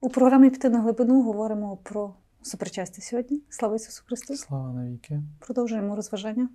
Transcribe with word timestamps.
У 0.00 0.08
програмі 0.08 0.50
Піти 0.50 0.70
на 0.70 0.80
глибину 0.80 1.22
говоримо 1.22 1.76
про 1.76 2.14
супричастя 2.42 3.02
сьогодні. 3.02 3.42
Слава 3.48 3.76
Ісусу 3.76 4.02
Христу! 4.06 4.36
Слава 4.36 4.72
навіки. 4.72 5.22
Продовжуємо 5.38 5.96
розважання 5.96 6.48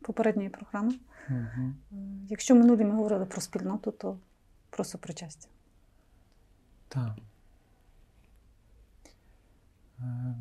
попередньої 0.00 0.48
програми. 0.48 0.94
Угу. 1.30 1.72
Якщо 2.28 2.54
минулі 2.54 2.84
ми 2.84 2.94
говорили 2.94 3.26
про 3.26 3.40
спільноту, 3.40 3.90
то 3.90 4.18
про 4.70 4.84
супричастя. 4.84 5.48
Так. 6.88 7.16
Е, 10.00 10.34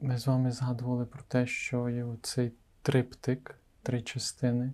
Ми 0.00 0.18
з 0.18 0.26
вами 0.26 0.50
згадували 0.50 1.06
про 1.06 1.22
те, 1.28 1.46
що 1.46 1.88
є 1.88 2.04
оцей 2.04 2.52
триптик, 2.82 3.54
три 3.82 4.02
частини, 4.02 4.72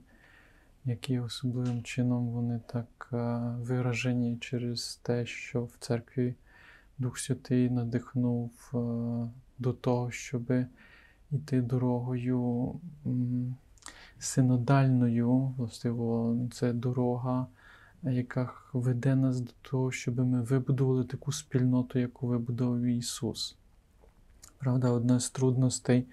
які 0.84 1.18
особливим 1.18 1.82
чином 1.82 2.28
вони 2.28 2.60
так 2.66 3.08
е, 3.12 3.16
виражені 3.58 4.38
через 4.38 4.96
те, 4.96 5.26
що 5.26 5.64
в 5.64 5.76
церкві 5.78 6.34
Дух 6.98 7.18
Святий 7.18 7.70
надихнув 7.70 8.50
е, 8.74 8.76
до 9.58 9.72
того, 9.72 10.10
щоб 10.10 10.52
йти 11.30 11.60
дорогою 11.60 12.72
синодальною, 14.18 15.54
властиво, 15.56 16.38
це 16.52 16.72
дорога, 16.72 17.46
яка 18.02 18.52
веде 18.72 19.16
нас 19.16 19.40
до 19.40 19.52
того, 19.62 19.92
щоб 19.92 20.18
ми 20.18 20.42
вибудували 20.42 21.04
таку 21.04 21.32
спільноту, 21.32 21.98
яку 21.98 22.26
вибудував 22.26 22.82
Ісус. 22.82 23.56
Правда, 24.58 24.90
одна 24.90 25.20
з 25.20 25.30
трудностей 25.30 26.06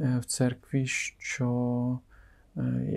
е, 0.00 0.18
в 0.18 0.24
церкві, 0.24 0.86
що 0.86 1.98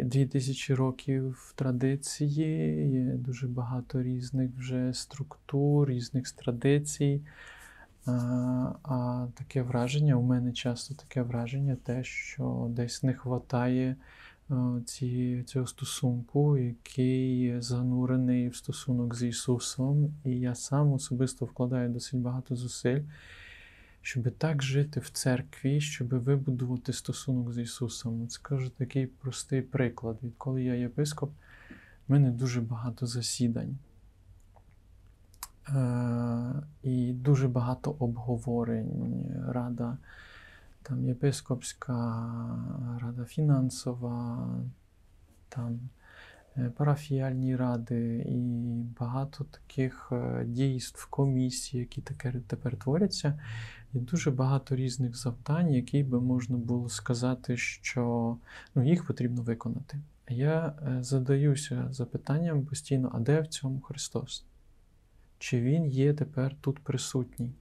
дві 0.04 0.26
тисячі 0.26 0.73
років 0.73 1.54
традиції, 1.55 2.91
є 2.91 3.13
дуже 3.13 3.48
багато 3.48 4.04
різних 4.04 4.52
вже 4.58 4.94
структур, 4.94 5.90
різних 5.90 6.32
традицій. 6.32 7.22
А, 8.05 8.12
а 8.84 9.27
таке 9.36 9.62
враження, 9.62 10.15
у 10.15 10.21
мене 10.21 10.54
часто 10.54 10.93
таке 10.93 11.21
враження, 11.21 11.77
те, 11.84 12.04
що 12.04 12.68
десь 12.70 13.04
не 13.04 13.15
вистачає 13.26 13.96
ці, 14.85 15.43
цього 15.43 15.68
стосунку, 15.68 16.58
який 16.58 17.62
занурений 17.62 18.49
в 18.49 18.55
стосунок 18.55 19.15
з 19.15 19.24
Ісусом. 19.24 20.13
І 20.26 20.32
я 20.32 20.55
сам 20.55 20.93
особисто 20.93 21.46
вкладаю 21.46 21.90
досить 21.90 22.20
багато 22.20 22.55
зусиль, 22.55 23.02
щоб 24.06 24.32
так 24.32 24.64
жити 24.64 25.00
в 25.00 25.10
церкві, 25.10 25.82
щоб 25.82 26.08
вибудувати 26.08 26.94
стосунок 26.94 27.54
з 27.54 27.58
Ісусом. 27.58 28.30
Скажу 28.30 28.70
такий 28.70 29.08
простий 29.08 29.62
приклад. 29.62 30.18
Відколи 30.24 30.64
я 30.64 30.74
єпископ, 30.74 31.32
в 32.08 32.12
мене 32.12 32.32
дуже 32.32 32.62
багато 32.62 33.06
засідань. 33.06 33.78
Е, 35.70 36.54
і 36.84 37.14
дуже 37.14 37.48
багато 37.48 37.96
обговорень, 38.00 39.26
рада 39.48 39.98
там 40.84 41.06
єпископська, 41.06 41.94
рада 43.02 43.26
фінансова, 43.26 44.48
там 45.50 45.80
е, 46.58 46.72
парафіальні 46.78 47.56
ради 47.56 48.26
і 48.30 48.40
багато 49.00 49.44
таких 49.44 50.10
е, 50.12 50.44
дійств, 50.46 51.10
комісій, 51.10 51.78
які 51.78 52.02
таке 52.02 52.34
тепер 52.48 52.78
творяться, 52.78 53.40
і 53.96 53.99
дуже 53.99 54.32
багато 54.32 54.76
різних 54.76 55.18
завдань, 55.18 55.74
які 55.74 56.04
би 56.04 56.21
можна 56.21 56.57
було 56.57 56.90
сказати, 56.90 57.57
що 57.57 58.37
ну, 58.76 58.87
їх 58.87 59.07
потрібно 59.07 59.41
виконати. 59.41 59.99
Я 60.29 60.74
задаюся 61.02 61.87
запитанням 61.91 62.65
постійно: 62.65 63.12
а 63.13 63.20
де 63.20 63.41
в 63.41 63.48
цьому 63.48 63.82
Христос? 63.82 64.46
Чи 65.40 65.62
Він 65.62 65.85
є 65.85 66.13
тепер 66.13 66.56
тут 66.62 66.79
присутній? 66.79 67.52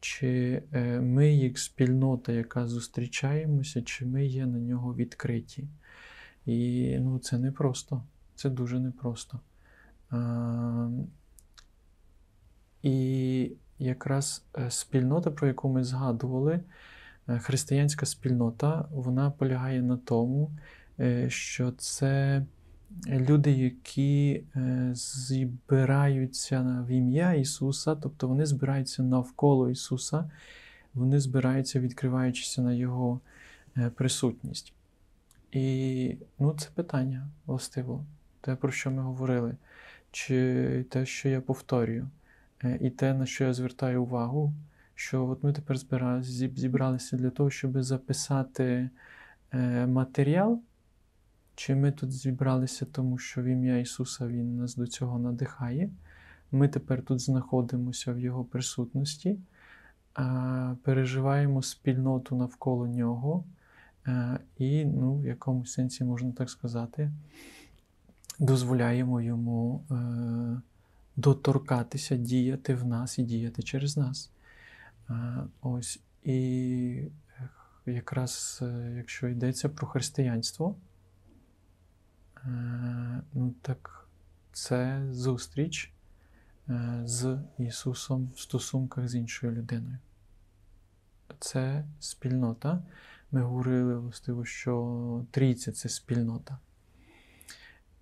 Чи 0.00 0.62
ми, 1.02 1.34
як 1.34 1.58
спільнота, 1.58 2.32
яка 2.32 2.66
зустрічаємося, 2.66 3.82
чи 3.82 4.06
ми 4.06 4.26
є 4.26 4.46
на 4.46 4.58
нього 4.58 4.94
відкриті? 4.94 5.68
І 6.46 6.96
ну, 7.00 7.18
це 7.18 7.38
непросто, 7.38 8.02
це 8.34 8.50
дуже 8.50 8.80
непросто. 8.80 9.40
А, 10.10 10.90
І 12.82 13.52
якраз 13.80 14.44
спільнота, 14.68 15.30
про 15.30 15.48
яку 15.48 15.68
ми 15.68 15.84
згадували, 15.84 16.60
християнська 17.26 18.06
спільнота, 18.06 18.88
вона 18.90 19.30
полягає 19.30 19.82
на 19.82 19.96
тому, 19.96 20.50
що 21.28 21.72
це 21.72 22.42
люди, 23.08 23.52
які 23.52 24.44
збираються 24.92 26.84
в 26.88 26.90
ім'я 26.90 27.34
Ісуса, 27.34 27.94
тобто 27.94 28.28
вони 28.28 28.46
збираються 28.46 29.02
навколо 29.02 29.70
Ісуса, 29.70 30.30
вони 30.94 31.20
збираються, 31.20 31.80
відкриваючися 31.80 32.62
на 32.62 32.72
Його 32.72 33.20
присутність. 33.94 34.72
І 35.52 36.16
ну, 36.38 36.54
це 36.58 36.68
питання, 36.74 37.28
властиво, 37.46 38.04
те, 38.40 38.56
про 38.56 38.72
що 38.72 38.90
ми 38.90 39.02
говорили, 39.02 39.56
чи 40.10 40.84
те, 40.90 41.06
що 41.06 41.28
я 41.28 41.40
повторюю, 41.40 42.08
і 42.80 42.90
те, 42.90 43.14
на 43.14 43.26
що 43.26 43.44
я 43.44 43.54
звертаю 43.54 44.02
увагу, 44.02 44.52
що 44.94 45.26
от 45.26 45.42
ми 45.42 45.52
тепер 45.52 45.78
зібралися 46.56 47.16
для 47.16 47.30
того, 47.30 47.50
щоб 47.50 47.82
записати 47.82 48.90
матеріал. 49.86 50.62
Чи 51.54 51.74
ми 51.74 51.92
тут 51.92 52.12
зібралися, 52.12 52.86
тому 52.92 53.18
що 53.18 53.42
в 53.42 53.44
ім'я 53.44 53.78
Ісуса 53.78 54.26
Він 54.26 54.56
нас 54.56 54.76
до 54.76 54.86
цього 54.86 55.18
надихає? 55.18 55.90
Ми 56.52 56.68
тепер 56.68 57.02
тут 57.02 57.20
знаходимося 57.20 58.12
в 58.12 58.18
Його 58.18 58.44
присутності, 58.44 59.38
переживаємо 60.82 61.62
спільноту 61.62 62.36
навколо 62.36 62.86
Нього, 62.86 63.44
і, 64.58 64.84
ну, 64.84 65.14
в 65.14 65.26
якомусь 65.26 65.72
сенсі, 65.72 66.04
можна 66.04 66.32
так 66.32 66.50
сказати, 66.50 67.10
дозволяємо 68.38 69.20
йому 69.20 69.84
доторкатися, 71.20 72.16
діяти 72.16 72.74
в 72.74 72.86
нас 72.86 73.18
і 73.18 73.22
діяти 73.22 73.62
через 73.62 73.96
нас. 73.96 74.30
Ось. 75.60 76.00
І 76.24 77.08
якраз 77.86 78.62
якщо 78.96 79.28
йдеться 79.28 79.68
про 79.68 79.86
християнство, 79.86 80.76
ну 83.32 83.54
так 83.62 84.08
це 84.52 85.06
зустріч 85.10 85.92
з 87.04 87.38
Ісусом 87.58 88.30
в 88.34 88.40
стосунках 88.40 89.08
з 89.08 89.14
іншою 89.14 89.52
людиною. 89.52 89.98
Це 91.38 91.84
спільнота. 92.00 92.82
Ми 93.32 93.42
говорили, 93.42 93.98
властиво, 93.98 94.44
що 94.44 95.24
трійця 95.30 95.72
це 95.72 95.88
спільнота. 95.88 96.58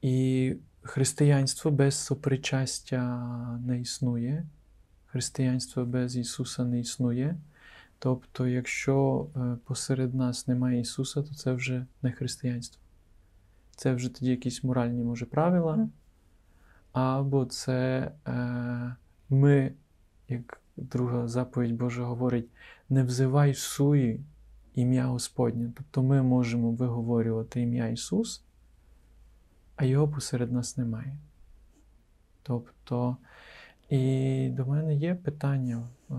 І 0.02 0.54
християнство 0.82 1.70
без 1.70 1.94
сопричастя 1.94 3.18
не 3.66 3.80
існує. 3.80 4.46
Християнство 5.06 5.84
без 5.84 6.16
Ісуса 6.16 6.64
не 6.64 6.80
існує. 6.80 7.36
Тобто, 7.98 8.46
якщо 8.46 9.26
посеред 9.64 10.14
нас 10.14 10.48
немає 10.48 10.80
Ісуса, 10.80 11.22
то 11.22 11.34
це 11.34 11.52
вже 11.52 11.86
не 12.02 12.12
християнство. 12.12 12.82
Це 13.76 13.94
вже 13.94 14.08
тоді 14.08 14.30
якісь 14.30 14.64
моральні, 14.64 15.04
може, 15.04 15.26
правила. 15.26 15.88
Або 16.92 17.44
це 17.44 18.10
е, 18.26 18.96
ми, 19.30 19.72
як 20.28 20.60
друга 20.76 21.28
заповідь 21.28 21.76
Божа 21.76 22.04
говорить, 22.04 22.48
не 22.88 23.04
взивай 23.04 23.54
суї 23.54 24.20
ім'я 24.74 25.06
Господнє. 25.06 25.72
Тобто 25.76 26.02
ми 26.02 26.22
можемо 26.22 26.70
виговорювати 26.70 27.60
ім'я 27.60 27.88
Ісус, 27.88 28.44
а 29.78 29.84
його 29.84 30.08
посеред 30.08 30.52
нас 30.52 30.76
немає. 30.76 31.16
Тобто, 32.42 33.16
і 33.88 34.48
до 34.48 34.66
мене 34.66 34.94
є 34.94 35.14
питання 35.14 35.88
е, 36.10 36.14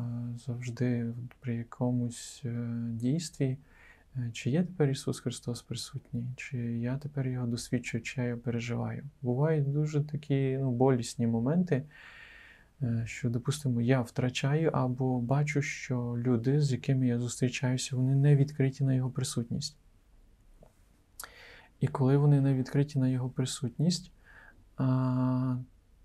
завжди 0.46 1.14
при 1.40 1.56
якомусь 1.56 2.42
е, 2.46 2.68
дійстві. 2.90 3.58
Чи 4.34 4.50
є 4.50 4.64
тепер 4.64 4.90
Ісус 4.90 5.20
Христос 5.20 5.62
присутній, 5.62 6.26
чи 6.36 6.58
я 6.58 6.98
тепер 6.98 7.28
його 7.28 7.48
досвідчую, 7.48 8.04
чи 8.04 8.22
я 8.22 8.28
його 8.28 8.42
переживаю? 8.42 9.04
Бувають 9.22 9.72
дуже 9.72 10.02
такі 10.02 10.58
ну, 10.58 10.72
болісні 10.72 11.28
моменти, 11.28 11.84
що, 13.06 13.30
допустимо, 13.30 13.82
я 13.82 14.02
втрачаю 14.02 14.70
або 14.74 15.20
бачу, 15.20 15.62
що 15.62 16.16
люди, 16.18 16.62
з 16.62 16.72
якими 16.72 17.08
я 17.08 17.20
зустрічаюся, 17.20 17.96
вони 17.96 18.16
не 18.16 18.36
відкриті 18.36 18.78
на 18.80 18.94
Його 18.94 19.10
присутність. 19.10 19.78
І 21.80 21.88
коли 21.88 22.18
вони 22.18 22.42
не 22.42 22.54
відкриті 22.54 22.94
на 22.96 23.08
Його 23.08 23.30
присутність, 23.30 24.12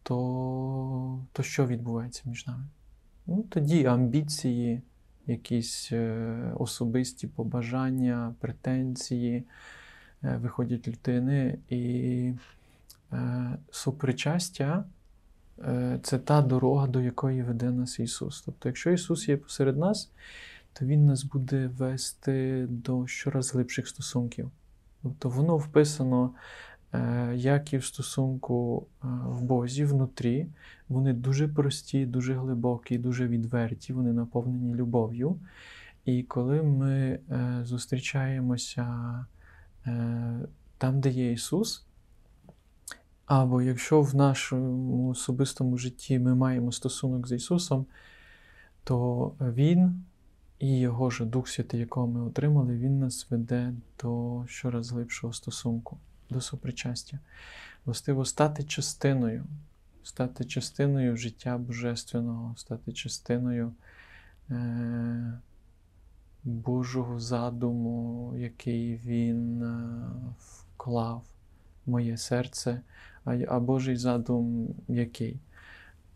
то, 0.02 1.18
то 1.32 1.42
що 1.42 1.66
відбувається 1.66 2.22
між 2.24 2.46
нами? 2.46 2.64
Ну, 3.26 3.44
Тоді 3.48 3.86
амбіції 3.86 4.82
якісь 5.26 5.92
особисті 6.54 7.26
побажання, 7.26 8.34
претензії 8.40 9.44
виходять 10.22 10.88
людини, 10.88 11.58
і 11.68 12.32
е, 15.58 15.98
це 16.02 16.18
та 16.18 16.42
дорога, 16.42 16.86
до 16.86 17.00
якої 17.00 17.42
веде 17.42 17.70
нас 17.70 17.98
Ісус. 17.98 18.42
Тобто, 18.46 18.68
якщо 18.68 18.90
Ісус 18.90 19.28
є 19.28 19.36
посеред 19.36 19.76
нас, 19.76 20.10
то 20.72 20.84
Він 20.84 21.06
нас 21.06 21.24
буде 21.24 21.66
вести 21.66 22.66
до 22.68 23.06
щораз 23.06 23.52
глибших 23.52 23.88
стосунків. 23.88 24.50
Тобто 25.04 25.28
воно 25.28 25.56
вписано 25.56 26.30
е, 26.94 27.32
як 27.36 27.72
і 27.72 27.78
в 27.78 27.84
стосунку 27.84 28.86
е, 29.04 29.06
в 29.26 29.42
Бозі 29.42 29.84
внутрі. 29.84 30.46
Вони 30.88 31.12
дуже 31.12 31.48
прості, 31.48 32.06
дуже 32.06 32.34
глибокі, 32.34 32.98
дуже 32.98 33.28
відверті, 33.28 33.92
вони 33.92 34.12
наповнені 34.12 34.74
любов'ю. 34.74 35.36
І 36.04 36.22
коли 36.22 36.62
ми 36.62 36.90
е, 36.90 37.60
зустрічаємося 37.62 38.86
там, 40.78 41.00
де 41.00 41.10
є 41.10 41.32
Ісус, 41.32 41.86
або 43.26 43.62
якщо 43.62 44.02
в 44.02 44.14
нашому 44.14 45.08
особистому 45.08 45.78
житті 45.78 46.18
ми 46.18 46.34
маємо 46.34 46.72
стосунок 46.72 47.28
з 47.28 47.32
Ісусом, 47.32 47.86
то 48.84 49.32
Він 49.40 50.04
і 50.58 50.78
Його 50.78 51.10
ж 51.10 51.24
Дух 51.24 51.48
Святий, 51.48 51.80
якого 51.80 52.06
ми 52.06 52.22
отримали, 52.22 52.76
Він 52.76 52.98
нас 52.98 53.30
веде 53.30 53.72
до 54.02 54.44
щораз 54.48 54.90
глибшого 54.90 55.32
стосунку, 55.32 55.98
до 56.30 56.40
сопричастя. 56.40 57.18
Властиво 57.84 58.24
стати 58.24 58.62
частиною, 58.62 59.44
стати 60.02 60.44
частиною 60.44 61.16
життя 61.16 61.58
Божественного, 61.58 62.54
стати 62.56 62.92
частиною 62.92 63.72
е- 64.50 65.38
Божого 66.44 67.20
задуму, 67.20 68.34
який 68.36 68.96
Він 68.96 69.62
е- 69.62 70.06
вклав 70.38 71.22
в 71.86 71.90
моє 71.90 72.16
серце, 72.16 72.80
а, 73.24 73.36
а 73.48 73.60
Божий 73.60 73.96
задум 73.96 74.68
який? 74.88 75.38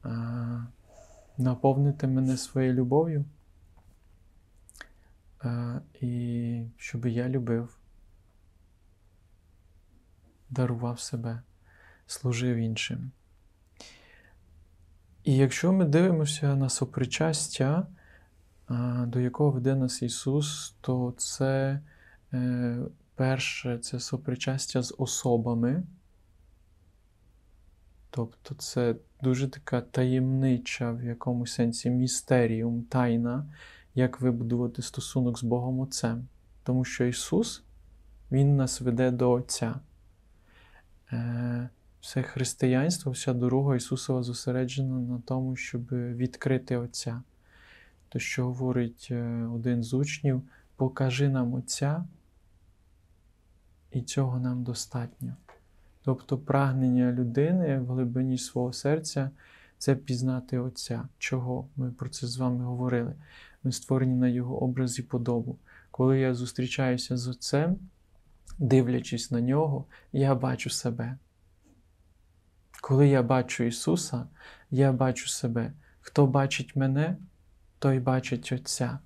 Е- 0.05 0.67
наповнити 1.39 2.07
мене 2.07 2.37
своєю 2.37 2.75
любов'ю. 2.75 3.25
І 6.01 6.63
щоб 6.77 7.07
я 7.07 7.29
любив, 7.29 7.79
дарував 10.51 11.01
себе, 11.01 11.43
служив 12.07 12.57
іншим. 12.57 13.11
І 15.25 15.37
якщо 15.37 15.73
ми 15.73 15.85
дивимося 15.85 16.57
на 16.57 16.69
сопричастя, 16.69 17.87
до 19.07 19.21
якого 19.21 19.51
веде 19.51 19.75
нас 19.75 20.03
Ісус, 20.03 20.77
то 20.81 21.15
це 21.17 21.81
е, 22.33 22.79
перше 23.15 23.79
це 23.79 24.01
сопричастя 24.01 24.83
з 24.83 24.95
особами. 24.99 25.83
Тобто 28.11 28.55
це 28.55 28.95
дуже 29.23 29.49
така 29.49 29.81
таємнича 29.81 30.93
в 30.93 31.05
якомусь 31.05 31.53
сенсі 31.53 31.91
містеріум, 31.91 32.83
тайна, 32.83 33.47
як 33.99 34.21
вибудувати 34.21 34.83
стосунок 34.83 35.39
з 35.39 35.43
Богом 35.43 35.81
Отцем. 35.81 36.27
Тому 36.63 36.85
що 36.85 37.05
Ісус, 37.05 37.63
Він 38.33 38.57
нас 38.57 38.81
веде 38.81 39.11
до 39.11 39.31
Отця. 39.31 39.81
Е, 41.13 41.69
Все 42.01 42.23
християнство, 42.23 43.13
вся 43.13 43.33
дорога 43.33 43.77
Ісусова 43.77 44.23
зосереджена 44.23 45.01
на 45.01 45.23
тому, 45.27 45.57
щоб 45.57 45.93
відкрити 45.93 46.77
Отця. 46.77 47.23
То, 48.09 48.19
що 48.19 48.45
говорить 48.45 49.09
е, 49.11 49.49
один 49.55 49.83
з 49.83 49.95
учнів, 49.95 50.43
покажи 50.77 51.29
нам 51.29 51.55
Отця, 51.55 52.05
і 53.93 54.03
цього 54.03 54.39
нам 54.39 54.65
достатньо. 54.65 55.37
Тобто 56.03 56.39
прагнення 56.39 57.13
людини 57.13 57.79
в 57.79 57.87
глибині 57.87 58.39
свого 58.39 58.73
серця 58.73 59.31
це 59.79 59.97
пізнати 59.97 60.59
Отця. 60.59 61.09
Чого? 61.19 61.69
Ми 61.77 61.91
про 61.91 62.09
це 62.09 62.27
з 62.27 62.37
вами 62.37 62.65
говорили. 62.65 63.15
Ми 63.69 63.73
створені 63.73 64.15
на 64.15 64.29
Його 64.29 64.63
образ 64.63 64.99
і 64.99 65.03
подобу. 65.03 65.59
Коли 65.91 66.19
я 66.19 66.35
зустрічаюся 66.35 67.17
з 67.17 67.29
Отцем, 67.29 67.77
дивлячись 68.59 69.31
на 69.31 69.41
нього, 69.41 69.85
я 70.13 70.35
бачу 70.35 70.71
себе. 70.71 71.17
Коли 72.81 73.09
я 73.09 73.23
бачу 73.23 73.65
Ісуса, 73.65 74.27
я 74.71 74.93
бачу 74.93 75.29
себе. 75.29 75.73
Хто 76.01 76.27
бачить 76.27 76.77
мене, 76.77 77.17
той 77.79 78.01
бачить 78.01 78.53
Отця. 78.53 78.99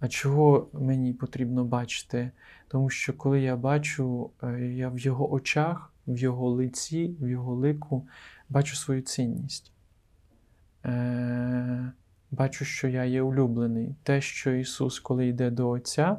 А 0.00 0.08
чого 0.08 0.68
мені 0.72 1.12
потрібно 1.12 1.64
бачити? 1.64 2.30
Тому 2.68 2.90
що 2.90 3.12
коли 3.12 3.40
я 3.40 3.56
бачу, 3.56 4.30
е, 4.42 4.60
я 4.60 4.88
в 4.88 4.98
Його 4.98 5.32
очах, 5.32 5.92
в 6.06 6.18
Його 6.18 6.50
лиці, 6.50 7.16
в 7.20 7.28
Його 7.28 7.54
лику 7.54 8.08
бачу 8.48 8.76
свою 8.76 9.02
цінність. 9.02 9.72
Е- 10.84 11.92
Бачу, 12.34 12.64
що 12.64 12.88
я 12.88 13.04
є 13.04 13.22
улюблений. 13.22 13.94
Те, 14.02 14.20
що 14.20 14.52
Ісус, 14.52 15.00
коли 15.00 15.26
йде 15.26 15.50
до 15.50 15.68
Отця, 15.68 16.16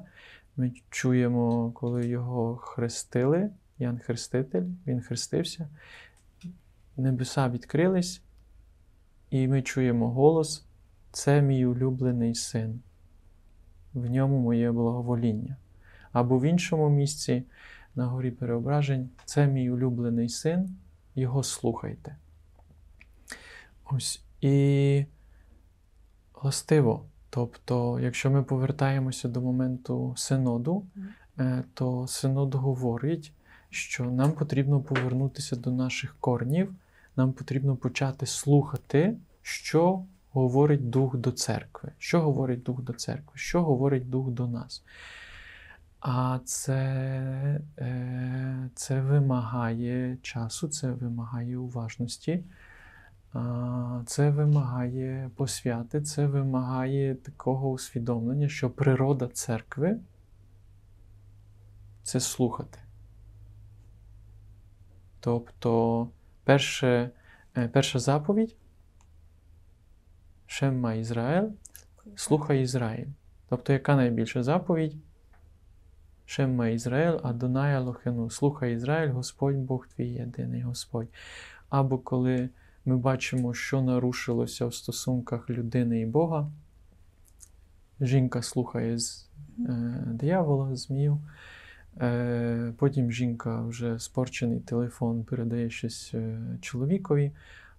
ми 0.58 0.72
чуємо, 0.90 1.72
коли 1.72 2.08
Його 2.08 2.56
хрестили, 2.56 3.50
Ян 3.78 4.00
Хреститель, 4.00 4.64
Він 4.88 5.02
хрестився, 5.02 5.70
небеса 6.98 7.50
відкрились, 7.50 8.22
і 9.30 9.48
ми 9.48 9.62
чуємо 9.62 10.12
голос: 10.12 10.66
це 11.12 11.42
мій 11.42 11.66
улюблений 11.66 12.36
син, 12.36 12.82
в 13.94 14.10
ньому 14.10 14.40
моє 14.40 14.72
благовоління. 14.72 15.56
Або 16.12 16.40
в 16.40 16.44
іншому 16.44 16.90
місці, 16.90 17.44
на 17.96 18.06
горі 18.06 18.32
переображень, 18.32 19.10
це 19.26 19.48
мій 19.48 19.70
улюблений 19.70 20.30
син, 20.30 20.78
його 21.16 21.44
слухайте. 21.44 22.16
Ось 23.86 24.24
і 24.42 25.06
властиво. 26.42 27.06
Тобто, 27.30 28.00
якщо 28.00 28.32
ми 28.32 28.44
повертаємося 28.44 29.28
до 29.28 29.42
моменту 29.42 30.14
синоду, 30.18 30.86
е, 31.40 31.64
то 31.74 32.08
синод 32.08 32.56
говорить, 32.56 33.32
що 33.70 34.04
нам 34.04 34.32
потрібно 34.32 34.80
повернутися 34.80 35.56
до 35.56 35.72
наших 35.72 36.16
корнів, 36.20 36.76
нам 37.16 37.34
потрібно 37.34 37.76
почати 37.76 38.26
слухати, 38.26 39.18
що 39.42 40.04
говорить 40.32 40.90
Дух 40.90 41.18
до 41.18 41.32
церкви. 41.32 41.92
Що 41.98 42.22
говорить 42.22 42.64
Дух 42.64 42.82
до 42.82 42.94
церкви, 42.94 43.32
що 43.36 43.64
говорить 43.64 44.10
Дух 44.10 44.30
до 44.30 44.48
нас. 44.48 44.84
А 46.00 46.40
це, 46.46 46.80
е, 47.78 48.70
це 48.76 49.02
вимагає 49.02 50.18
часу, 50.22 50.68
це 50.68 50.92
вимагає 50.92 51.58
уважності. 51.58 52.44
Це 54.06 54.30
вимагає 54.30 55.32
посвяти, 55.36 56.02
це 56.02 56.28
вимагає 56.28 57.16
такого 57.16 57.70
усвідомлення, 57.70 58.50
що 58.50 58.70
природа 58.70 59.28
церкви 59.28 60.00
це 62.04 62.20
слухати. 62.20 62.80
Тобто, 65.20 66.10
перше, 66.44 67.10
перша 67.72 68.00
заповідь 68.00 68.56
Шемма 70.48 70.94
Ізраїль, 70.94 71.50
слухай 72.16 72.62
Ізраїль. 72.62 73.08
Тобто, 73.50 73.74
яка 73.74 73.96
найбільша 73.96 74.44
заповідь? 74.44 74.96
Шемма 76.26 76.68
Ізраїль, 76.68 77.20
Адонай 77.24 77.76
Алохену. 77.76 78.30
Слухай 78.30 78.74
Ізраїль, 78.74 79.12
Господь 79.12 79.56
Бог 79.56 79.88
твій 79.88 80.08
єдиний 80.10 80.62
Господь. 80.62 81.08
Або 81.70 81.98
коли 81.98 82.50
ми 82.86 82.98
бачимо, 82.98 83.54
що 83.54 83.82
нарушилося 83.82 84.66
в 84.66 84.74
стосунках 84.74 85.50
людини 85.50 86.02
і 86.02 86.06
Бога. 86.06 86.52
Жінка 88.02 88.42
слухає 88.42 89.00
з 89.00 89.30
е, 89.60 90.04
диявола, 90.08 90.76
змію. 90.76 91.20
Е, 92.02 92.74
Потім 92.78 93.12
жінка 93.12 93.62
вже 93.62 94.00
спорчений 94.00 94.60
телефон 94.60 95.24
передає 95.24 95.70
щось 95.70 96.12
е, 96.14 96.40
чоловікові. 96.62 97.32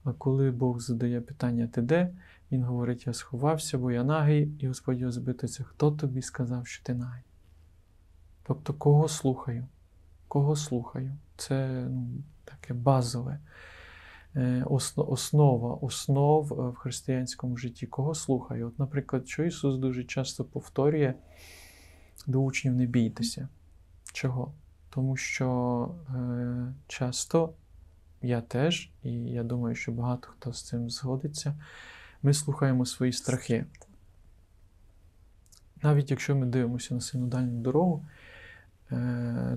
А 0.05 0.13
коли 0.13 0.51
Бог 0.51 0.81
задає 0.81 1.21
питання, 1.21 1.67
ти 1.67 1.83
де? 1.83 2.11
Він 2.53 2.63
говорить: 2.63 3.07
Я 3.07 3.13
сховався, 3.13 3.79
бо 3.79 3.91
я 3.91 4.05
нагий, 4.05 4.51
і 4.59 4.69
Господь 4.69 5.01
його 5.01 5.13
запитується, 5.13 5.65
хто 5.65 5.91
тобі 5.91 6.23
сказав, 6.23 6.67
що 6.67 6.85
ти 6.85 6.95
нагий? 6.95 7.23
Тобто, 8.43 8.75
кого 8.75 9.09
слухаю? 9.09 9.67
Кого 10.29 10.57
слухаю? 10.57 11.13
Це 11.37 11.87
ну, 11.91 12.09
таке 12.45 12.75
базове. 12.75 13.39
Основа 14.97 15.75
основ 15.75 16.47
в 16.47 16.75
християнському 16.75 17.57
житті. 17.57 17.87
Кого 17.87 18.15
слухаю? 18.15 18.67
От, 18.69 18.79
наприклад, 18.79 19.29
що 19.29 19.45
Ісус 19.45 19.77
дуже 19.77 20.05
часто 20.05 20.45
повторює 20.45 21.15
до 22.27 22.41
учнів 22.41 22.75
не 22.75 22.87
бійтеся. 22.87 23.49
Чого? 24.13 24.53
Тому 24.91 25.17
що 25.17 25.95
е, 26.17 26.75
часто 26.89 27.53
я 28.23 28.41
теж, 28.41 28.91
і 29.03 29.13
я 29.13 29.43
думаю, 29.43 29.75
що 29.75 29.93
багато 29.93 30.29
хто 30.29 30.53
з 30.53 30.63
цим 30.63 30.91
згодиться, 30.91 31.55
ми 32.23 32.35
слухаємо 32.35 32.87
свої 32.87 33.13
страхи. 33.13 33.65
Навіть 35.83 36.11
якщо 36.11 36.37
ми 36.37 36.47
дивимося 36.47 36.95
на 36.95 37.01
синодальну 37.01 37.61
дорогу, 37.61 38.05
Е, 38.05 38.16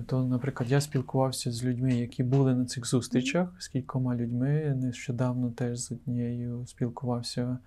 То, 0.06 0.26
наприклад, 0.30 0.70
я 0.70 0.80
спілкувався 0.80 1.52
з 1.52 1.64
людьми, 1.64 1.94
які 1.94 2.22
були 2.22 2.54
на 2.54 2.64
цих 2.64 2.86
зустрічах 2.86 3.48
з 3.58 3.68
кількома 3.68 4.16
людьми. 4.16 4.74
Нещодавно 4.76 5.50
теж 5.50 5.78
з 5.78 5.92
однією 5.92 6.66
спілкувався 6.66 7.58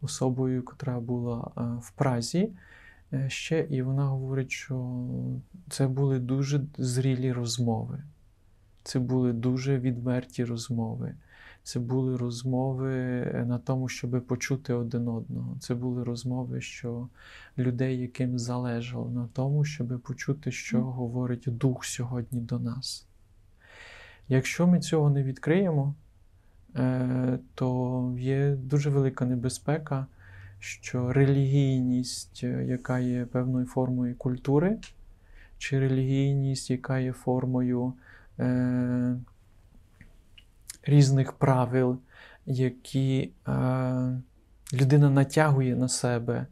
особою, 0.00 0.54
яка 0.54 1.00
була 1.00 1.50
е, 1.56 1.60
в 1.80 1.90
Празі 1.90 2.52
е, 3.12 3.30
ще, 3.30 3.66
і 3.70 3.82
вона 3.82 4.04
говорить, 4.04 4.50
що 4.50 5.04
це 5.68 5.88
були 5.88 6.18
дуже 6.18 6.60
зрілі 6.78 7.32
розмови. 7.32 8.02
Це 8.82 8.98
були 8.98 9.32
дуже 9.32 9.78
відверті 9.78 10.44
розмови. 10.44 11.14
Це 11.64 11.80
були 11.80 12.16
розмови 12.16 12.94
е, 12.94 13.44
на 13.48 13.58
тому, 13.58 13.88
щоб 13.88 14.26
почути 14.26 14.74
один 14.74 15.08
одного. 15.08 15.56
Це 15.60 15.74
були 15.74 16.04
розмови, 16.04 16.60
що 16.60 17.08
людей, 17.58 17.98
яким 17.98 18.38
залежало 18.38 19.10
на 19.10 19.28
тому, 19.32 19.64
щоб 19.64 20.00
почути, 20.00 20.52
що 20.52 20.82
говорить 20.82 21.44
Дух 21.46 21.84
сьогодні 21.84 22.40
до 22.40 22.58
нас. 22.58 23.06
Якщо 24.28 24.66
ми 24.66 24.80
цього 24.80 25.10
не 25.10 25.22
відкриємо, 25.22 25.94
е, 26.76 27.38
то 27.54 28.16
є 28.18 28.56
дуже 28.56 28.90
велика 28.90 29.24
небезпека, 29.26 30.06
що 30.58 31.12
релігійність, 31.12 32.40
е, 32.44 32.64
яка 32.64 32.98
є 32.98 33.24
певною 33.24 33.66
формою 33.66 34.16
культури, 34.16 34.78
чи 35.58 35.78
релігійність, 35.80 36.70
яка 36.70 36.98
є 36.98 37.12
формою 37.12 37.92
різних 40.82 41.32
правил, 41.32 41.98
які 42.46 43.32
е, 43.48 44.22
людина 44.72 45.10
натягує 45.10 45.76
на 45.76 45.88
себе, 45.88 46.46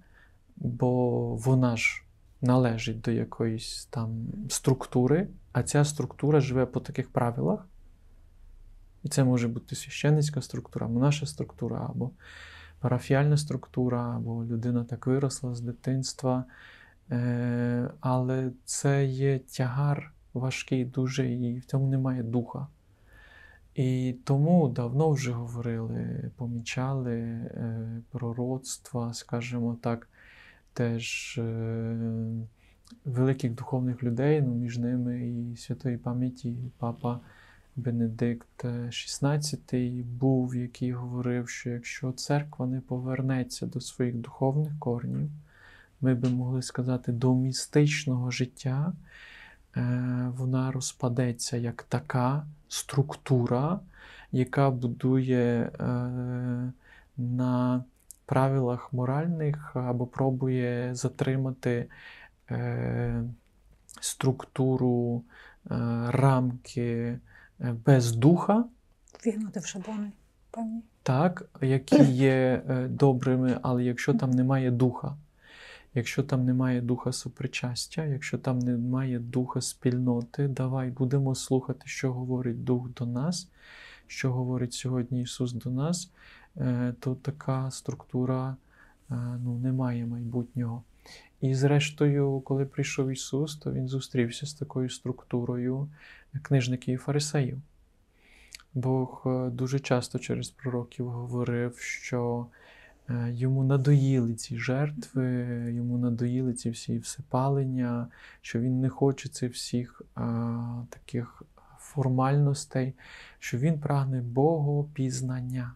бо 0.56 1.20
вона 1.34 1.76
ж 1.76 2.02
належить 2.42 3.00
до 3.00 3.10
якоїсь 3.10 3.88
там 3.90 4.26
структури, 4.48 5.28
а 5.52 5.62
ця 5.62 5.84
структура 5.84 6.40
живе 6.40 6.66
по 6.66 6.80
таких 6.80 7.12
правилах. 7.12 7.66
І 9.02 9.08
це 9.08 9.24
може 9.24 9.48
бути 9.48 9.76
священницька 9.76 10.42
структура, 10.42 10.88
монаша 10.88 11.26
структура, 11.26 11.86
або 11.90 12.10
парафіальна 12.80 13.36
структура, 13.36 14.16
або 14.16 14.44
людина 14.44 14.84
так 14.84 15.06
виросла 15.06 15.54
з 15.54 15.60
дитинства. 15.60 16.44
Е, 17.10 17.90
але 18.00 18.50
це 18.64 19.04
є 19.04 19.38
тягар 19.38 20.12
важкий 20.34 20.84
дуже, 20.84 21.32
і 21.32 21.58
в 21.58 21.64
цьому 21.64 21.86
немає 21.86 22.22
духа. 22.22 22.66
І 23.80 24.14
тому 24.24 24.68
давно 24.68 25.10
вже 25.10 25.32
говорили, 25.32 26.30
помічали 26.36 27.14
е, 27.16 28.02
пророцтва, 28.10 29.14
скажімо 29.14 29.78
так, 29.82 30.08
теж 30.72 31.38
е, 31.38 31.96
великих 33.04 33.54
духовних 33.54 34.02
людей, 34.02 34.42
ну, 34.42 34.54
між 34.54 34.78
ними 34.78 35.28
і 35.28 35.56
святої 35.56 35.96
пам'яті 35.96 36.56
папа 36.78 37.20
Бенедикт 37.76 38.64
XVI 38.64 40.04
був, 40.04 40.56
який 40.56 40.92
говорив, 40.92 41.48
що 41.48 41.70
якщо 41.70 42.12
церква 42.12 42.66
не 42.66 42.80
повернеться 42.80 43.66
до 43.66 43.80
своїх 43.80 44.14
духовних 44.14 44.72
корнів, 44.78 45.30
ми 46.00 46.14
би 46.14 46.28
могли 46.28 46.62
сказати, 46.62 47.12
до 47.12 47.34
містичного 47.34 48.30
життя, 48.30 48.92
е, 48.92 48.96
вона 50.36 50.72
розпадеться 50.72 51.56
як 51.56 51.82
така 51.82 52.46
структура, 52.68 53.80
яка 54.32 54.70
будує 54.70 55.70
е, 55.80 55.84
на 57.16 57.84
правилах 58.26 58.92
моральних 58.92 59.76
або 59.76 60.06
пробує 60.06 60.94
затримати 60.94 61.86
е, 62.50 63.24
структуру, 64.00 65.22
е, 65.70 65.74
рамки 66.08 67.18
е, 67.60 67.74
без 67.86 68.12
духа, 68.12 68.64
Вігнати 69.26 69.60
в 69.60 69.66
шаблони 69.66 70.12
певні. 70.50 70.82
так, 71.02 71.44
які 71.60 72.02
є 72.04 72.62
е, 72.68 72.88
добрими, 72.88 73.58
але 73.62 73.84
якщо 73.84 74.14
там 74.14 74.30
немає 74.30 74.70
духа, 74.70 75.16
якщо 75.94 76.22
там 76.22 76.44
немає 76.44 76.80
духа 76.80 77.12
сопричастя, 77.12 78.04
якщо 78.04 78.38
там 78.38 78.58
немає 78.58 79.18
духа 79.18 79.60
спільноти, 79.60 80.48
давай 80.48 80.90
будемо 80.90 81.34
слухати, 81.34 81.82
що 81.84 82.12
говорить 82.12 82.64
Дух 82.64 82.88
до 82.88 83.06
нас, 83.06 83.48
що 84.06 84.32
говорить 84.32 84.72
сьогодні 84.72 85.22
Ісус 85.22 85.52
до 85.52 85.70
нас, 85.70 86.10
е, 86.56 86.94
то 87.00 87.14
така 87.14 87.70
структура 87.70 88.56
е, 89.10 89.14
ну, 89.44 89.58
не 89.58 89.72
має 89.72 90.06
майбутнього. 90.06 90.82
І 91.40 91.54
зрештою, 91.54 92.40
коли 92.40 92.64
прийшов 92.64 93.10
Ісус, 93.10 93.56
то 93.56 93.72
Він 93.72 93.88
зустрівся 93.88 94.46
з 94.46 94.54
такою 94.54 94.90
структурою 94.90 95.88
книжників 96.42 96.94
і 96.94 96.98
фарисеїв. 96.98 97.58
Бог 98.74 99.22
е, 99.26 99.50
дуже 99.50 99.78
часто 99.78 100.18
через 100.18 100.50
пророків 100.50 101.08
говорив, 101.08 101.78
що 101.78 102.46
йому 103.28 103.64
надоїли 103.64 104.34
ці 104.34 104.58
жертви, 104.58 105.24
йому 105.74 105.98
надоїли 105.98 106.54
ці 106.54 106.70
всі 106.70 106.98
всипалення, 106.98 108.08
що 108.40 108.60
він 108.60 108.80
не 108.80 108.88
хоче 108.88 109.28
цих 109.28 109.52
всіх 109.52 110.02
а, 110.14 110.82
таких 110.90 111.42
формальностей, 111.78 112.94
що 113.38 113.58
він 113.58 113.78
прагне 113.78 114.22
Богопізнання. 114.22 115.72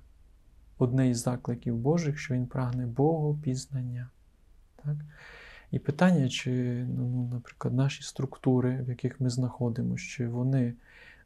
Одне 0.79 1.11
із 1.11 1.23
закликів 1.23 1.77
Божих, 1.77 2.19
що 2.19 2.35
він 2.35 2.47
прагне 2.47 2.87
Богопізнання. 2.87 4.09
Так? 4.85 4.97
І 5.71 5.79
питання, 5.79 6.29
чи, 6.29 6.85
ну, 6.97 7.29
наприклад, 7.33 7.75
наші 7.75 8.03
структури, 8.03 8.83
в 8.83 8.89
яких 8.89 9.21
ми 9.21 9.31
знаходимося, 9.31 10.05
чи 10.05 10.29
вони 10.29 10.75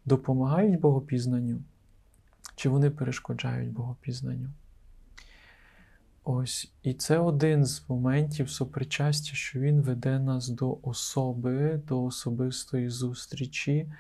допомагають 0.05 0.81
богопізнанню, 0.81 1.59
чи 2.57 2.69
вони 2.69 2.91
перешкоджають 2.91 3.73
богопізнанню. 3.73 4.49
Ось, 6.31 6.73
і 6.83 6.95
це 6.95 7.19
один 7.19 7.65
з 7.65 7.89
моментів 7.89 8.51
сопричастя, 8.51 9.35
що 9.35 9.61
він 9.61 9.81
веде 9.81 10.19
нас 10.19 10.49
до 10.49 10.79
особи, 10.83 11.81
до 11.89 12.05
особистої 12.05 12.91
зустрічі, 12.91 13.93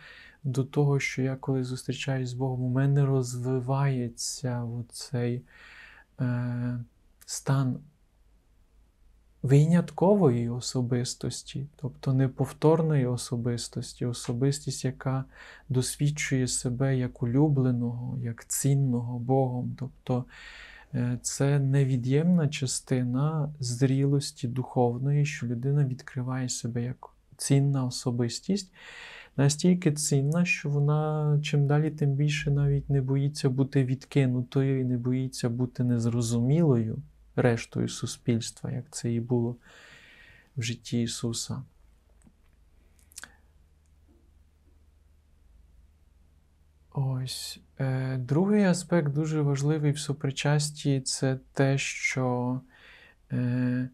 до 0.44 0.64
того, 0.64 1.00
що 1.00 1.22
я, 1.22 1.36
коли 1.36 1.64
зустрічаюсь 1.64 2.28
з 2.28 2.32
Богом, 2.32 2.62
у 2.62 2.68
мене 2.68 3.06
розвивається 3.06 4.64
оцей 4.64 5.42
е, 6.20 6.84
стан 7.26 7.78
виняткової 9.42 10.48
особистості, 10.48 11.66
тобто 11.76 12.12
неповторної 12.12 13.06
особистості, 13.06 14.06
особистість, 14.06 14.84
яка 14.84 15.24
досвідчує 15.68 16.48
себе 16.48 16.96
як 16.96 17.22
улюбленого, 17.22 18.18
як 18.18 18.46
цінного 18.46 19.18
Богом. 19.18 19.76
Тобто 19.78 20.24
це 21.22 21.58
невід'ємна 21.58 22.48
частина 22.48 23.52
зрілості 23.60 24.48
духовної, 24.48 25.26
що 25.26 25.46
людина 25.46 25.84
відкриває 25.84 26.48
себе 26.48 26.82
як 26.82 27.10
цінна 27.36 27.84
особистість. 27.84 28.72
Настільки 29.36 29.92
цінна, 29.92 30.44
що 30.44 30.68
вона 30.68 31.40
чим 31.42 31.66
далі, 31.66 31.90
тим 31.90 32.10
більше 32.10 32.50
навіть 32.50 32.90
не 32.90 33.02
боїться 33.02 33.50
бути 33.50 33.84
відкинутою 33.84 34.80
і 34.80 34.84
не 34.84 34.98
боїться 34.98 35.48
бути 35.48 35.84
незрозумілою 35.84 36.98
рештою 37.36 37.88
суспільства, 37.88 38.70
як 38.70 38.84
це 38.90 39.12
і 39.12 39.20
було 39.20 39.56
в 40.56 40.62
житті 40.62 41.02
Ісуса. 41.02 41.62
Ось. 47.00 47.60
Е, 47.80 48.16
Другий 48.16 48.64
аспект 48.64 49.12
дуже 49.12 49.40
важливий 49.40 49.92
в 49.92 49.98
супричасті 49.98 51.00
це 51.00 51.38
те, 51.52 51.78
що 51.78 52.60
е, 53.32 53.88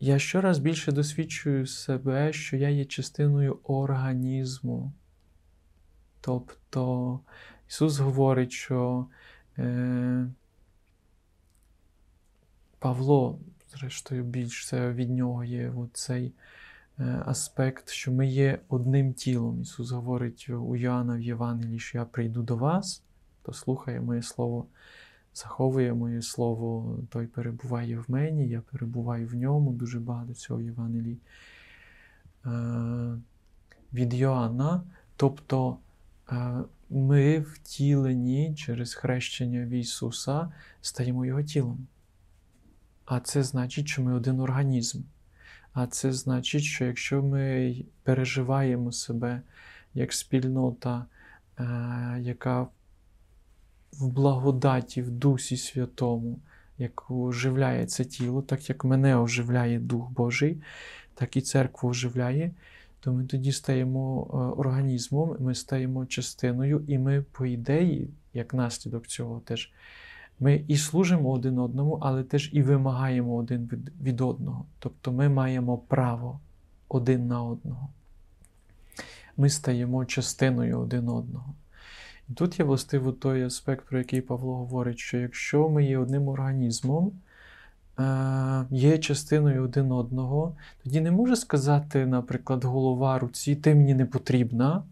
я 0.00 0.18
щораз 0.18 0.58
більше 0.58 0.92
досвідчую 0.92 1.66
себе, 1.66 2.32
що 2.32 2.56
я 2.56 2.68
є 2.68 2.84
частиною 2.84 3.58
організму. 3.62 4.92
Тобто 6.20 7.20
Ісус 7.68 7.98
говорить, 7.98 8.52
що 8.52 9.06
е, 9.58 10.26
Павло, 12.78 13.38
зрештою, 13.70 14.24
більш 14.24 14.66
це 14.66 14.92
від 14.92 15.10
нього 15.10 15.44
є 15.44 15.72
цей 15.92 16.32
аспект, 17.04 17.88
що 17.88 18.12
ми 18.12 18.26
є 18.26 18.58
одним 18.68 19.12
тілом. 19.12 19.62
Ісус 19.62 19.90
говорить 19.90 20.48
у 20.50 20.76
Йоанна 20.76 21.16
в 21.16 21.20
Євангелії, 21.20 21.78
що 21.78 21.98
я 21.98 22.04
прийду 22.04 22.42
до 22.42 22.56
вас, 22.56 23.02
то 23.42 23.52
слухає 23.52 24.00
моє 24.00 24.22
слово, 24.22 24.66
заховує 25.34 25.94
моє 25.94 26.22
слово, 26.22 26.98
той 27.10 27.26
перебуває 27.26 27.98
в 27.98 28.04
мені, 28.08 28.48
я 28.48 28.60
перебуваю 28.60 29.28
в 29.28 29.34
ньому, 29.34 29.72
дуже 29.72 30.00
багато 30.00 30.34
цього 30.34 30.60
в 30.60 30.62
Євангелії. 30.62 31.18
Е, 32.46 33.18
від 33.92 34.14
Йоанна, 34.14 34.82
тобто 35.16 35.78
е, 36.32 36.58
ми 36.90 37.38
втілені 37.38 38.54
через 38.54 38.94
хрещення 38.94 39.64
в 39.64 39.68
Ісуса, 39.68 40.52
стаємо 40.80 41.24
Його 41.24 41.42
тілом. 41.42 41.86
А 43.04 43.20
це 43.20 43.42
значить, 43.42 43.88
що 43.88 44.02
ми 44.02 44.14
один 44.14 44.40
організм. 44.40 45.00
А 45.72 45.86
це 45.86 46.12
значить, 46.12 46.62
що 46.62 46.84
якщо 46.84 47.22
ми 47.22 47.76
переживаємо 48.02 48.92
себе 48.92 49.42
як 49.94 50.12
спільнота, 50.12 51.06
е, 51.58 51.64
яка 52.20 52.68
в 53.92 54.08
благодаті, 54.08 55.02
в 55.02 55.10
Дусі 55.10 55.56
Святому, 55.56 56.38
яку 56.78 57.26
оживляє 57.26 57.86
це 57.86 58.04
тіло, 58.04 58.42
так 58.42 58.68
як 58.68 58.84
мене 58.84 59.16
оживляє 59.16 59.78
Дух 59.78 60.10
Божий, 60.10 60.62
так 61.14 61.36
і 61.36 61.40
церкву 61.40 61.90
оживляє, 61.90 62.50
то 63.00 63.12
ми 63.12 63.24
тоді 63.24 63.52
стаємо 63.52 64.26
е, 64.32 64.36
організмом, 64.36 65.36
ми 65.40 65.54
стаємо 65.54 66.06
частиною, 66.06 66.84
і 66.86 66.98
ми, 66.98 67.24
по 67.32 67.46
ідеї, 67.46 68.10
як 68.34 68.54
наслідок 68.54 69.06
цього 69.06 69.40
теж, 69.40 69.72
ми 70.40 70.64
і 70.68 70.76
служимо 70.76 71.30
один 71.30 71.58
одному, 71.58 71.98
але 72.02 72.22
теж 72.22 72.50
і 72.52 72.62
вимагаємо 72.62 73.36
один 73.36 73.68
від, 73.72 73.92
від 74.02 74.20
одного. 74.20 74.64
Тобто 74.78 75.12
ми 75.12 75.28
маємо 75.28 75.78
право 75.78 76.40
один 76.88 77.26
на 77.26 77.42
одного. 77.42 77.88
Ми 79.36 79.50
стаємо 79.50 80.04
частиною 80.04 80.80
один 80.80 81.08
одного. 81.08 81.54
І 82.28 82.32
тут 82.32 82.58
є 82.58 82.64
властиво 82.64 83.12
той 83.12 83.42
аспект, 83.42 83.86
про 83.86 83.98
який 83.98 84.20
Павло 84.20 84.56
говорить, 84.56 84.98
що 84.98 85.18
якщо 85.18 85.68
ми 85.68 85.84
є 85.84 85.98
одним 85.98 86.28
організмом, 86.28 87.12
е, 87.98 88.66
є 88.70 88.98
частиною 88.98 89.64
один 89.64 89.92
одного, 89.92 90.56
тоді 90.84 91.00
не 91.00 91.10
може 91.10 91.36
сказати, 91.36 92.06
наприклад, 92.06 92.64
голова 92.64 93.18
руці, 93.18 93.56
ти 93.56 93.74
мені 93.74 93.94
не 93.94 94.06
потрібна, 94.06 94.82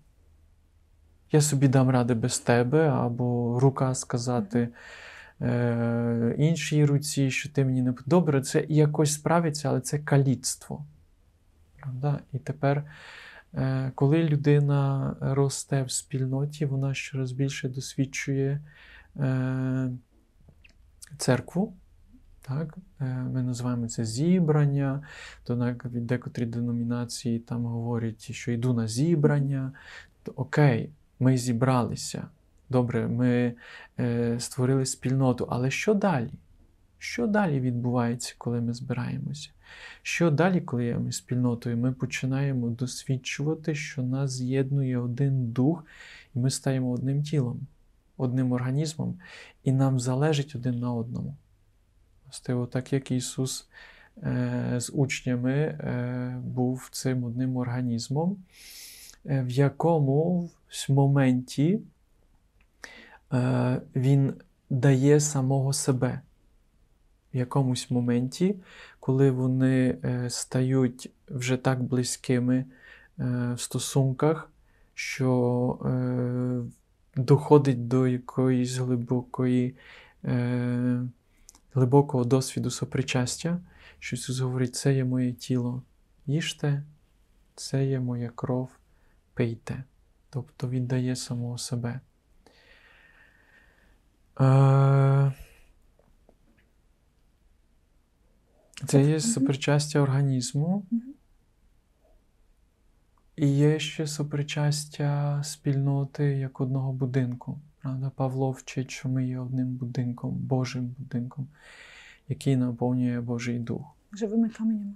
я 1.33 1.41
собі 1.41 1.69
дам 1.69 1.91
ради 1.91 2.15
без 2.15 2.39
тебе, 2.39 2.89
або 2.89 3.61
рука 3.61 3.95
сказати 3.95 4.69
е, 5.41 6.35
іншій 6.39 6.85
руці, 6.85 7.31
що 7.31 7.49
ти 7.49 7.65
мені 7.65 7.83
не. 7.83 7.95
Добре, 8.07 8.41
це 8.41 8.67
якось 8.69 9.13
справиться, 9.13 9.69
але 9.69 9.81
це 9.81 9.99
каліцтво. 9.99 10.85
Правда? 11.81 12.21
І 12.33 12.39
тепер. 12.39 12.85
Е, 13.55 13.93
Коли 13.95 14.25
людина 14.25 15.17
росте 15.21 15.83
в 15.83 15.91
спільноті, 15.91 16.67
вона 16.67 16.95
щораз 16.95 17.33
більше 17.33 17.69
досвідчує 17.69 18.61
е, 19.17 19.91
церкву. 21.19 21.77
Так? 22.41 22.79
Е, 23.01 23.05
Ми 23.05 23.43
називаємо 23.43 23.89
це 23.89 24.05
зібрання, 24.05 25.03
то 25.45 25.57
навіть 25.57 26.07
декотрі 26.07 26.47
деномінації 26.47 27.39
там 27.39 27.65
говорять, 27.65 28.33
що 28.33 28.53
йду 28.53 28.75
на 28.75 28.89
зібрання. 28.89 29.73
То, 30.23 30.33
окей, 30.37 30.91
ми 31.21 31.37
зібралися. 31.37 32.29
Добре, 32.71 33.09
ми 33.09 33.55
е, 33.99 34.41
створили 34.41 34.87
спільноту, 34.87 35.47
але 35.51 35.71
що 35.71 35.95
далі? 35.95 36.31
Що 36.99 37.27
далі 37.27 37.61
відбувається, 37.61 38.35
коли 38.39 38.61
ми 38.61 38.75
збираємося? 38.75 39.51
Що 40.03 40.31
далі, 40.31 40.61
коли 40.61 40.95
ми 40.95 41.13
спільнотою, 41.13 41.77
ми 41.77 41.93
починаємо 41.93 42.69
досвідчувати, 42.69 43.75
що 43.75 44.03
нас 44.03 44.33
з'єднує 44.33 44.99
один 44.99 45.53
дух, 45.53 45.85
і 46.35 46.39
ми 46.39 46.51
стаємо 46.51 46.91
одним 46.91 47.23
тілом, 47.23 47.61
одним 48.17 48.53
організмом, 48.53 49.19
і 49.65 49.73
нам 49.73 50.01
залежить 50.01 50.57
один 50.57 50.79
на 50.79 50.93
одному. 50.93 51.37
Властиво, 52.25 52.67
так 52.67 52.93
як 52.93 53.11
Ісус 53.11 53.69
е, 54.23 54.75
з 54.77 54.91
учнями 54.95 55.53
е, 55.53 56.41
був 56.45 56.89
цим 56.93 57.25
одним 57.25 57.57
організмом, 57.57 58.37
е, 59.27 59.43
в 59.43 59.51
якому 59.51 60.51
в 60.69 60.93
моменті 60.93 61.81
Він 63.97 64.35
дає 64.71 65.21
самого 65.21 65.73
себе. 65.73 66.21
В 67.35 67.37
якомусь 67.37 67.91
моменті, 67.91 68.57
коли 69.01 69.31
вони 69.31 69.99
е, 70.05 70.31
стають 70.31 71.11
вже 71.29 71.57
так 71.57 71.83
близькими 71.83 72.57
е, 72.57 72.65
в 73.55 73.61
стосунках, 73.61 74.51
що 74.95 75.79
е, 75.85 77.23
доходить 77.23 77.89
до 77.89 78.07
якоїсь 78.07 78.77
глибокої, 78.77 79.77
е, 80.25 81.03
глибокого 81.75 82.25
досвіду 82.25 82.71
сопричастя, 82.71 83.61
що 83.99 84.17
Ісус 84.17 84.39
говорить, 84.39 84.77
це 84.77 84.95
є 84.95 85.05
моє 85.05 85.33
тіло, 85.33 85.83
їжте, 86.27 86.83
це 87.55 87.87
є 87.87 88.01
моя 88.01 88.31
кров, 88.35 88.71
пийте. 89.35 89.85
Тобто 90.31 90.69
віддає 90.69 91.17
самого 91.17 91.59
себе. 91.59 92.01
Е, 94.41 95.33
Це 98.87 99.05
є 99.05 99.21
сопричастя 99.21 100.01
організму. 100.01 100.87
І 103.37 103.49
є 103.49 103.79
ще 103.79 104.07
сопричастя 104.07 105.41
спільноти 105.45 106.25
як 106.25 106.61
одного 106.61 106.93
будинку. 106.93 107.59
Правда? 107.83 108.11
Павло 108.17 108.51
вчить, 108.51 108.91
що 108.91 109.09
ми 109.09 109.27
є 109.27 109.39
одним 109.39 109.67
будинком, 109.69 110.35
Божим 110.35 110.95
будинком, 110.99 111.49
який 112.29 112.57
наповнює 112.57 113.21
Божий 113.21 113.59
Дух, 113.59 113.97
Живими 114.13 114.49
каменями. 114.49 114.95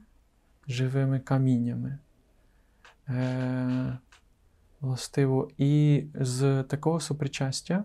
живими 0.68 1.20
каміннями. 1.20 1.98
Е, 3.09 3.98
властиво, 4.81 5.50
і 5.59 6.05
з 6.14 6.62
такого 6.62 7.00
сопричастя, 7.00 7.76
то 7.78 7.85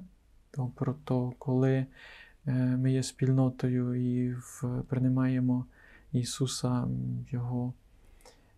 про 0.76 0.94
то, 0.94 1.34
коли 1.40 1.86
е, 2.48 2.54
ми 2.54 2.92
є 2.92 3.04
спільнотою 3.04 3.96
і 3.96 4.36
приймаємо 4.88 5.66
Ісуса, 6.12 6.88
Його 7.32 7.74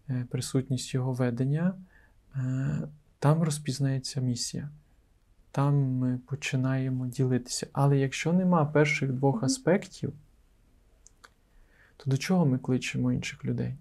е, 0.10 0.26
присутність 0.30 0.94
Його 0.94 1.14
ведення, 1.14 1.74
е, 2.36 2.88
там 3.20 3.44
розпізнається 3.44 4.22
місія. 4.22 4.70
Там 5.52 5.76
ми 5.76 6.20
починаємо 6.26 7.08
ділитися. 7.08 7.68
Але 7.72 7.98
якщо 7.98 8.34
нема 8.34 8.66
перших 8.66 9.12
двох 9.12 9.44
аспектів, 9.44 10.14
то 11.98 12.10
до 12.10 12.18
чого 12.18 12.46
ми 12.46 12.58
кличемо 12.58 13.12
інших 13.14 13.46
людей? 13.46 13.76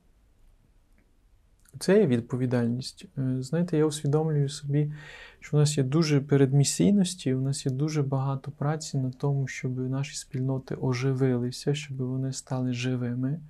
Це 1.80 1.98
є 1.98 2.06
відповідальність. 2.06 3.06
Е, 3.18 3.42
Знаєте, 3.42 3.78
я 3.78 3.86
усвідомлюю 3.86 4.48
собі, 4.48 4.92
що 5.40 5.56
в 5.56 5.60
нас 5.60 5.78
є 5.78 5.84
дуже 5.84 6.20
передмісійності, 6.20 7.34
у 7.34 7.40
нас 7.40 7.66
є 7.66 7.72
дуже 7.72 8.02
багато 8.02 8.50
праці 8.50 8.98
на 8.98 9.10
тому, 9.10 9.48
щоб 9.48 9.78
наші 9.78 10.16
спільноти 10.16 10.76
оживилися, 10.80 11.74
щоб 11.74 11.96
вони 11.96 12.32
стали 12.32 12.72
живими, 12.72 13.40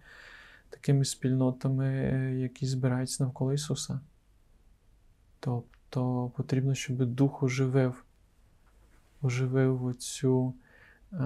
такими 0.70 1.04
спільнотами, 1.04 1.86
е, 1.86 2.34
які 2.38 2.66
збираються 2.66 3.24
навколо 3.24 3.52
Ісуса. 3.52 4.00
Тобто 5.40 6.32
потрібно, 6.36 6.74
щоб 6.74 7.04
Дух 7.04 7.42
оживив, 7.42 8.04
оживив 9.22 9.84
оцю 9.84 10.54
е, 11.12 11.18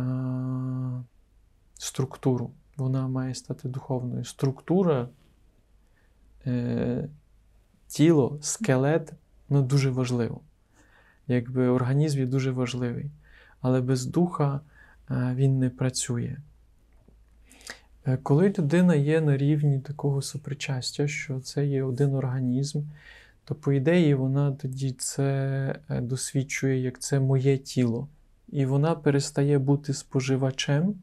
структуру. 1.74 2.50
Вона 2.76 3.08
має 3.08 3.34
стати 3.34 3.68
духовною. 3.68 4.24
Структура, 4.24 5.08
е, 6.46 7.09
тіло, 7.88 8.38
скелет 8.40 9.12
ну, 9.48 9.62
дуже 9.62 9.90
важливо. 9.90 10.40
Якби 11.28 11.68
організм 11.68 12.18
є 12.18 12.26
дуже 12.26 12.50
важливий. 12.50 13.11
Але 13.61 13.81
без 13.81 14.07
духа 14.07 14.61
е, 15.11 15.33
він 15.37 15.59
не 15.59 15.70
працює. 15.70 16.37
Е, 18.07 18.18
Коли 18.22 18.55
людина 18.59 18.94
є 18.94 19.20
на 19.20 19.37
рівні 19.37 19.81
такого 19.81 20.22
сопричастя, 20.22 21.09
що 21.09 21.40
це 21.40 21.66
є 21.66 21.83
один 21.83 22.14
організм, 22.14 22.83
то, 23.44 23.55
по 23.55 23.72
ідеї, 23.72 24.14
вона 24.14 24.52
тоді 24.52 24.92
це 24.92 25.24
е, 25.88 26.00
досвідчує, 26.00 26.78
як 26.78 26.98
це 26.98 27.20
моє 27.20 27.59
тіло. 27.59 28.09
І 28.48 28.66
вона 28.66 28.94
перестає 28.94 29.59
бути 29.59 29.94
споживачем. 29.94 30.94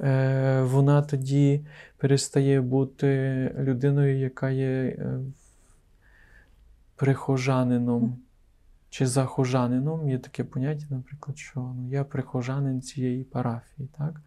Е, 0.00 0.62
Вона 0.62 1.02
тоді 1.02 1.66
перестає 1.96 2.60
бути 2.60 3.08
людиною, 3.58 4.18
яка 4.18 4.50
є 4.50 4.66
е, 4.66 5.20
прихожанином 6.96 8.18
чи 8.90 9.06
захожанином. 9.06 10.08
Є 10.08 10.18
таке 10.18 10.44
поняття, 10.44 10.86
наприклад, 10.90 11.38
що 11.38 11.60
ну, 11.60 11.88
я 11.90 12.04
прихожанин 12.04 12.82
цієї 12.82 13.24
парафії. 13.24 13.88
Так? 13.98 14.20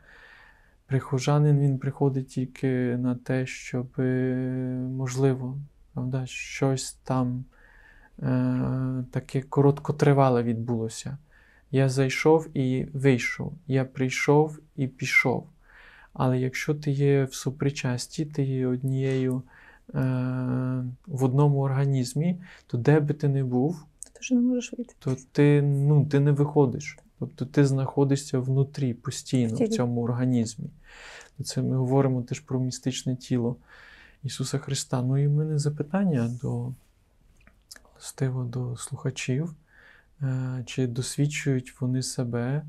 Прихожанин 0.86 1.60
він 1.60 1.80
приходить 1.80 2.28
тільки 2.28 2.98
на 2.98 3.16
те, 3.16 3.46
щоб, 3.46 3.88
е, 4.00 4.36
можливо, 4.98 5.58
правда, 5.94 6.26
щось 6.26 6.94
там 6.94 7.46
е, 8.20 9.04
таке 9.12 9.42
короткотривале 9.42 10.44
відбулося. 10.44 11.18
Я 11.72 11.90
зайшов 11.90 12.58
і 12.58 12.88
вийшов, 12.94 13.54
я 13.68 13.86
прийшов 13.86 14.60
і 14.76 14.88
пішов. 14.88 15.48
Але 16.20 16.40
якщо 16.40 16.76
ти 16.76 16.92
є 16.92 17.24
в 17.24 17.34
супричасті, 17.34 18.26
ти 18.26 18.44
є 18.44 18.68
однією 18.68 19.42
е, 19.96 20.00
в 21.08 21.24
одному 21.24 21.60
організмі, 21.60 22.42
то 22.68 22.78
де 22.78 23.00
би 23.00 23.14
ти 23.14 23.28
не 23.28 23.44
був, 23.44 23.86
Ти 24.30 24.36
не 24.36 24.42
можеш 24.42 24.74
вийти. 24.74 24.94
то 25.00 25.16
ти, 25.32 25.62
ну, 25.62 26.06
ти 26.06 26.20
не 26.20 26.32
виходиш. 26.32 26.98
Тобто 27.20 27.46
ти 27.46 27.66
знаходишся 27.66 28.40
внутрі 28.40 28.94
постійно 28.94 29.56
В 29.56 29.64
в 29.64 29.68
цьому 29.70 30.04
організмі. 30.04 30.66
Це 31.44 31.62
ми 31.62 31.78
говоримо 31.78 32.22
теж 32.22 32.40
про 32.40 32.60
містичне 32.60 33.16
тіло 33.16 33.56
Ісуса 34.24 34.58
Христа. 34.58 35.02
Ну 35.02 35.18
і 35.18 35.28
в 35.28 35.32
мене 35.32 35.60
запитання 35.60 36.32
до 36.42 36.74
властиво 37.94 38.44
до 38.44 38.78
слухачів, 38.78 39.54
е, 40.22 40.64
чи 40.66 40.88
досвідчують 40.88 41.82
вони 41.82 42.04
себе 42.04 42.42
е, 42.52 42.64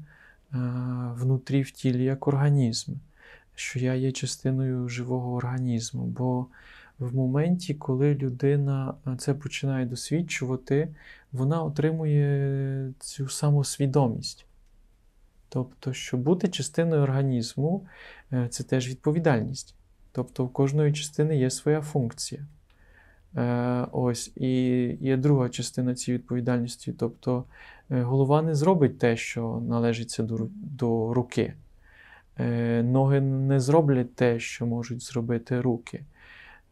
внутрі 1.14 1.62
в 1.62 1.70
тілі 1.70 2.04
як 2.04 2.28
організм, 2.28 2.92
що 3.60 3.78
я 3.78 3.94
є 3.94 4.12
частиною 4.12 4.88
живого 4.88 5.34
організму. 5.34 6.04
Бо 6.04 6.46
в 6.98 7.14
моменті, 7.14 7.74
коли 7.74 8.14
людина 8.14 8.94
е, 9.06 9.16
це 9.18 9.34
починає 9.34 9.86
досвідчувати, 9.86 10.88
вона 11.32 11.62
отримує 11.62 12.92
цю 12.98 13.28
самосвідомість. 13.28 14.46
Тобто, 15.48 15.92
що 15.92 16.16
бути 16.16 16.48
частиною 16.48 17.02
організму 17.02 17.86
е, 18.32 18.48
це 18.48 18.64
теж 18.64 18.88
відповідальність. 18.88 19.74
Тобто, 20.12 20.44
в 20.44 20.52
кожної 20.52 20.92
частини 20.92 21.36
є 21.36 21.50
своя 21.50 21.80
функція. 21.80 22.46
Е, 23.36 23.86
ось, 23.92 24.32
і 24.36 24.52
є 25.00 25.16
друга 25.16 25.48
частина 25.48 25.94
цієї 25.94 26.18
відповідальності. 26.18 26.92
Тобто, 26.92 27.44
голова 27.88 28.42
не 28.42 28.54
зробить 28.54 28.98
те, 28.98 29.16
що 29.16 29.62
належиться 29.68 30.22
до, 30.22 30.48
до 30.54 31.14
руки. 31.14 31.54
Е, 32.40 32.82
Ноги 32.82 33.20
не 33.20 33.60
зроблять 33.60 34.14
те, 34.14 34.40
що 34.40 34.66
можуть 34.66 35.02
зробити 35.02 35.60
руки. 35.60 36.04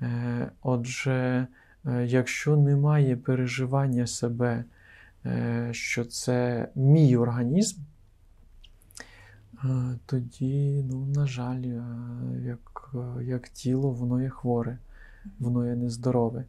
Е, 0.01 0.51
Отже, 0.63 1.47
е, 1.87 2.07
якщо 2.07 2.57
немає 2.57 3.17
переживання 3.17 4.07
себе, 4.07 4.65
що 5.71 6.05
це 6.05 6.69
мій 6.75 7.17
організм, 7.17 7.81
тоді, 10.07 10.85
ну, 10.91 11.07
на 11.07 11.27
жаль, 11.27 11.65
як, 12.45 12.95
як 13.23 13.49
тіло, 13.49 13.91
воно 13.91 14.23
є 14.23 14.29
хворе, 14.29 14.79
воно 15.39 15.67
є 15.67 15.75
нездорове. 15.75 16.45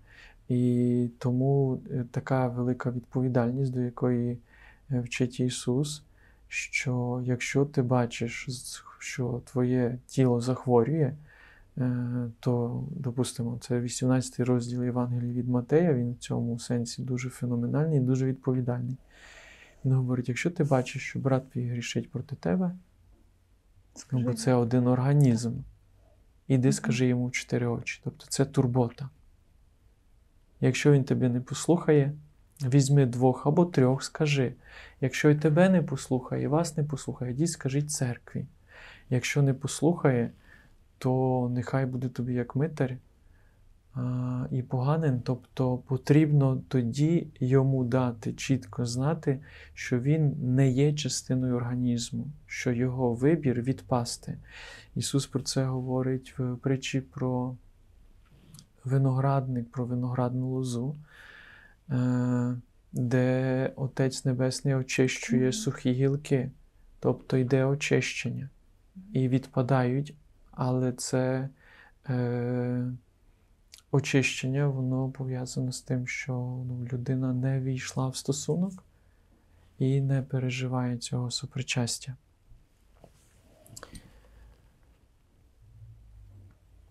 І 0.50 1.10
тому 1.18 1.82
така 2.12 2.48
велика 2.48 2.92
відповідальність, 2.92 3.74
до 3.74 3.82
якої 3.82 4.38
вчить 4.90 5.40
Ісус, 5.40 6.04
що 6.48 7.22
якщо 7.26 7.66
ти 7.66 7.82
бачиш, 7.82 8.46
що 9.00 9.42
твоє 9.46 9.98
тіло 10.08 10.42
захворює, 10.42 11.14
е, 11.78 12.30
то, 12.40 12.84
допустимо, 12.92 13.58
це 13.62 13.80
18 13.80 14.40
розділ 14.40 14.84
Євангелії 14.84 15.34
від 15.34 15.50
Матея, 15.50 15.94
він 15.94 16.12
в 16.12 16.18
цьому 16.18 16.60
сенсі 16.60 17.02
дуже 17.02 17.30
феноменальний, 17.30 17.98
і 17.98 18.02
дуже 18.02 18.26
відповідальний. 18.26 18.98
Він 19.86 19.94
говорить: 19.94 20.30
якщо 20.30 20.52
ти 20.52 20.64
бачиш, 20.64 21.02
що 21.02 21.20
брат 21.20 21.50
твій 21.50 21.68
грішить 21.68 22.12
проти 22.12 22.36
тебе, 22.36 22.76
Скажи. 23.96 24.24
бо 24.24 24.34
це 24.34 24.54
один 24.54 24.88
організм, 24.88 25.54
іди 26.48 26.72
скажи 26.72 27.08
йому 27.08 27.28
в 27.28 27.32
чотири 27.32 27.68
очі. 27.68 28.02
Тобто 28.04 28.26
це 28.30 28.46
турбота. 28.46 29.10
Якщо 30.62 30.92
він 30.92 31.04
тебе 31.04 31.30
не 31.30 31.42
послухає, 31.42 32.14
візьми 32.64 33.06
двох 33.06 33.48
або 33.48 33.66
трьох, 33.66 34.04
скажи. 34.04 34.54
Якщо 35.02 35.30
і 35.30 35.36
тебе 35.36 35.70
не 35.70 35.82
послухає, 35.82 36.44
і 36.44 36.48
вас 36.48 36.78
не 36.78 36.84
послухає, 36.84 37.32
йдіть 37.32 37.52
скажіть 37.52 37.92
церкві. 37.92 38.46
Якщо 39.10 39.42
не 39.42 39.54
послухає, 39.54 40.32
то 40.98 41.50
нехай 41.54 41.86
буде 41.86 42.10
тобі 42.10 42.34
як 42.34 42.56
митар 42.56 42.98
і 44.52 44.62
поганин. 44.62 45.22
Тобто 45.22 45.78
потрібно 45.78 46.62
тоді 46.68 47.28
йому 47.40 47.84
дати 47.84 48.34
чітко 48.34 48.86
знати, 48.86 49.40
що 49.74 50.00
він 50.00 50.56
не 50.56 50.70
є 50.70 50.94
частиною 50.94 51.56
організму, 51.56 52.28
що 52.46 52.72
його 52.72 53.14
вибір 53.14 53.62
відпасти. 53.62 54.38
Ісус 54.96 55.28
про 55.28 55.40
це 55.42 55.66
говорить 55.66 56.40
в 56.40 56.56
притчі 56.56 57.02
про 57.02 57.56
виноградник, 58.84 59.72
про 59.72 59.86
виноградну 59.86 60.50
лозу, 60.50 60.96
е, 61.90 62.56
де 62.92 63.74
Отець 63.76 64.26
Небесний 64.26 64.76
очищує 64.76 65.52
сухі 65.52 65.92
гілки, 65.92 66.52
тобто 67.00 67.38
йде 67.38 67.66
очищення 67.66 68.50
і 69.14 69.30
відпадають, 69.30 70.16
але 70.52 70.92
це 70.92 71.50
е, 72.10 72.92
очищення, 73.92 74.68
воно 74.68 75.10
пов'язано 75.10 75.72
з 75.72 75.82
тим, 75.82 76.08
що 76.08 76.34
ну, 76.68 76.88
людина 76.94 77.34
не 77.34 77.62
війшла 77.62 78.08
в 78.08 78.16
стосунок 78.16 78.84
і 79.80 80.02
не 80.02 80.22
переживає 80.22 80.98
цього 80.98 81.32
сопричастя. 81.32 82.16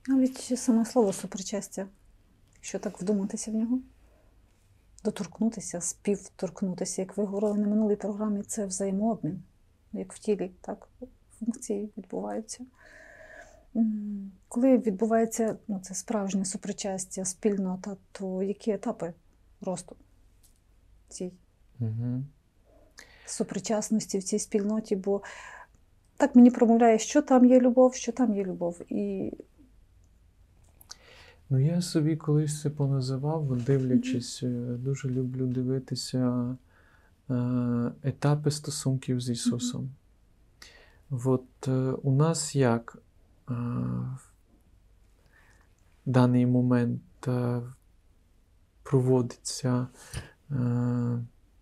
Навіть 0.09 0.59
саме 0.59 0.85
слово 0.85 1.13
супричастя, 1.13 1.87
якщо 2.55 2.79
так 2.79 3.03
вдуматися 3.03 3.51
в 3.51 3.55
нього, 3.55 3.81
доторкнутися, 5.05 5.81
співторкнутися, 5.81 7.03
як 7.03 7.17
ви 7.17 7.25
говорили 7.25 7.59
на 7.59 7.69
минулій 7.69 7.97
програмі, 7.97 8.43
це 8.43 8.67
взаємообмін, 8.67 9.43
як 9.93 10.13
в 10.13 10.19
тілі, 10.19 10.51
так, 10.61 10.89
функції 11.41 11.91
відбуваються. 11.97 12.65
Коли 14.49 14.79
відбувається 14.79 15.57
ну, 15.69 15.81
це 15.83 15.95
справжнє 15.95 16.45
супричастя, 16.45 17.25
спільнота, 17.25 17.97
то 18.13 18.43
які 18.43 18.71
етапи 18.71 19.13
росту 19.61 19.97
цій 21.09 21.33
Угу. 21.81 22.25
супричасності 23.27 24.19
в 24.19 24.23
цій 24.23 24.39
спільноті? 24.39 24.97
Бо 24.97 25.23
так 26.17 26.37
мені 26.37 26.51
промовляє, 26.51 26.99
що 26.99 27.23
там 27.23 27.45
є 27.45 27.61
любов, 27.61 27.95
що 27.95 28.13
там 28.13 28.35
є 28.35 28.45
любов. 28.45 28.81
І 28.89 29.33
Ну, 31.51 31.59
я 31.59 31.83
собі 31.83 32.17
колись 32.17 32.61
це 32.61 32.71
поназивав, 32.71 33.57
дивлячись, 33.57 34.43
е, 34.43 34.49
дуже 34.79 35.09
люблю 35.09 35.47
дивитися 35.47 36.57
е, 37.31 37.35
етапи 38.03 38.51
стосунків 38.51 39.21
з 39.21 39.31
Ісусом. 39.31 39.91
От 41.11 41.69
е, 41.69 41.71
у 42.03 42.13
нас 42.13 42.55
як 42.57 42.99
е, 43.51 43.53
в 43.53 44.21
даний 46.07 46.47
момент 46.47 47.29
е, 47.29 47.61
проводиться, 48.83 49.87
е, 50.51 50.55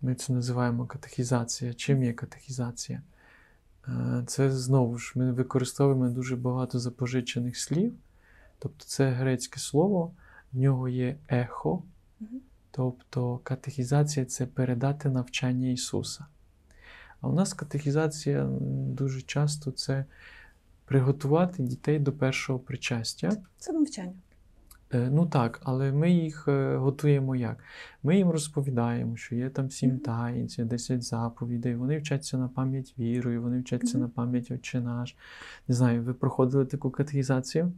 ми 0.02 0.14
це 0.14 0.32
називаємо 0.32 0.86
катехізація. 0.86 1.74
Чим 1.74 2.02
є 2.02 2.12
катехізація? 2.12 3.02
Е, 3.88 4.24
Це 4.26 4.50
знову 4.50 4.98
ж 4.98 5.12
ми 5.16 5.32
використовуємо 5.32 6.08
дуже 6.08 6.36
багато 6.36 6.78
запозичених 6.78 7.56
слів. 7.58 7.94
Тобто 8.58 8.84
це 8.84 9.10
грецьке 9.10 9.60
слово, 9.60 10.12
в 10.52 10.58
нього 10.58 10.88
є 10.88 11.16
ехо, 11.28 11.82
тобто 12.70 13.40
катехізація 13.42 14.26
це 14.26 14.46
передати 14.46 15.08
навчання 15.08 15.68
Ісуса. 15.68 16.26
А 17.20 17.28
у 17.28 17.32
нас 17.32 17.54
катехізація 17.54 18.48
дуже 18.70 19.22
часто 19.22 19.70
це 19.70 20.04
приготувати 20.84 21.62
дітей 21.62 21.98
до 21.98 22.12
першого 22.12 22.58
причастя. 22.58 23.30
це 23.58 23.72
навчання. 23.72 24.12
Е, 24.94 25.10
Ну 25.10 25.26
так, 25.26 25.60
але 25.64 25.92
ми 25.92 26.10
їх 26.10 26.44
е, 26.48 26.76
готуємо 26.76 27.36
як? 27.36 27.58
Ми 28.02 28.16
їм 28.16 28.30
розповідаємо, 28.30 29.16
що 29.16 29.34
є 29.34 29.50
там 29.50 29.70
сім 29.70 29.98
є 30.58 30.64
10 30.64 31.02
заповідей, 31.02 31.74
вони 31.74 31.98
вчаться 31.98 32.38
на 32.38 32.48
пам'ять 32.48 32.94
вірою, 32.98 33.42
вони 33.42 33.60
вчаться 33.60 33.98
Мгм. 33.98 34.02
на 34.06 34.08
пам'ять 34.08 34.50
Отче 34.50 34.80
наш. 34.80 35.16
Не 35.68 35.74
знаю, 35.74 36.02
ви 36.02 36.14
проходили 36.14 36.66
таку 36.66 36.90
катехізацію? 36.90 37.72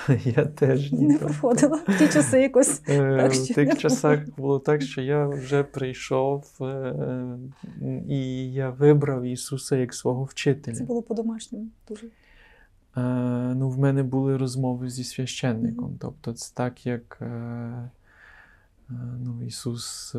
Я 0.24 0.44
теж 0.44 0.92
ні. 0.92 1.06
Не 1.06 1.18
проходила 1.18 1.76
в 1.88 1.98
ті 1.98 2.08
часи 2.08 2.40
якось. 2.40 2.82
е, 2.88 3.16
Так, 3.16 3.32
В 3.32 3.54
тих 3.54 3.78
часах 3.78 4.20
було 4.36 4.58
так, 4.58 4.82
що 4.82 5.00
я 5.00 5.26
вже 5.26 5.62
прийшов 5.62 6.44
е, 6.60 6.94
і 8.08 8.52
я 8.52 8.70
вибрав 8.70 9.24
Ісуса 9.24 9.76
як 9.76 9.94
свого 9.94 10.24
вчителя. 10.24 10.74
Це 10.74 10.84
було 10.84 11.02
по-домашньому 11.02 11.66
дуже. 11.88 12.06
Е, 12.06 13.00
ну, 13.54 13.70
в 13.70 13.78
мене 13.78 14.02
були 14.02 14.36
розмови 14.36 14.90
зі 14.90 15.04
священником. 15.04 15.96
Тобто, 16.00 16.32
це 16.32 16.52
так, 16.54 16.86
як 16.86 17.18
ну, 19.18 19.42
Ісус 19.46 20.10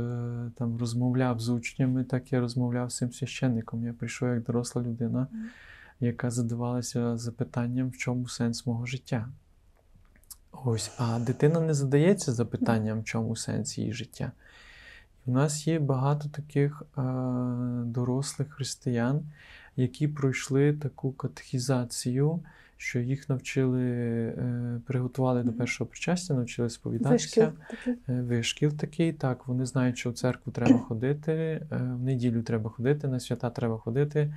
там 0.56 0.78
розмовляв 0.80 1.40
з 1.40 1.50
учнями, 1.50 2.04
так 2.04 2.34
я 2.34 2.40
розмовляв 2.40 2.92
з 2.92 2.98
цим 2.98 3.12
священником. 3.12 3.86
Я 3.86 3.94
прийшов 3.94 4.30
як 4.30 4.44
доросла 4.44 4.82
людина, 4.82 5.28
яка 6.00 6.30
задавалася 6.32 7.18
запитанням, 7.18 7.90
в 7.90 7.98
чому 7.98 8.28
сенс 8.28 8.66
мого 8.66 8.86
життя. 8.86 9.28
Ось, 10.52 10.92
а 10.98 11.20
дитина 11.20 11.60
не 11.60 11.74
задається 11.74 12.34
запитанням, 12.34 13.02
в 13.02 13.04
чому 13.04 13.36
сенс 13.36 13.78
її 13.78 13.94
життя. 13.94 14.32
У 15.26 15.32
нас 15.32 15.68
є 15.68 15.80
багато 15.80 16.30
таких 16.30 16.84
е, 16.98 17.02
дорослих 17.86 18.50
християн, 18.50 19.22
які 19.76 20.08
пройшли 20.08 20.74
таку 20.74 21.12
катехізацію, 21.12 22.40
що 22.78 23.00
їх 23.00 23.30
навчили, 23.30 23.84
е, 23.84 24.82
приготували 24.86 25.44
до 25.44 25.54
першого 25.54 25.88
причастя, 25.90 26.34
навчили 26.34 26.70
сповідатися. 26.70 27.54
Вишкіл. 27.76 27.94
Е, 28.10 28.22
Вишкіл 28.22 28.72
такий, 28.72 29.14
так, 29.14 29.48
вони 29.48 29.66
знають, 29.66 29.98
що 29.98 30.10
в 30.10 30.14
церкву 30.14 30.52
треба 30.52 30.80
ходити, 30.88 31.32
е, 31.32 31.68
в 31.72 32.04
неділю 32.04 32.42
треба 32.42 32.70
ходити, 32.70 33.08
на 33.08 33.20
свята 33.20 33.50
треба 33.50 33.78
ходити. 33.78 34.34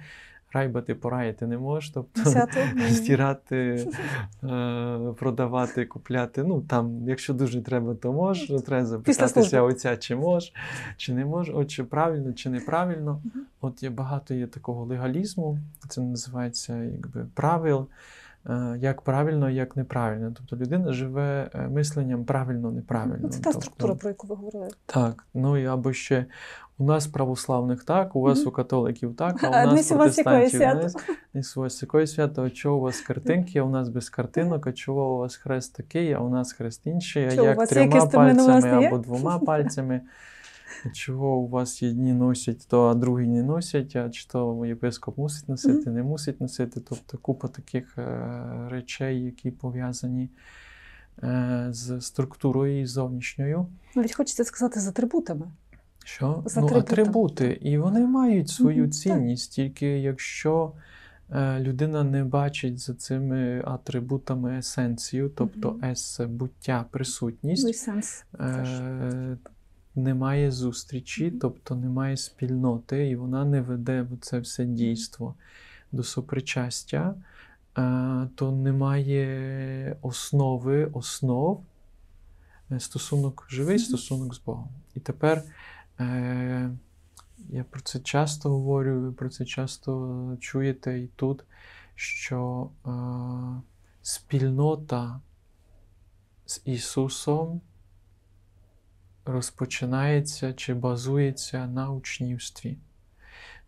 Райбати, 0.53 0.95
пораїти 0.95 1.47
не 1.47 1.59
можеш, 1.59 1.91
тобто 1.91 2.47
стирати, 2.91 3.87
е, 4.45 5.15
продавати, 5.19 5.87
купляти. 5.87 6.45
Ну 6.45 6.61
там, 6.61 7.09
якщо 7.09 7.35
дуже 7.35 7.63
треба, 7.63 7.95
то 7.95 8.13
можеш. 8.13 8.63
Треба 8.63 8.87
запитатися 8.87 9.41
оця, 9.41 9.63
отця, 9.63 9.97
чи 9.97 10.17
можеш, 10.17 10.53
чи 10.97 11.13
не 11.13 11.25
можеш, 11.25 11.55
от 11.55 11.71
чи 11.71 11.85
правильно, 11.85 12.33
чи 12.33 12.51
неправильно. 12.51 13.23
От 13.61 13.83
є 13.83 13.91
багато 13.91 14.35
є 14.35 14.47
такого 14.47 14.85
легалізму, 14.85 15.59
це 15.89 16.01
називається 16.01 16.77
якби 16.77 17.27
правил. 17.35 17.87
Е, 18.51 18.79
Як 18.81 19.03
правильно, 19.03 19.51
як 19.51 19.77
неправильно. 19.77 20.33
Тобто 20.37 20.57
людина 20.57 20.93
живе 20.93 21.51
е, 21.55 21.69
мисленням 21.69 22.25
правильно, 22.25 22.71
неправильно. 22.71 23.19
Ну, 23.23 23.29
це 23.29 23.39
та 23.39 23.45
Тобто, 23.45 23.61
структура, 23.61 23.95
про 23.95 24.09
яку 24.09 24.27
ви 24.27 24.35
говорили. 24.35 24.69
так, 24.87 25.25
ну 25.35 25.57
і 25.57 25.67
або 25.67 25.93
ще 25.93 26.27
у 26.79 26.85
нас 26.85 27.07
православних 27.07 27.85
так, 27.85 28.17
у 28.17 28.21
вас 28.21 28.47
у 28.47 28.51
католиків 28.51 29.17
так, 29.17 29.45
а 29.45 29.49
у 29.49 29.51
нас 29.75 29.89
протестантів 29.89 30.61
у 31.57 31.61
вас 31.61 31.83
якої 31.83 32.07
свято, 32.07 32.43
а 32.43 32.51
чого 32.51 32.77
у 32.77 32.81
вас 32.81 33.01
картинки, 33.01 33.59
а 33.59 33.63
у 33.63 33.71
нас 33.71 33.89
без 33.89 34.11
картинок, 34.11 34.67
а 34.67 34.73
чого 34.73 35.15
у 35.15 35.19
вас 35.19 35.37
хрест 35.37 35.77
такий, 35.77 36.13
а 36.13 36.19
у 36.19 36.29
нас 36.29 36.53
хрест 36.53 36.81
інший, 36.85 37.25
а 37.25 37.43
як 37.43 37.69
трьома 37.69 38.07
пальцями 38.07 38.87
або 38.87 38.99
двома 38.99 39.39
пальцями. 39.47 40.01
Чого 40.93 41.37
у 41.37 41.49
вас 41.49 41.83
одні 41.83 42.13
носять, 42.13 42.67
то 42.69 42.87
а 42.87 42.95
другі 42.95 43.27
не 43.27 43.43
носять, 43.43 43.97
а 43.97 44.11
чи 44.11 44.29
то 44.29 44.67
єпископ 44.67 45.19
мусить 45.19 45.49
носити, 45.49 45.91
не 45.91 46.03
мусить 46.03 46.41
носити. 46.41 46.81
Тобто 46.81 47.19
купа 47.19 47.49
таких 47.49 47.99
е, 47.99 48.69
речей, 48.71 49.25
які 49.25 49.51
пов'язані 49.51 50.29
е, 51.23 51.67
з 51.71 52.01
структурою 52.01 52.81
і 52.81 52.87
зовнішньою. 52.87 53.67
Навіть 53.95 54.15
хочеться 54.15 54.45
сказати 54.45 54.81
з 54.81 54.89
атрибутами. 54.89 55.51
Що? 56.05 56.43
З 56.47 56.57
ну, 56.57 56.67
атрибути. 56.67 57.59
І 57.63 57.79
вони 57.79 58.07
мають 58.07 58.49
свою 58.49 58.89
цінність, 58.89 59.53
тільки 59.53 59.87
якщо 59.87 60.73
е, 61.33 61.61
людина 61.61 62.05
не 62.05 62.25
бачить 62.25 62.79
за 62.79 62.95
цими 62.95 63.63
атрибутами 63.67 64.59
есенцію, 64.59 65.31
тобто 65.37 65.81
ес 65.83 66.21
буття, 66.21 66.79
Ну 66.81 66.87
присутність, 66.91 67.77
сенс. 67.77 68.25
е, 68.41 69.37
немає 69.95 70.51
зустрічі, 70.51 71.31
тобто 71.31 71.75
немає 71.75 72.17
спільноти, 72.17 73.09
і 73.09 73.17
вона 73.17 73.45
не 73.45 73.61
веде 73.61 74.07
це 74.21 74.39
все 74.39 74.65
дійство 74.65 75.35
до 75.93 76.03
сопричастя, 76.03 77.15
е, 77.79 78.29
то 78.35 78.53
немає 78.53 79.97
основи, 80.03 80.85
основ, 80.85 81.63
е, 82.71 82.81
стосунок, 82.81 83.47
живий 83.51 83.79
стосунок 83.79 84.35
з 84.35 84.39
Богом. 84.39 84.69
І 84.95 85.01
тепер 85.01 85.43
е, 86.01 86.71
я 87.49 87.65
про 87.65 87.81
це 87.81 88.01
часто 88.01 88.51
говорю, 88.51 89.01
ви 89.01 89.13
про 89.13 89.29
це 89.29 89.45
часто 89.45 90.37
чуєте 90.41 90.99
і 90.99 91.07
тут, 91.17 91.45
що 91.95 92.71
е, 92.87 92.91
спільнота 94.03 95.21
з 96.47 96.63
Ісусом 96.65 97.61
розпочинається 99.25 100.53
чи 100.53 100.75
базується 100.75 101.67
на 101.67 101.91
учнівстві. 101.91 102.77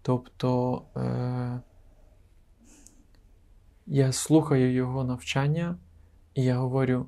Тобто 0.03 0.83
е, 0.97 1.61
я 3.87 4.13
слухаю 4.13 4.73
Його 4.73 5.05
навчання, 5.05 5.77
і 6.35 6.45
я 6.45 6.59
говорю 6.59 7.07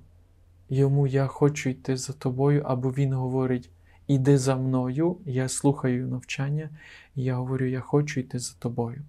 йому, 0.68 1.06
я 1.06 1.26
хочу 1.26 1.70
йти 1.70 1.96
за 1.96 2.12
тобою, 2.12 2.62
або 2.66 2.90
він 2.90 3.12
говорить, 3.12 3.70
іди 4.06 4.38
за 4.38 4.56
мною, 4.56 5.16
я 5.26 5.48
слухаю 5.48 6.08
навчання, 6.08 6.70
і 7.14 7.22
я 7.22 7.36
говорю, 7.36 7.66
я 7.66 7.80
хочу 7.80 8.20
йти 8.20 8.38
за 8.38 8.54
тобою. 8.58 9.02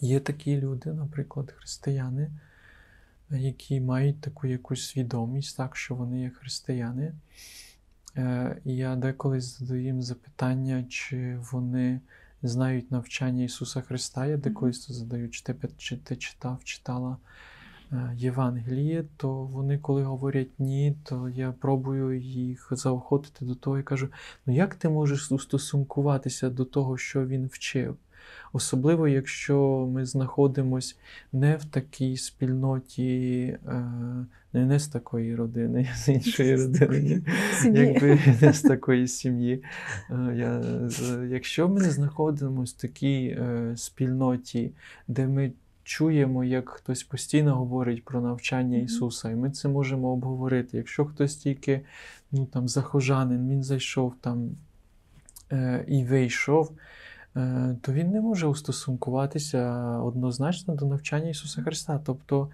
Є 0.00 0.20
такі 0.20 0.60
люди, 0.60 0.92
наприклад, 0.92 1.52
християни, 1.52 2.30
які 3.30 3.80
мають 3.80 4.20
таку 4.20 4.46
якусь 4.46 4.88
свідомість, 4.88 5.56
так, 5.56 5.76
що 5.76 5.94
вони 5.94 6.20
є 6.20 6.30
християни. 6.30 7.14
Е, 8.16 8.56
я 8.64 8.96
деколи 8.96 9.40
задаю 9.40 9.82
їм 9.82 10.02
запитання, 10.02 10.84
чи 10.88 11.38
вони 11.52 12.00
знають 12.42 12.90
навчання 12.90 13.44
Ісуса 13.44 13.80
Христа. 13.80 14.26
Я 14.26 14.36
деколи 14.36 14.72
задаю, 14.72 15.30
чи 15.30 15.44
ти, 15.44 15.54
чи 15.76 15.96
ти 15.96 16.16
читав, 16.16 16.64
читала 16.64 17.16
е, 17.92 18.12
Євангеліє, 18.16 19.04
то 19.16 19.32
вони, 19.32 19.78
коли 19.78 20.02
говорять 20.02 20.58
ні, 20.60 20.96
то 21.04 21.28
я 21.28 21.52
пробую 21.52 22.20
їх 22.20 22.68
заохотити 22.70 23.44
до 23.44 23.54
того 23.54 23.78
і 23.78 23.82
кажу: 23.82 24.08
ну 24.46 24.54
як 24.54 24.74
ти 24.74 24.88
можеш 24.88 25.32
устосункуватися 25.32 26.50
до 26.50 26.64
того, 26.64 26.98
що 26.98 27.26
він 27.26 27.46
вчив? 27.46 27.96
Особливо, 28.52 29.08
якщо 29.08 29.88
ми 29.92 30.06
знаходимось 30.06 30.98
не 31.32 31.56
в 31.56 31.64
такій 31.64 32.16
спільноті, 32.16 33.40
е, 33.66 33.84
не, 34.54 34.64
не 34.64 34.78
з 34.78 34.88
такої 34.88 35.34
родини, 35.34 35.88
з 35.96 36.08
іншої 36.08 36.56
родини, 36.62 37.22
якби 37.64 38.18
не 38.40 38.52
з 38.52 38.62
такої 38.62 39.08
сім'ї. 39.08 39.62
Е, 40.10 40.34
Я, 40.36 40.62
якщо 41.28 41.68
ми 41.68 41.80
не 41.80 41.90
знаходимося 41.90 42.74
в 42.78 42.80
такій 42.80 43.26
е, 43.26 43.72
спільноті, 43.76 44.72
де 45.08 45.26
ми 45.26 45.52
чуємо, 45.84 46.44
як 46.44 46.68
хтось 46.68 47.02
постійно 47.02 47.56
говорить 47.56 48.04
про 48.04 48.20
навчання 48.20 48.78
Ісуса, 48.78 49.30
і 49.30 49.34
ми 49.34 49.50
це 49.50 49.68
можемо 49.68 50.08
обговорити. 50.08 50.76
Якщо 50.76 51.04
хтось 51.04 51.36
тільки 51.36 51.80
ну, 52.32 52.46
там, 52.46 52.68
захожанин, 52.68 53.50
він 53.50 53.62
зайшов 53.62 54.14
там 54.20 54.50
е, 55.52 55.84
і 55.88 56.04
вийшов, 56.04 56.72
е, 57.36 57.76
то 57.80 57.92
він 57.92 58.10
не 58.10 58.20
може 58.20 58.46
устосункуватися 58.46 59.88
однозначно 59.98 60.74
до 60.74 60.86
навчання 60.86 61.28
Ісуса 61.28 61.62
Христа. 61.62 62.00
Тобто, 62.04 62.48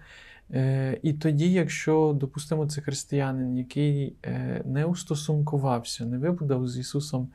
е, 0.53 0.99
і 1.03 1.13
тоді, 1.13 1.51
якщо, 1.51 2.17
допустимо, 2.19 2.67
це 2.67 2.81
християнин, 2.81 3.57
який 3.57 4.15
е, 4.25 4.61
не 4.65 4.85
устосункувався, 4.85 6.05
не 6.05 6.17
вибудав 6.17 6.67
з 6.67 6.77
Ісусом 6.77 7.29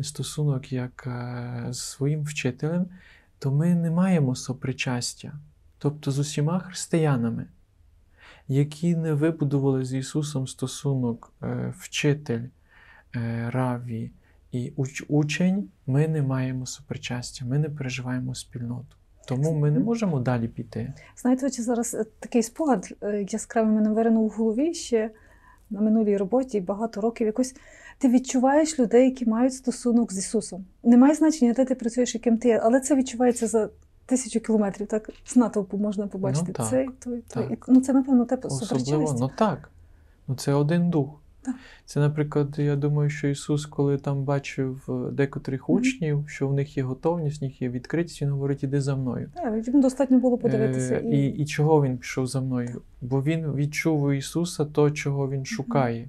стосунок 0.00 0.72
як 0.72 1.04
е, 1.06 1.66
з 1.70 1.78
своїм 1.78 2.22
вчителем, 2.22 2.86
то 3.38 3.52
ми 3.52 3.74
не 3.74 3.90
маємо 3.90 4.34
сопричастя. 4.34 5.32
Тобто 5.78 6.10
з 6.10 6.18
усіма 6.18 6.58
християнами, 6.58 7.46
які 8.48 8.96
не 8.96 9.12
вибудували 9.12 9.84
з 9.84 9.94
Ісусом 9.94 10.46
стосунок 10.46 11.32
е, 11.42 11.74
вчитель, 11.78 12.44
раві 13.46 14.10
і 14.52 14.72
уч- 14.76 15.04
учень, 15.08 15.68
ми 15.86 16.08
не 16.08 16.22
маємо 16.22 16.66
сопричастя, 16.66 17.44
ми 17.44 17.58
не 17.58 17.68
переживаємо 17.68 18.34
спільноту. 18.34 18.96
Тому 19.28 19.54
ми 19.54 19.70
не 19.70 19.80
можемо 19.80 20.20
далі 20.20 20.48
піти. 20.48 20.92
Знаєте, 21.16 21.48
зараз 21.48 21.94
е, 21.94 22.04
такий 22.20 22.42
спогад 22.42 22.88
е, 23.02 23.26
яскравий 23.30 23.74
мене 23.74 23.90
виринув 23.90 24.26
в 24.26 24.30
голові 24.30 24.74
ще 24.74 25.10
на 25.70 25.80
минулій 25.80 26.16
роботі 26.16 26.60
багато 26.60 27.00
років. 27.00 27.26
Якось 27.26 27.54
ти 27.98 28.08
відчуваєш 28.08 28.78
людей, 28.78 29.04
які 29.04 29.26
мають 29.26 29.54
стосунок 29.54 30.12
з 30.12 30.18
Ісусом. 30.18 30.64
Немає 30.84 31.14
значення, 31.14 31.52
де 31.52 31.64
ти 31.64 31.74
працюєш, 31.74 32.14
яким 32.14 32.38
ти 32.38 32.48
є, 32.48 32.60
але 32.64 32.80
це 32.80 32.96
відчувається 32.96 33.46
за 33.46 33.68
тисячу 34.06 34.40
кілометрів. 34.40 34.86
Так 34.86 35.10
з 35.26 35.36
натовпу 35.36 35.76
можна 35.76 36.06
побачити 36.06 36.46
Ну, 36.48 36.54
так, 36.54 36.68
цей, 36.70 36.88
той, 37.04 37.22
той. 37.34 37.48
так. 37.48 37.64
Ну 37.68 37.80
це 37.80 37.92
напевно 37.92 38.24
те 38.24 38.38
Особливо, 38.42 39.16
ну 39.20 39.30
так. 39.36 39.70
Ну 40.28 40.34
це 40.34 40.52
один 40.54 40.90
дух. 40.90 41.20
Це, 41.84 42.00
наприклад, 42.00 42.54
я 42.58 42.76
думаю, 42.76 43.10
що 43.10 43.28
Ісус, 43.28 43.66
коли 43.66 43.98
там 43.98 44.24
бачив 44.24 44.88
е, 44.88 45.10
декотрих 45.10 45.70
учнів, 45.70 46.24
що 46.28 46.48
в 46.48 46.54
них 46.54 46.76
є 46.76 46.82
готовність, 46.82 47.40
в 47.40 47.44
них 47.44 47.62
є 47.62 47.68
відкритість, 47.68 48.22
він 48.22 48.30
говорить, 48.30 48.62
іди 48.62 48.80
за 48.80 48.96
мною. 48.96 49.30
Так, 49.34 49.68
йому 49.68 49.82
достатньо 49.82 50.18
було 50.18 50.38
подивитися. 50.38 50.98
І... 50.98 51.10
і, 51.10 51.28
і 51.28 51.46
чого 51.46 51.84
він 51.84 51.98
пішов 51.98 52.26
за 52.26 52.40
мною? 52.40 52.82
Бо 53.00 53.22
він 53.22 53.52
відчув 53.52 54.02
у 54.02 54.12
Ісуса 54.12 54.64
то, 54.64 54.90
чого 54.90 55.30
він 55.30 55.44
шукає. 55.44 56.08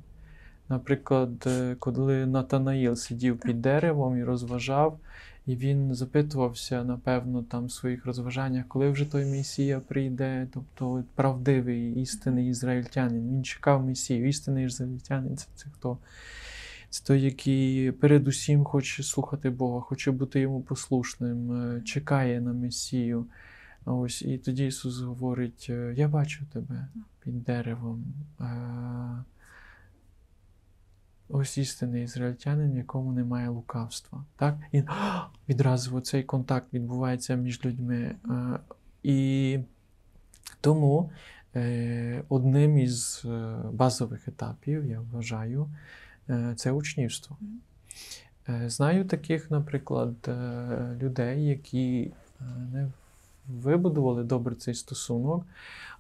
Наприклад, 0.70 1.48
е, 1.48 1.76
коли 1.80 2.26
Натанаїл 2.26 2.96
сидів 2.96 3.34
Так. 3.34 3.42
під 3.42 3.62
деревом 3.62 4.18
і 4.18 4.24
розважав, 4.24 5.00
і 5.50 5.56
він 5.56 5.96
запитувався, 5.96 6.84
напевно, 6.84 7.44
там 7.44 7.66
в 7.66 7.72
своїх 7.72 8.06
розважаннях, 8.06 8.66
коли 8.68 8.90
вже 8.90 9.06
той 9.06 9.26
Месія 9.26 9.80
прийде, 9.80 10.48
тобто 10.54 11.04
правдивий, 11.16 12.02
істинний 12.02 12.50
ізраїльтянин. 12.50 13.30
Він 13.30 13.44
чекав 13.44 13.86
Месію, 13.86 14.28
істинний 14.28 14.66
ізраїльтянин 14.66 15.38
це, 15.38 15.48
це 15.56 15.66
хто? 15.74 15.98
Це 16.90 17.04
той, 17.04 17.22
який 17.22 17.92
передусім 17.92 18.64
хоче 18.64 19.04
слухати 19.04 19.50
Бога, 19.50 19.82
хоче 19.82 20.12
бути 20.12 20.40
йому 20.40 20.62
послушним, 20.62 21.52
е, 21.52 21.82
чекає 21.82 22.42
на 22.42 22.54
Месію. 22.54 23.26
Ось, 23.86 24.22
і 24.22 24.38
тоді 24.38 24.68
Ісус 24.68 25.00
говорить: 25.00 25.68
е, 25.70 25.94
Я 25.98 26.08
бачу 26.08 26.46
тебе 26.54 26.88
під 27.24 27.44
деревом. 27.44 28.04
Ось 31.32 31.58
істинний 31.58 32.04
ізраїльтянин, 32.04 32.72
в 32.72 32.78
якому 32.78 33.12
немає 33.12 33.50
лукавства. 33.50 34.26
Так? 34.36 34.58
І 34.72 34.84
відразу 35.50 36.02
цей 36.02 36.24
контакт 36.24 36.74
відбувається 36.74 37.36
між 37.36 37.66
людьми. 37.66 38.16
Е, 38.30 38.60
І 39.04 39.60
Тому 40.62 41.12
е, 41.56 42.24
одним 42.30 42.78
із 42.78 43.22
е, 43.26 43.56
базових 43.72 44.28
етапів, 44.28 44.86
я 44.86 45.00
вважаю, 45.00 45.70
це 46.56 46.72
учнівство. 46.72 47.38
Знаю 48.66 49.06
таких, 49.06 49.52
наприклад, 49.52 50.16
людей, 51.02 51.46
які 51.46 52.12
не 52.72 52.92
вибудували 53.50 54.24
добре 54.24 54.56
цей 54.56 54.74
стосунок, 54.74 55.46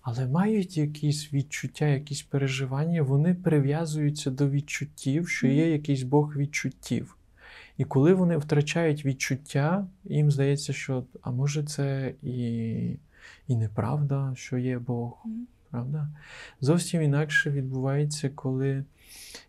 але 0.02 0.28
мають 0.28 0.78
якісь 0.78 1.34
відчуття, 1.34 1.86
якісь 1.86 2.22
переживання, 2.22 3.02
вони 3.02 3.34
прив'язуються 3.34 4.32
до 4.32 4.50
відчуттів, 4.50 5.30
що 5.30 5.48
є 5.48 5.72
якийсь 5.72 6.04
Бог 6.04 6.38
відчуттів. 6.38 7.16
І 7.78 7.86
коли 7.86 8.14
вони 8.14 8.38
втрачають 8.38 9.06
відчуття, 9.06 9.88
їм 10.04 10.32
здається, 10.32 10.74
що 10.74 11.04
а 11.22 11.32
може 11.32 11.64
це 11.64 12.14
і, 12.22 12.40
і 13.48 13.56
неправда, 13.56 14.34
що 14.36 14.58
є 14.58 14.80
Бог. 14.80 15.26
Правда? 15.72 16.10
Зовсім 16.62 17.02
інакше 17.02 17.52
відбувається, 17.52 18.30
коли 18.30 18.84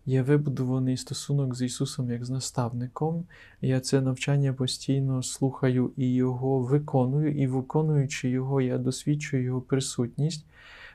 є 0.06 0.22
вибудований 0.22 0.96
стосунок 0.96 1.54
з 1.54 1.62
Ісусом 1.62 2.10
як 2.10 2.24
з 2.24 2.30
наставником. 2.30 3.24
Я 3.60 3.80
це 3.80 4.00
навчання 4.00 4.52
постійно 4.52 5.22
слухаю 5.22 5.92
і 5.96 6.14
його 6.14 6.58
виконую, 6.58 7.42
і 7.42 7.46
виконуючи 7.46 8.28
його, 8.28 8.60
я 8.60 8.78
досвідчую 8.78 9.42
його 9.42 9.60
присутність. 9.60 10.46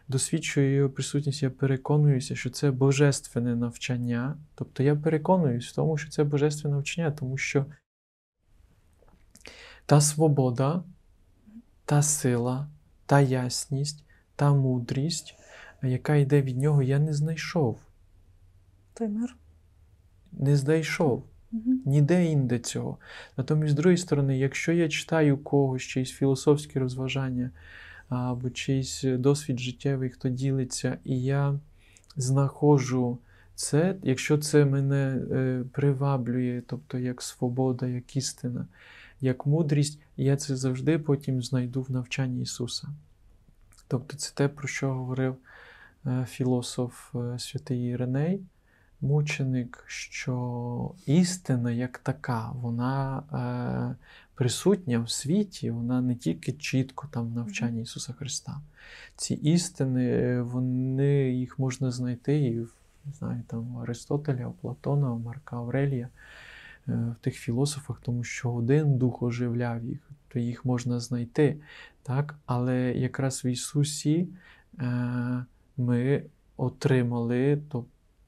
Досвідчую 0.08 0.76
його 0.76 0.90
присутність, 0.90 1.44
я 1.44 1.50
переконуюся, 1.50 2.36
що 2.36 2.50
це 2.50 2.72
божественне 2.72 3.56
навчання. 3.56 4.38
Тобто 4.56 4.84
я 4.84 4.96
переконуюсь 4.96 5.68
в 5.68 5.76
тому, 5.76 5.98
що 5.98 6.10
це 6.10 6.24
божественне 6.24 6.76
навчання, 6.76 7.12
тому 7.12 7.38
що 7.38 7.66
та 9.86 10.02
свобода, 10.02 10.84
та 11.86 12.02
сила, 12.02 12.68
та 13.06 13.22
ясність, 13.22 14.04
та 14.36 14.54
мудрість, 14.54 15.36
яка 15.84 16.16
йде 16.16 16.42
від 16.42 16.58
нього, 16.58 16.82
я 16.82 17.00
не 17.00 17.14
знайшов. 17.14 17.85
Той 18.98 19.08
мир. 19.08 19.36
Не 20.32 20.56
знайшов. 20.58 21.24
Мгм. 21.52 21.82
Ніде 21.86 22.26
інде 22.26 22.60
цього. 22.60 22.98
Натомість, 23.38 23.74
з 23.74 23.76
другої 23.76 23.98
сторони, 23.98 24.38
якщо 24.38 24.72
я 24.72 24.90
читаю 24.90 25.38
когось, 25.38 25.82
чиїсь 25.82 26.12
філософські 26.12 26.80
розважання 26.80 27.52
або 28.10 28.50
чийсь 28.50 29.04
досвід 29.04 29.60
життєвий, 29.60 30.10
хто 30.10 30.30
ділиться, 30.30 30.98
і 31.04 31.24
я 31.24 31.60
знаходжу 32.16 33.20
це, 33.56 33.96
якщо 34.04 34.38
це 34.38 34.66
мене 34.66 35.22
е, 35.32 35.64
приваблює, 35.72 36.62
тобто 36.68 36.98
як 36.98 37.22
свобода, 37.22 37.88
як 37.88 38.16
істина, 38.16 38.68
як 39.22 39.46
мудрість, 39.46 40.00
я 40.18 40.38
це 40.38 40.56
завжди 40.56 41.00
потім 41.00 41.42
знайду 41.42 41.82
в 41.82 41.92
навчанні 41.92 42.42
Ісуса. 42.42 42.88
Тобто 43.88 44.18
це 44.18 44.34
те, 44.34 44.48
про 44.48 44.68
що 44.68 44.94
говорив 44.94 45.36
е, 46.06 46.26
філософ 46.30 47.16
е, 47.16 47.40
святий 47.40 47.86
Іриней, 47.86 48.42
мученик, 49.02 49.84
що 49.88 50.92
істина 51.06 51.72
як 51.72 51.98
така, 51.98 52.52
вона 52.52 53.24
е, 53.34 54.06
присутня 54.36 55.00
в 55.00 55.10
світі, 55.10 55.72
вона 55.72 56.02
не 56.02 56.16
тільки 56.16 56.52
чітко 56.52 57.08
там 57.12 57.28
в 57.28 57.36
навчанні 57.36 57.82
Ісуса 57.82 58.14
Христа. 58.14 58.62
Ці 59.16 59.34
істини, 59.34 60.42
вони 60.42 61.30
їх 61.32 61.60
можна 61.60 61.92
знайти 61.92 62.40
і 62.40 62.60
в 62.60 62.74
не 63.06 63.14
знаю, 63.14 63.42
там, 63.48 63.78
Аристотеля, 63.78 64.48
у 64.48 64.52
Платона, 64.52 65.14
у 65.14 65.20
Марка 65.20 65.56
Аврелія, 65.56 66.10
е, 66.88 66.92
в 66.92 67.24
тих 67.24 67.36
філософах, 67.36 68.02
тому 68.04 68.24
що 68.24 68.52
один 68.52 68.98
дух 68.98 69.24
оживляв 69.24 69.84
їх, 69.84 70.00
то 70.28 70.40
їх 70.40 70.66
можна 70.66 71.00
знайти. 71.00 71.58
Так? 72.04 72.36
Але 72.46 72.94
якраз 72.94 73.46
в 73.46 73.48
Ісусі 73.48 74.28
е, 74.80 75.46
ми 75.78 76.24
отримали 76.58 77.62
то 77.70 77.86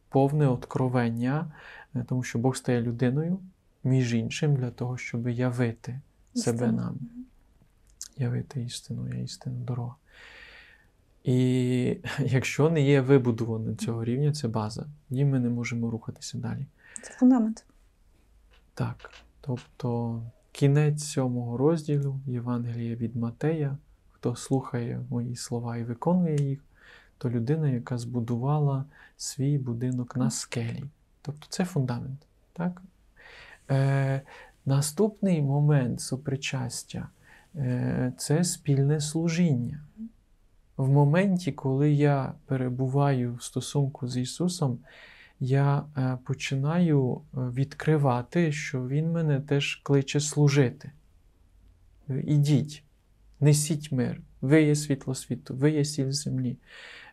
повне 0.09 0.47
откровення, 0.47 1.51
е, 1.95 2.05
тому 2.07 2.23
що 2.23 2.39
Бог 2.39 2.55
стає 2.55 2.81
людиною, 2.81 3.39
між 3.83 4.13
іншим, 4.13 4.55
для 4.55 4.71
того, 4.71 4.97
щоб 4.97 5.29
явити 5.29 5.99
себе 6.33 6.55
Істина. 6.55 6.71
нам, 6.71 6.99
явити 8.17 8.63
істину, 8.63 9.07
я 9.07 9.19
істина 9.19 9.55
дорога. 9.59 9.95
І 11.23 11.97
якщо 12.19 12.69
не 12.69 12.81
є 12.81 13.01
вибудовано 13.01 13.75
цього 13.75 14.03
рівня, 14.03 14.33
це 14.33 14.47
база, 14.47 14.85
тоді 15.09 15.25
ми 15.25 15.39
не 15.39 15.49
можемо 15.49 15.89
рухатися 15.89 16.37
далі. 16.37 16.65
Це 17.01 17.13
фундамент. 17.13 17.65
Так, 18.73 19.09
тобто 19.41 20.21
кінець 20.51 21.03
сьомого 21.03 21.57
розділу 21.57 22.19
Євангелія 22.25 22.95
від 22.95 23.15
Матея, 23.15 23.77
хто 24.11 24.35
слухає 24.35 25.01
мої 25.09 25.35
слова 25.35 25.77
і 25.77 25.83
виконує 25.83 26.35
їх, 26.35 26.63
то 27.17 27.29
людина, 27.29 27.69
яка 27.69 27.97
збудувала 27.97 28.85
свій 29.17 29.57
будинок 29.57 30.15
на 30.17 30.29
скелі. 30.29 30.83
Тобто 31.21 31.47
це 31.49 31.65
фундамент. 31.65 32.19
Так? 32.53 32.81
Е, 33.69 34.21
наступний 34.65 35.41
момент 35.41 36.01
сопричастя 36.01 37.09
е, 37.55 38.13
це 38.17 38.43
спільне 38.43 39.01
служіння. 39.01 39.79
В 40.77 40.89
моменті, 40.89 41.51
коли 41.51 41.91
я 41.91 42.33
перебуваю 42.45 43.35
в 43.35 43.43
стосунку 43.43 44.07
з 44.07 44.17
Ісусом, 44.17 44.79
я 45.39 45.83
е, 45.97 46.17
починаю 46.23 47.13
е, 47.13 47.37
відкривати, 47.37 48.51
що 48.51 48.87
Він 48.87 49.11
мене 49.11 49.39
теж 49.39 49.75
кличе 49.75 50.19
служити. 50.19 50.91
Ідіть, 52.09 52.83
несіть 53.39 53.91
мир, 53.91 54.21
ви 54.41 54.63
є 54.63 54.75
світло 54.75 55.15
світу, 55.15 55.55
ви 55.55 55.71
є 55.71 55.85
сіль 55.85 56.11
землі. 56.11 56.57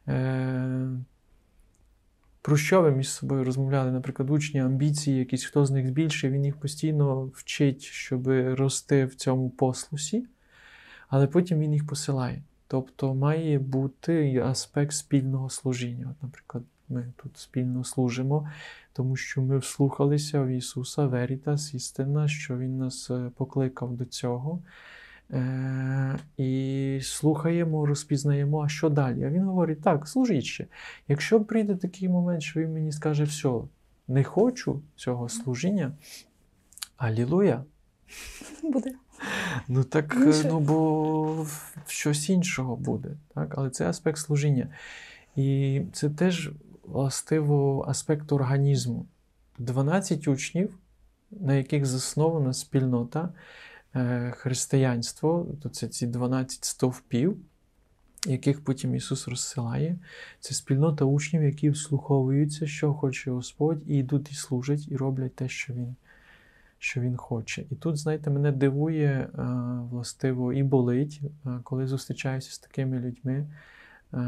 Е, 0.08 0.88
Про 2.42 2.56
що 2.56 2.82
ви 2.82 2.90
між 2.90 3.08
собою 3.08 3.44
розмовляли? 3.44 3.90
Наприклад, 3.90 4.30
учні 4.30 4.60
амбіції, 4.60 5.18
якісь 5.18 5.44
хто 5.44 5.66
з 5.66 5.70
них 5.70 5.90
більше, 5.90 6.30
він 6.30 6.44
їх 6.44 6.56
постійно 6.56 7.24
вчить, 7.24 7.82
щоб 7.82 8.28
рости 8.28 9.04
в 9.04 9.14
цьому 9.14 9.50
послусі, 9.50 10.26
але 11.08 11.26
потім 11.26 11.60
він 11.60 11.72
їх 11.72 11.86
посилає. 11.86 12.42
Тобто 12.68 13.14
має 13.14 13.58
бути 13.58 14.38
аспект 14.38 14.92
спільного 14.92 15.50
служіння. 15.50 16.06
От, 16.10 16.22
наприклад, 16.22 16.64
ми 16.88 17.12
тут 17.22 17.38
спільно 17.38 17.84
служимо, 17.84 18.48
тому 18.92 19.16
що 19.16 19.42
ми 19.42 19.58
вслухалися 19.58 20.42
в 20.42 20.48
Ісуса 20.48 21.06
Верітас, 21.06 21.74
істина, 21.74 22.28
що 22.28 22.58
Він 22.58 22.78
нас 22.78 23.10
е, 23.10 23.30
покликав 23.36 23.96
до 23.96 24.04
цього. 24.04 24.62
Е, 25.34 26.18
і 26.36 27.00
слухаємо, 27.02 27.86
розпізнаємо, 27.86 28.62
а 28.62 28.68
що 28.68 28.88
далі? 28.88 29.24
А 29.24 29.30
він 29.30 29.44
говорить: 29.44 29.82
так, 29.82 30.08
служіть 30.08 30.44
ще. 30.44 30.66
Якщо 31.08 31.40
прийде 31.40 31.74
такий 31.74 32.08
момент, 32.08 32.42
що 32.42 32.60
він 32.60 32.72
мені 32.72 32.92
скаже, 32.92 33.24
все, 33.24 33.50
не 34.08 34.24
хочу 34.24 34.82
цього 34.96 35.28
служіння, 35.28 35.92
алілуя, 36.96 37.64
Буде. 38.62 38.90
Ну 39.68 39.84
так, 39.84 40.16
Ну, 40.18 40.30
е, 40.30 40.42
ну 40.44 40.60
бо 40.60 41.46
щось 41.86 42.28
іншого 42.28 42.76
буде. 42.76 43.08
Так? 43.34 43.54
Але 43.58 43.70
це 43.70 43.88
аспект 43.88 44.18
служіння. 44.18 44.68
І 45.36 45.80
це 45.92 46.10
теж 46.10 46.50
властиво 46.82 47.84
аспект 47.88 48.32
організму. 48.32 49.06
12 49.58 50.28
учнів, 50.28 50.78
на 51.30 51.54
яких 51.54 51.86
заснована 51.86 52.52
спільнота 52.52 53.32
християнство, 54.30 55.46
то 55.62 55.68
це 55.68 55.88
ці 55.88 56.06
12 56.06 56.64
стовпів, 56.64 57.36
яких 58.26 58.64
потім 58.64 58.94
Ісус 58.94 59.28
розсилає. 59.28 59.98
Це 60.40 60.54
спільнота 60.54 61.04
учнів, 61.04 61.42
які 61.42 61.70
вслуховуються, 61.70 62.66
що 62.66 62.94
хоче 62.94 63.30
Господь, 63.30 63.82
і 63.86 63.96
йдуть 63.96 64.32
і 64.32 64.34
служать, 64.34 64.88
і 64.88 64.96
роблять 64.96 65.34
те, 65.34 65.48
що 65.48 65.72
Він 65.72 65.96
що 66.84 67.00
він 67.00 67.16
хоче. 67.16 67.64
І 67.70 67.74
тут, 67.74 67.96
знаєте, 67.96 68.30
мене 68.30 68.52
дивує, 68.52 69.10
е, 69.10 69.42
властиво, 69.90 70.52
і 70.52 70.62
болить, 70.62 71.20
е, 71.46 71.60
коли 71.62 71.86
зустрічаюся 71.86 72.52
з 72.52 72.58
такими 72.58 72.98
людьми, 72.98 73.46
е, 74.14 74.26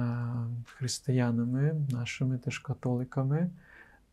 християнами, 0.65 1.75
нашими 1.91 2.39
теж 2.39 2.59
католиками, 2.59 3.51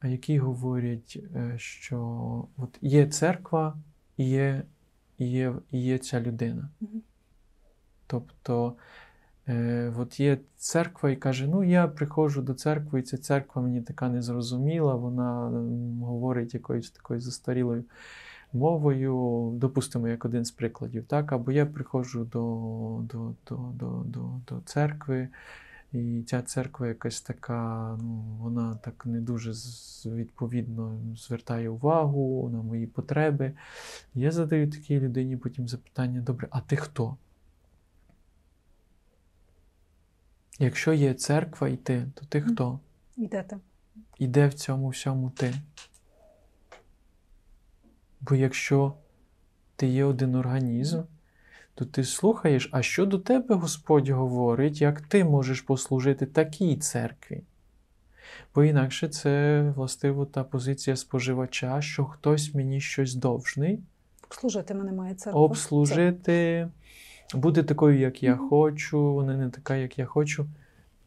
е, 0.04 0.12
які 0.12 0.40
говорять, 0.40 1.20
е, 1.36 1.54
що 1.58 2.00
от 2.58 2.78
є 2.82 3.08
церква 3.08 3.78
і 4.18 4.30
є, 4.30 4.64
є, 5.24 5.54
є 5.72 5.98
ця 5.98 6.22
людина. 6.22 6.70
Мгм. 6.80 7.02
Тобто, 8.08 8.76
е, 9.48 9.94
от 9.98 10.20
є 10.20 10.38
церква 10.56 11.10
і 11.10 11.16
каже: 11.16 11.48
ну, 11.48 11.64
я 11.64 11.88
приходжу 11.88 12.42
до 12.42 12.54
церкви, 12.54 13.00
і 13.00 13.04
ця 13.04 13.18
церква 13.18 13.62
мені 13.62 13.82
така 13.82 14.10
незрозуміла, 14.10 14.96
вона 14.96 15.50
говорить 16.06 16.54
якоюсь 16.54 16.92
такою 16.92 17.20
застарілою 17.20 17.84
мовою, 18.54 19.52
допустимо, 19.56 20.08
як 20.08 20.26
один 20.26 20.46
з 20.46 20.52
прикладів, 20.52 21.06
так? 21.06 21.32
Або 21.32 21.52
я 21.52 21.66
приходжу 21.66 22.28
до, 22.32 23.02
до, 23.04 23.34
до, 23.50 23.56
до, 23.56 24.04
до, 24.06 24.42
до 24.48 24.62
церкви, 24.66 25.28
і 25.94 26.24
ця 26.28 26.42
церква 26.42 26.88
якась 26.88 27.22
така, 27.22 27.98
ну, 28.02 28.22
вона 28.40 28.76
так 28.76 29.06
не 29.06 29.22
дуже 29.22 29.54
відповідно 30.06 31.00
звертає 31.18 31.70
увагу 31.70 32.50
на 32.54 32.62
мої 32.62 32.88
потреби. 32.88 33.54
Я 34.14 34.32
задаю 34.32 34.72
такій 34.72 35.00
людині 35.00 35.38
потім 35.38 35.68
запитання: 35.68 36.22
добре, 36.22 36.48
а 36.52 36.62
ти 36.62 36.76
хто? 36.76 37.18
Якщо 40.60 40.94
є 40.94 41.14
церква 41.14 41.70
і 41.70 41.78
ти, 41.78 42.08
то 42.16 42.26
ти 42.26 42.42
хто? 42.42 42.80
Йдете. 43.18 43.58
Іде 44.20 44.48
в 44.48 44.54
цьому 44.54 44.90
всьому 44.90 45.30
ти. 45.30 45.54
Бо 48.22 48.36
якщо 48.36 48.94
ти 49.76 49.88
є 49.88 50.06
один 50.06 50.36
організм, 50.36 51.02
то 51.76 51.86
ти 51.86 52.04
слухаєш, 52.04 52.70
а 52.72 52.82
що 52.82 53.06
до 53.06 53.20
тебе 53.20 53.56
Господь 53.56 54.10
говорить, 54.10 54.82
як 54.82 55.02
ти 55.02 55.24
можеш 55.24 55.62
послужити 55.62 56.26
такій 56.26 56.78
церкві. 56.78 57.44
Бо 58.56 58.64
інакше 58.64 59.08
це 59.08 59.62
властиво 59.76 60.26
та 60.26 60.44
позиція 60.44 60.96
споживача, 60.96 61.82
що 61.82 62.06
хтось 62.06 62.54
мені 62.54 62.82
щось 62.82 63.16
довжний, 63.16 63.80
Обслужити 64.26 64.74
мене 64.74 64.92
має 64.92 65.16
церква. 65.16 65.42
обслужити, 65.42 66.68
буде 67.34 67.64
такою, 67.64 68.00
як 68.00 68.24
я 68.24 68.36
Мгм. 68.36 68.50
хочу, 68.50 69.14
вона 69.14 69.38
не 69.38 69.50
така, 69.50 69.76
як 69.76 70.00
я 70.00 70.06
хочу. 70.06 70.46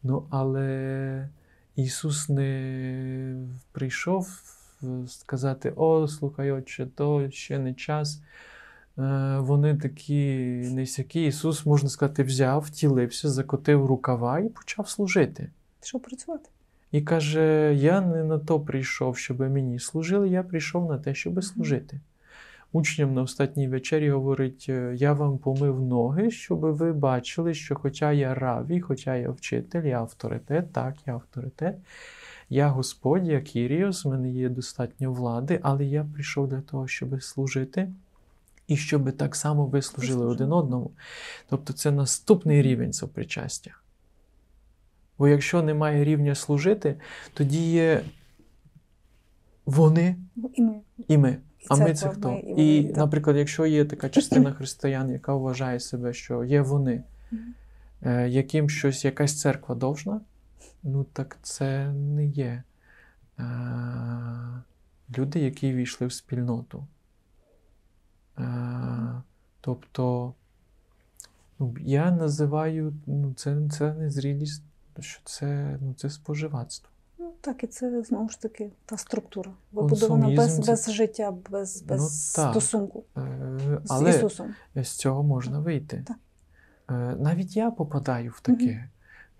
Ну, 0.03 0.27
але 0.29 1.29
Ісус 1.75 2.29
не 2.29 3.35
прийшов 3.71 4.27
сказати: 5.07 5.73
О, 5.75 6.07
слухай, 6.07 6.51
отче, 6.51 6.87
то 6.95 7.29
ще 7.31 7.59
не 7.59 7.73
час. 7.73 8.21
Е, 8.99 9.37
Вони 9.39 9.75
такі 9.75 10.23
несякі. 10.73 11.25
Ісус, 11.25 11.65
можна 11.65 11.89
сказати, 11.89 12.23
взяв, 12.23 12.61
втілився, 12.61 13.29
закотив 13.29 13.85
рукава 13.85 14.39
і 14.39 14.49
почав 14.49 14.89
служити. 14.89 15.49
Пішов 15.81 16.01
працювати. 16.01 16.49
І 16.91 17.01
каже: 17.01 17.73
Я 17.75 18.01
не 18.01 18.23
на 18.23 18.39
то 18.39 18.59
прийшов, 18.59 19.17
щоб 19.17 19.39
мені 19.39 19.79
служили, 19.79 20.29
я 20.29 20.43
прийшов 20.43 20.89
на 20.89 20.97
те, 20.97 21.13
щоб 21.15 21.43
служити. 21.43 21.99
Учням 22.71 23.13
на 23.13 23.21
останній 23.21 23.67
вечері 23.67 24.09
говорить: 24.09 24.65
«Е, 24.69 24.93
Я 24.95 25.13
вам 25.13 25.37
помив 25.37 25.81
ноги, 25.81 26.31
щоб 26.31 26.59
ви 26.59 26.93
бачили, 26.93 27.53
що 27.53 27.75
хоча 27.75 28.11
я 28.11 28.35
раві, 28.35 28.81
хоча 28.81 29.15
я 29.15 29.29
вчитель, 29.29 29.83
я 29.83 29.99
авторитет, 29.99 30.73
так, 30.73 30.95
я 31.05 31.13
авторитет. 31.13 31.75
Я 32.49 32.67
Господь, 32.67 33.27
я 33.27 33.41
Кіріос, 33.41 34.05
в 34.05 34.09
мене 34.09 34.31
є 34.31 34.49
достатньо 34.49 35.13
влади, 35.13 35.59
але 35.63 35.85
я 35.85 36.03
прийшов 36.13 36.47
для 36.47 36.61
того, 36.61 36.87
щоб 36.87 37.23
служити, 37.23 37.89
і 38.67 38.77
щоб 38.77 39.17
так 39.17 39.35
само 39.35 39.65
ви 39.65 39.81
служили 39.81 40.25
один 40.25 40.51
одному. 40.51 40.91
Тобто 41.49 41.73
це 41.73 41.91
наступний 41.91 42.61
рівень 42.61 42.93
сопричастя. 42.93 43.71
Бо 45.17 45.27
якщо 45.27 45.63
немає 45.63 46.03
рівня 46.03 46.35
служити, 46.35 46.99
тоді 47.33 47.71
є 47.71 48.01
вони 49.65 50.15
І 50.55 50.61
ми. 50.61 50.81
і 51.07 51.17
ми. 51.17 51.37
А 51.69 51.75
ми 51.75 51.93
це 51.93 52.09
хто? 52.09 52.31
ми, 52.31 52.39
І, 52.39 52.83
наприклад, 52.83 53.37
якщо 53.37 53.65
є 53.65 53.85
така 53.85 54.09
частина 54.09 54.53
християн, 54.53 55.11
яка 55.11 55.33
вважає 55.33 55.79
себе, 55.79 56.13
що 56.13 56.43
є 56.43 56.61
вони, 56.61 57.03
е, 58.01 58.29
яким 58.29 58.69
щось, 58.69 59.05
якась 59.05 59.39
церква 59.39 59.75
довжна, 59.75 60.21
ну 60.83 61.03
так 61.03 61.37
це 61.41 61.91
не 61.91 62.25
є 62.25 62.63
е, 63.39 63.43
люди, 65.17 65.39
які 65.39 65.73
війшли 65.73 66.07
в 66.07 66.13
спільноту. 66.13 66.87
Е, 68.39 69.21
тобто, 69.61 70.33
ну, 71.59 71.75
я 71.79 72.11
називаю 72.11 72.93
ну, 73.05 73.33
це, 73.33 73.57
це 73.71 73.93
не 73.93 74.09
зрілість, 74.09 74.63
що 74.99 75.21
це, 75.23 75.77
ну, 75.81 75.93
це 75.93 76.09
споживацтво. 76.09 76.89
Ну, 77.19 77.33
так, 77.41 77.63
і 77.63 77.67
це 77.67 78.03
знову 78.03 78.29
ж 78.29 78.41
таки 78.41 78.71
та 78.85 78.97
структура. 78.97 79.51
Вибудована 79.71 80.35
без, 80.35 80.55
це- 80.55 80.71
без 80.71 80.91
життя, 80.91 81.33
без, 81.49 81.81
без 81.81 82.01
Ну, 82.01 82.43
так. 82.43 82.51
стосунку 82.51 83.03
Е, 83.17 83.81
з 83.83 84.09
Ісусом. 84.09 84.55
з 84.75 84.89
цього 84.89 85.23
можна 85.23 85.59
вийти. 85.59 86.03
Так. 86.07 86.17
Е, 86.89 87.15
Навіть 87.15 87.55
я 87.55 87.71
попадаю 87.71 88.31
в 88.31 88.39
таке. 88.39 88.89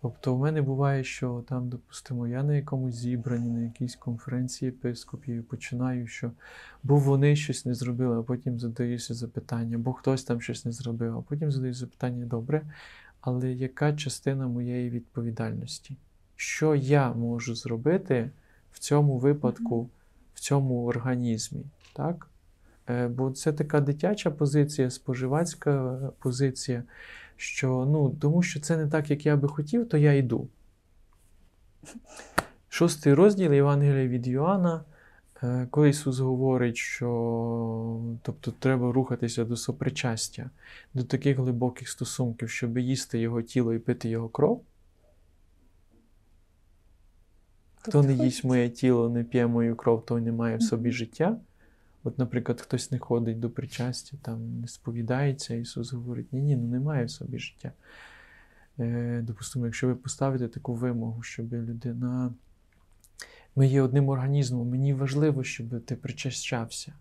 Тобто, 0.10 0.36
у 0.36 0.38
мене 0.38 0.62
буває, 0.62 1.04
що 1.04 1.44
там, 1.50 1.70
допустимо, 1.70 2.28
я 2.28 2.44
на 2.44 2.56
якомусь 2.56 2.96
зібранні, 2.96 3.50
на 3.50 3.60
якійсь 3.60 3.96
конференції 3.96 4.70
епископів 4.70 5.44
починаю, 5.44 6.08
що 6.08 6.32
бо 6.84 6.98
вони 6.98 7.36
щось 7.36 7.66
не 7.66 7.74
зробили, 7.74 8.20
а 8.20 8.24
потім 8.24 8.60
задаюся 8.60 9.14
запитання, 9.14 9.78
бо 9.78 9.94
хтось 9.94 10.24
там 10.24 10.42
щось 10.42 10.66
не 10.66 10.72
зробив, 10.72 11.18
а 11.18 11.22
потім 11.22 11.52
задаю 11.52 11.74
запитання, 11.74 12.26
добре, 12.26 12.62
але 13.22 13.52
яка 13.52 13.94
частина 13.94 14.48
моєї 14.48 14.90
відповідальності? 14.90 15.96
Що 16.36 16.76
я 16.76 17.14
можу 17.14 17.56
зробити 17.56 18.30
в 18.72 18.80
цьому 18.80 19.18
випадку, 19.18 19.90
в 20.34 20.40
цьому 20.40 20.86
організмі? 20.86 21.62
Так? 21.94 22.28
Е, 22.90 23.08
Бо 23.08 23.32
це 23.32 23.54
така 23.54 23.82
дитяча 23.82 24.32
позиція, 24.32 24.90
споживацька 24.90 26.00
позиція, 26.20 26.84
що 27.38 27.88
ну, 27.92 28.10
тому 28.22 28.44
що 28.44 28.60
це 28.60 28.78
не 28.78 28.88
так, 28.88 29.10
як 29.10 29.26
я 29.26 29.36
би 29.36 29.48
хотів, 29.48 29.90
то 29.90 29.98
я 29.98 30.14
йду. 30.14 30.48
Шостий 32.70 33.14
розділ 33.14 33.54
Євангелія 33.54 34.08
від 34.08 34.28
Йоанна, 34.28 34.84
е, 35.44 35.68
коли 35.72 35.90
Ісус 35.90 36.20
говорить, 36.20 36.78
що 36.78 38.02
тобто, 38.22 38.52
треба 38.60 38.92
рухатися 38.92 39.46
до 39.46 39.58
сопричастя, 39.58 40.50
до 40.94 41.04
таких 41.04 41.38
глибоких 41.38 41.90
стосунків, 41.90 42.50
щоб 42.50 42.78
їсти 42.78 43.20
Його 43.20 43.42
тіло 43.42 43.74
і 43.74 43.80
пити 43.80 44.10
Його 44.10 44.30
кров. 44.30 44.64
Хто 47.82 48.04
не 48.04 48.14
їсть 48.14 48.44
моє 48.44 48.70
тіло, 48.70 49.10
не 49.10 49.24
п'є 49.24 49.48
мою 49.48 49.76
кров, 49.76 50.06
той 50.06 50.22
не 50.22 50.32
має 50.32 50.58
в 50.58 50.62
собі 50.64 50.92
життя. 50.92 51.38
От, 52.08 52.18
наприклад, 52.18 52.62
хтось 52.62 52.92
не 52.92 53.00
ходить 53.00 53.40
до 53.40 53.50
причастя, 53.50 54.18
там 54.22 54.60
не 54.62 54.68
сповідається, 54.68 55.56
Ісус 55.56 55.94
говорить, 55.94 56.34
ні, 56.34 56.42
ні, 56.42 56.56
ну 56.56 56.68
немає 56.68 57.06
в 57.06 57.12
собі 57.12 57.40
життя. 57.40 57.72
Е, 58.80 59.22
допустимо, 59.24 59.66
якщо 59.66 59.88
ви 59.88 59.96
поставите 59.96 60.48
таку 60.48 60.74
вимогу, 60.74 61.24
щоб 61.24 61.54
людина. 61.54 62.34
Ми 63.56 63.68
є 63.68 63.82
одним 63.82 64.10
організмом, 64.10 64.70
мені 64.70 64.94
важливо, 64.94 65.44
щоб 65.44 65.86
ти 65.86 65.96
причащався. 65.96 66.94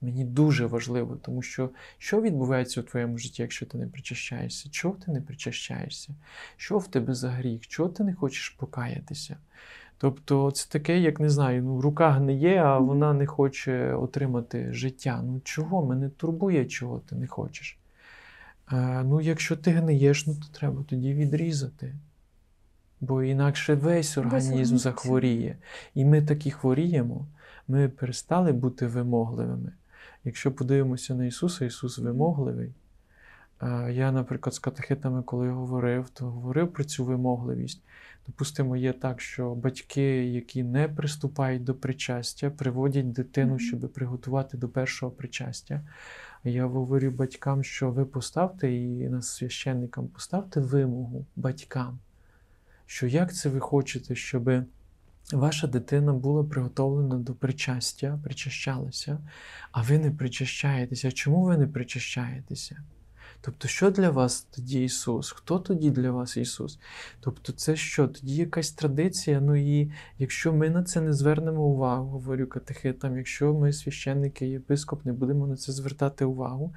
Мені 0.00 0.24
дуже 0.24 0.66
важливо, 0.66 1.16
тому 1.16 1.42
що 1.42 1.70
що 1.98 2.22
відбувається 2.22 2.80
у 2.80 2.84
твоєму 2.84 3.18
житті, 3.18 3.42
якщо 3.42 3.66
ти 3.66 3.78
не 3.78 3.86
причащаєшся? 3.86 4.70
Чого 4.70 4.94
ти 4.94 5.12
не 5.12 5.20
причащаєшся? 5.20 6.14
Що 6.56 6.78
в 6.78 6.88
тебе 6.88 7.14
за 7.14 7.30
гріх? 7.30 7.68
Чого 7.68 7.88
ти 7.88 8.04
не 8.04 8.14
хочеш 8.14 8.48
покаятися? 8.48 9.36
Тобто 10.02 10.50
це 10.50 10.68
таке, 10.68 10.98
як 10.98 11.20
не 11.20 11.30
знаю, 11.30 11.62
ну 11.62 11.80
рука 11.80 12.10
гниє, 12.10 12.56
а 12.56 12.78
вона 12.78 13.12
не 13.12 13.26
хоче 13.26 13.94
отримати 13.94 14.72
життя. 14.72 15.22
Ну 15.24 15.40
чого? 15.44 15.86
Мене 15.86 16.08
турбує, 16.08 16.66
чого 16.66 16.98
ти 16.98 17.14
не 17.16 17.26
хочеш. 17.26 17.78
Е, 18.72 19.02
ну, 19.04 19.20
якщо 19.20 19.56
ти 19.56 19.70
гниєш, 19.70 20.26
ну 20.26 20.34
то 20.34 20.58
треба 20.58 20.84
тоді 20.88 21.14
відрізати. 21.14 21.94
Бо 23.00 23.22
інакше 23.22 23.74
весь 23.74 24.18
організм 24.18 24.76
захворіє. 24.76 25.56
І 25.94 26.04
ми 26.04 26.22
такі 26.22 26.50
хворіємо, 26.50 27.26
ми 27.68 27.88
перестали 27.88 28.52
бути 28.52 28.86
вимогливими. 28.86 29.72
Якщо 30.24 30.52
подивимося 30.52 31.14
на 31.14 31.24
Ісуса, 31.24 31.64
Ісус 31.64 31.98
вимогливий. 31.98 32.74
Е, 33.62 33.92
Я, 33.92 34.12
наприклад, 34.12 34.54
з 34.54 34.58
катехетами, 34.58 35.22
коли 35.22 35.50
говорив, 35.50 36.08
то 36.08 36.24
говорив 36.24 36.72
про 36.72 36.84
цю 36.84 37.04
вимогливість. 37.04 37.82
Допустимо, 38.26 38.76
є 38.76 38.92
так, 38.92 39.20
що 39.20 39.54
батьки, 39.54 40.26
які 40.26 40.62
не 40.62 40.88
приступають 40.88 41.64
до 41.64 41.74
причастя, 41.74 42.50
приводять 42.50 43.12
дитину, 43.12 43.58
щоб 43.58 43.92
приготувати 43.92 44.56
до 44.56 44.68
першого 44.68 45.12
причастя. 45.12 45.82
Я 46.44 46.66
говорю 46.66 47.10
батькам, 47.10 47.64
що 47.64 47.90
ви 47.90 48.04
поставте 48.04 48.74
і 48.74 49.08
нас 49.08 49.28
священникам 49.28 50.08
поставте 50.08 50.60
вимогу 50.60 51.26
батькам, 51.36 51.98
що 52.86 53.06
як 53.06 53.34
це 53.34 53.48
ви 53.48 53.60
хочете, 53.60 54.14
щоб 54.14 54.50
ваша 55.32 55.66
дитина 55.66 56.12
була 56.12 56.44
приготовлена 56.44 57.16
до 57.16 57.34
причастя, 57.34 58.20
причащалася, 58.24 59.18
а 59.72 59.82
ви 59.82 59.98
не 59.98 60.10
причащаєтеся. 60.10 61.12
Чому 61.12 61.42
ви 61.42 61.58
не 61.58 61.66
причащаєтеся? 61.66 62.82
Тобто, 63.44 63.68
що 63.68 63.90
для 63.90 64.10
вас 64.10 64.42
тоді 64.42 64.84
Ісус? 64.84 65.32
Хто 65.32 65.58
тоді 65.58 65.90
для 65.90 66.10
вас 66.10 66.36
Ісус? 66.36 66.78
Тобто, 67.20 67.52
це 67.52 67.76
що? 67.76 68.08
Тоді 68.08 68.36
якась 68.36 68.70
традиція. 68.72 69.40
Ну 69.40 69.56
і 69.56 69.92
якщо 70.18 70.52
ми 70.52 70.70
на 70.70 70.82
це 70.82 71.00
не 71.00 71.12
звернемо 71.12 71.62
увагу, 71.62 72.08
говорю 72.08 72.46
катехетам, 72.46 73.16
якщо 73.16 73.54
ми 73.54 73.72
священники 73.72 74.46
єпископ 74.46 75.04
не 75.04 75.12
будемо 75.12 75.46
на 75.46 75.56
це 75.56 75.72
звертати 75.72 76.24
увагу, 76.24 76.74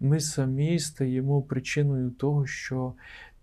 ми 0.00 0.20
самі 0.20 0.78
стаємо 0.78 1.42
причиною 1.42 2.10
того, 2.10 2.46
що 2.46 2.94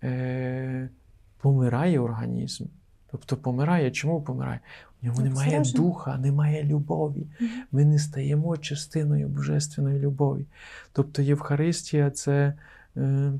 е, 0.03 0.89
помирає 1.37 1.99
організм. 1.99 2.65
Тобто 3.11 3.37
помирає. 3.37 3.91
Чому 3.91 4.21
помирає? 4.21 4.59
Ньому 5.03 5.17
Ну, 5.19 5.23
немає 5.23 5.47
всередині. 5.61 5.75
духа, 5.75 6.17
немає 6.17 6.63
любові 6.63 7.27
ми 7.71 7.85
не 7.85 7.99
стаємо 7.99 8.57
частиною 8.57 9.27
божественної 9.27 9.99
любові. 9.99 10.45
Тобто 10.93 11.21
Євхаристія 11.21 12.11
це 12.11 12.53
е, 12.97 13.33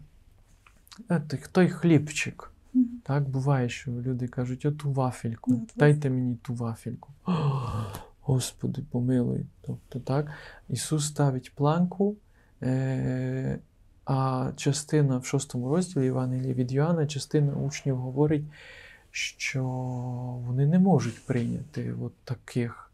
е, 1.12 1.22
той- 1.52 1.70
хлібчик. 1.70 2.50
Так 3.04 3.30
буває, 3.30 3.70
що 3.70 3.92
люди 3.92 4.28
кажуть, 4.28 4.66
оту 4.66 4.92
вафельку, 4.92 5.68
дайте 5.76 6.10
мені 6.10 6.36
ту 6.42 6.54
вафельку. 6.54 7.10
Господи, 8.22 8.82
помилуй. 8.92 9.46
Тобто, 9.62 10.00
так, 10.00 10.32
Ісус 10.70 11.08
ставить 11.08 11.56
планку, 11.56 12.16
е, 12.62 13.60
А 14.06 14.52
частина 14.56 15.18
в 15.18 15.26
шостому 15.26 15.70
розділі 15.70 16.06
Євангелія 16.06 16.54
від 16.54 16.72
Йоанна, 16.72 17.08
частина 17.08 17.54
учнів 17.54 17.98
говорить, 17.98 18.44
що 19.16 19.64
вони 20.46 20.66
не 20.66 20.80
можуть 20.80 21.26
прийняти 21.26 21.94
от 22.02 22.14
таких 22.24 22.92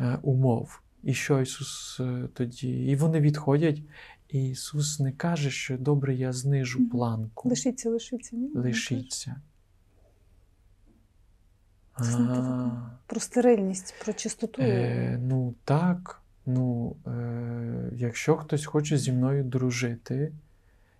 е, 0.00 0.18
умов. 0.22 0.80
І 1.02 1.14
що 1.14 1.40
Ісус 1.40 2.00
е, 2.00 2.28
тоді? 2.34 2.86
І 2.86 2.96
вони 2.96 3.20
відходять, 3.20 3.82
і 4.28 4.50
Ісус 4.50 5.00
не 5.00 5.12
каже, 5.12 5.50
що 5.50 5.78
добре, 5.78 6.14
я 6.14 6.32
знижу 6.32 6.88
планку. 6.88 7.48
Лишіться, 7.48 7.90
лишіться. 7.90 8.36
Ні? 8.36 8.50
Лишіться. 8.54 9.36
Про 13.06 13.20
стерильність, 13.20 13.94
про 14.04 14.12
чистоту. 14.12 14.62
Е, 14.62 15.18
ну 15.22 15.54
так. 15.64 16.22
Ну, 16.46 16.96
е, 17.06 17.90
якщо 17.92 18.36
хтось 18.36 18.66
хоче 18.66 18.98
зі 18.98 19.12
мною 19.12 19.44
дружити, 19.44 20.32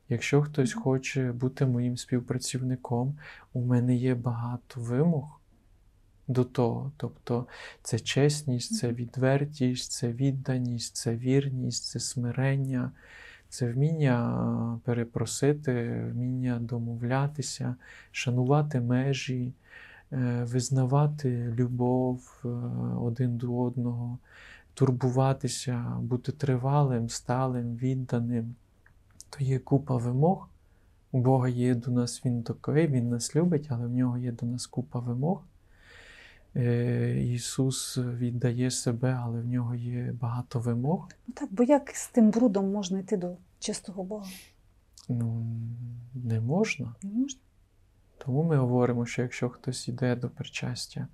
якщо 0.09 0.43
хтось 0.43 0.73
хоче 0.73 1.33
бути 1.33 1.67
моїм 1.67 1.97
співпрацівником, 1.97 3.19
у 3.53 3.61
мене 3.61 3.95
є 3.97 4.15
багато 4.15 4.81
вимог 4.81 5.41
до 6.29 6.45
того. 6.45 6.93
Тобто 6.97 7.47
це 7.83 7.99
чесність, 7.99 8.77
це 8.77 8.93
відвертість, 8.93 9.93
це 9.93 10.13
відданість, 10.13 10.97
це 10.97 11.17
вірність, 11.17 11.85
це 11.85 12.01
смирення, 12.01 12.91
це 13.49 13.73
вміння 13.73 14.81
перепросити, 14.85 16.05
вміння 16.13 16.59
домовлятися, 16.61 17.75
шанувати 18.13 18.81
межі, 18.81 19.53
е, 20.13 20.45
визнавати 20.45 21.55
любов 21.57 22.43
е, 22.45 22.49
один 23.01 23.37
до 23.37 23.61
одного, 23.61 24.19
турбуватися, 24.75 25.97
бути 26.01 26.33
тривалим, 26.33 27.09
сталим, 27.09 27.77
відданим. 27.77 28.55
То 29.31 29.45
є 29.45 29.59
купа 29.59 29.97
вимог. 29.97 30.49
У 31.13 31.21
Бога 31.21 31.49
є 31.49 31.75
до 31.75 31.91
нас 31.91 32.25
Він 32.25 32.43
такий, 32.43 32.87
Він 32.87 33.09
нас 33.09 33.37
любить, 33.37 33.67
але 33.71 33.87
в 33.87 33.91
нього 33.91 34.19
є 34.19 34.33
до 34.33 34.47
нас 34.47 34.67
купа 34.67 34.99
вимог. 34.99 35.43
Е, 36.57 37.23
Ісус 37.23 37.99
віддає 37.99 38.71
себе, 38.71 39.21
але 39.23 39.41
в 39.41 39.47
нього 39.47 39.75
є 39.75 40.15
багато 40.21 40.61
вимог. 40.61 41.09
Ну 41.27 41.35
так, 41.35 41.49
бо 41.53 41.63
як 41.63 41.91
з 41.91 42.09
тим 42.09 42.31
брудом 42.31 42.73
можна 42.73 42.99
йти 42.99 43.17
до 43.17 43.37
чистого 43.59 44.05
Бога? 44.05 44.27
Ну, 45.09 45.47
не 46.15 46.41
можна. 46.41 46.95
Не 47.03 47.11
можна. 47.11 47.41
Тому 48.19 48.43
ми 48.43 48.57
говоримо, 48.57 49.07
що 49.07 49.23
якщо 49.23 49.49
хтось 49.49 49.89
йде 49.89 50.17
до 50.17 50.31
причастя, 50.31 51.09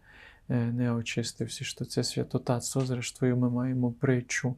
е, 0.49 0.57
не 0.57 0.93
очистився, 0.93 1.65
що 1.65 1.85
це 1.85 2.05
святотатство. 2.05 2.81
Зрештою, 2.87 3.37
ми 3.37 3.51
маємо 3.51 3.93
притчу 3.93 4.55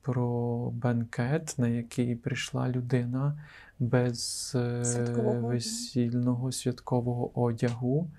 про 0.00 0.70
бенкет, 0.70 1.54
на 1.58 1.68
який 1.68 2.16
прийшла 2.16 2.68
людина 2.68 3.38
без 3.78 4.52
е, 4.54 4.84
Святкового 4.84 5.48
весільного 5.48 6.52
святкового 6.52 7.40
одягу. 7.40 8.10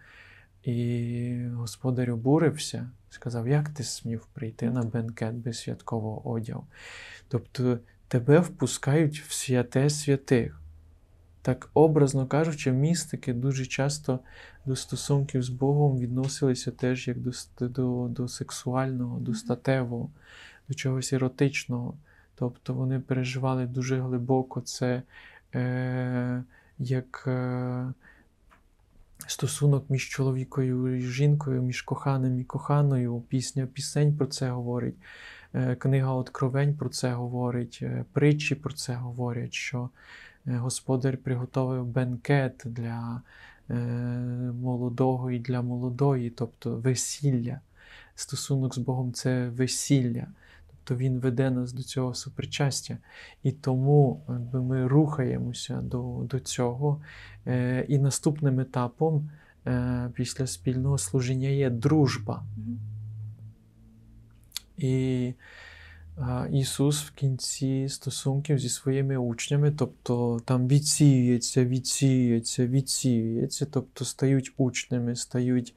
І 0.63 1.47
господар 1.53 2.11
обурився, 2.11 2.89
сказав, 3.09 3.47
як 3.47 3.69
ти 3.69 3.83
смів 3.83 4.27
прийти 4.33 4.69
на 4.69 4.83
бенкет 4.83 5.33
без 5.35 5.59
святкового 5.59 6.29
одягу? 6.29 6.65
Тобто 7.27 7.79
тебе 8.07 8.39
впускають 8.39 9.21
в 9.21 9.33
святе 9.33 9.89
святих. 9.89 10.61
Так, 11.41 11.69
образно 11.73 12.27
кажучи, 12.27 12.71
містики 12.71 13.33
дуже 13.33 13.65
часто 13.65 14.19
до 14.65 14.75
стосунків 14.75 15.43
з 15.43 15.49
Богом 15.49 15.97
відносилися 15.97 16.71
теж 16.71 17.07
як 17.07 17.17
до, 17.19 17.31
до, 17.59 18.07
до 18.07 18.27
сексуального, 18.27 19.19
до 19.19 19.33
статевого, 19.33 20.09
до 20.69 20.73
чогось 20.73 21.13
еротичного. 21.13 21.93
Тобто 22.35 22.73
вони 22.73 22.99
переживали 22.99 23.65
дуже 23.65 24.01
глибоко 24.01 24.61
це 24.61 25.01
е, 25.55 26.43
як 26.79 27.23
е, 27.27 27.93
стосунок 29.27 29.89
між 29.89 30.09
чоловікою 30.09 30.97
і 30.97 31.01
жінкою, 31.01 31.61
між 31.61 31.81
коханим 31.81 32.39
і 32.39 32.43
коханою. 32.43 33.23
Пісня 33.27 33.65
пісень 33.65 34.17
про 34.17 34.25
це 34.25 34.49
говорить. 34.49 34.95
Е, 35.53 35.75
Книга 35.75 36.13
Откровень 36.13 36.75
про 36.75 36.89
це 36.89 37.13
говорить, 37.13 37.79
е, 37.81 38.05
притчі 38.13 38.55
про 38.55 38.73
це 38.73 38.93
говорять, 38.93 39.53
що 39.53 39.89
е, 40.47 40.57
Господар 40.57 41.17
приготовив 41.17 41.85
бенкет 41.85 42.61
для 42.65 43.21
е, 43.69 43.75
молодого 44.61 45.31
і 45.31 45.39
для 45.39 45.61
молодої, 45.61 46.29
тобто 46.29 46.75
весілля. 46.75 47.59
Стосунок 48.15 48.75
з 48.75 48.77
Богом 48.77 49.13
це 49.13 49.49
весілля. 49.49 50.27
Тобто 50.87 51.03
Він 51.03 51.19
веде 51.19 51.51
нас 51.51 51.73
до 51.73 51.83
цього 51.83 52.13
суперчастя. 52.13 52.97
І 53.43 53.51
тому 53.51 54.25
якби, 54.29 54.61
ми 54.61 54.87
рухаємося 54.87 55.81
до, 55.81 56.21
до 56.29 56.39
цього. 56.39 57.01
Е, 57.47 57.85
І 57.87 57.97
наступним 57.97 58.59
етапом 58.59 59.29
е, 59.67 60.09
після 60.13 60.47
спільного 60.47 60.97
служіння 60.97 61.49
є 61.49 61.69
дружба. 61.69 62.43
І 64.77 65.33
Ісус 66.51 67.03
в 67.03 67.11
кінці 67.11 67.89
стосунків 67.89 68.59
зі 68.59 68.69
своїми 68.69 69.17
учнями, 69.17 69.71
тобто 69.71 70.39
там 70.45 70.67
відсіюється, 70.67 71.65
відсіюється, 71.65 72.67
відсіюється, 72.67 73.65
тобто 73.65 74.05
стають 74.05 74.53
учнями, 74.57 75.15
стають 75.15 75.75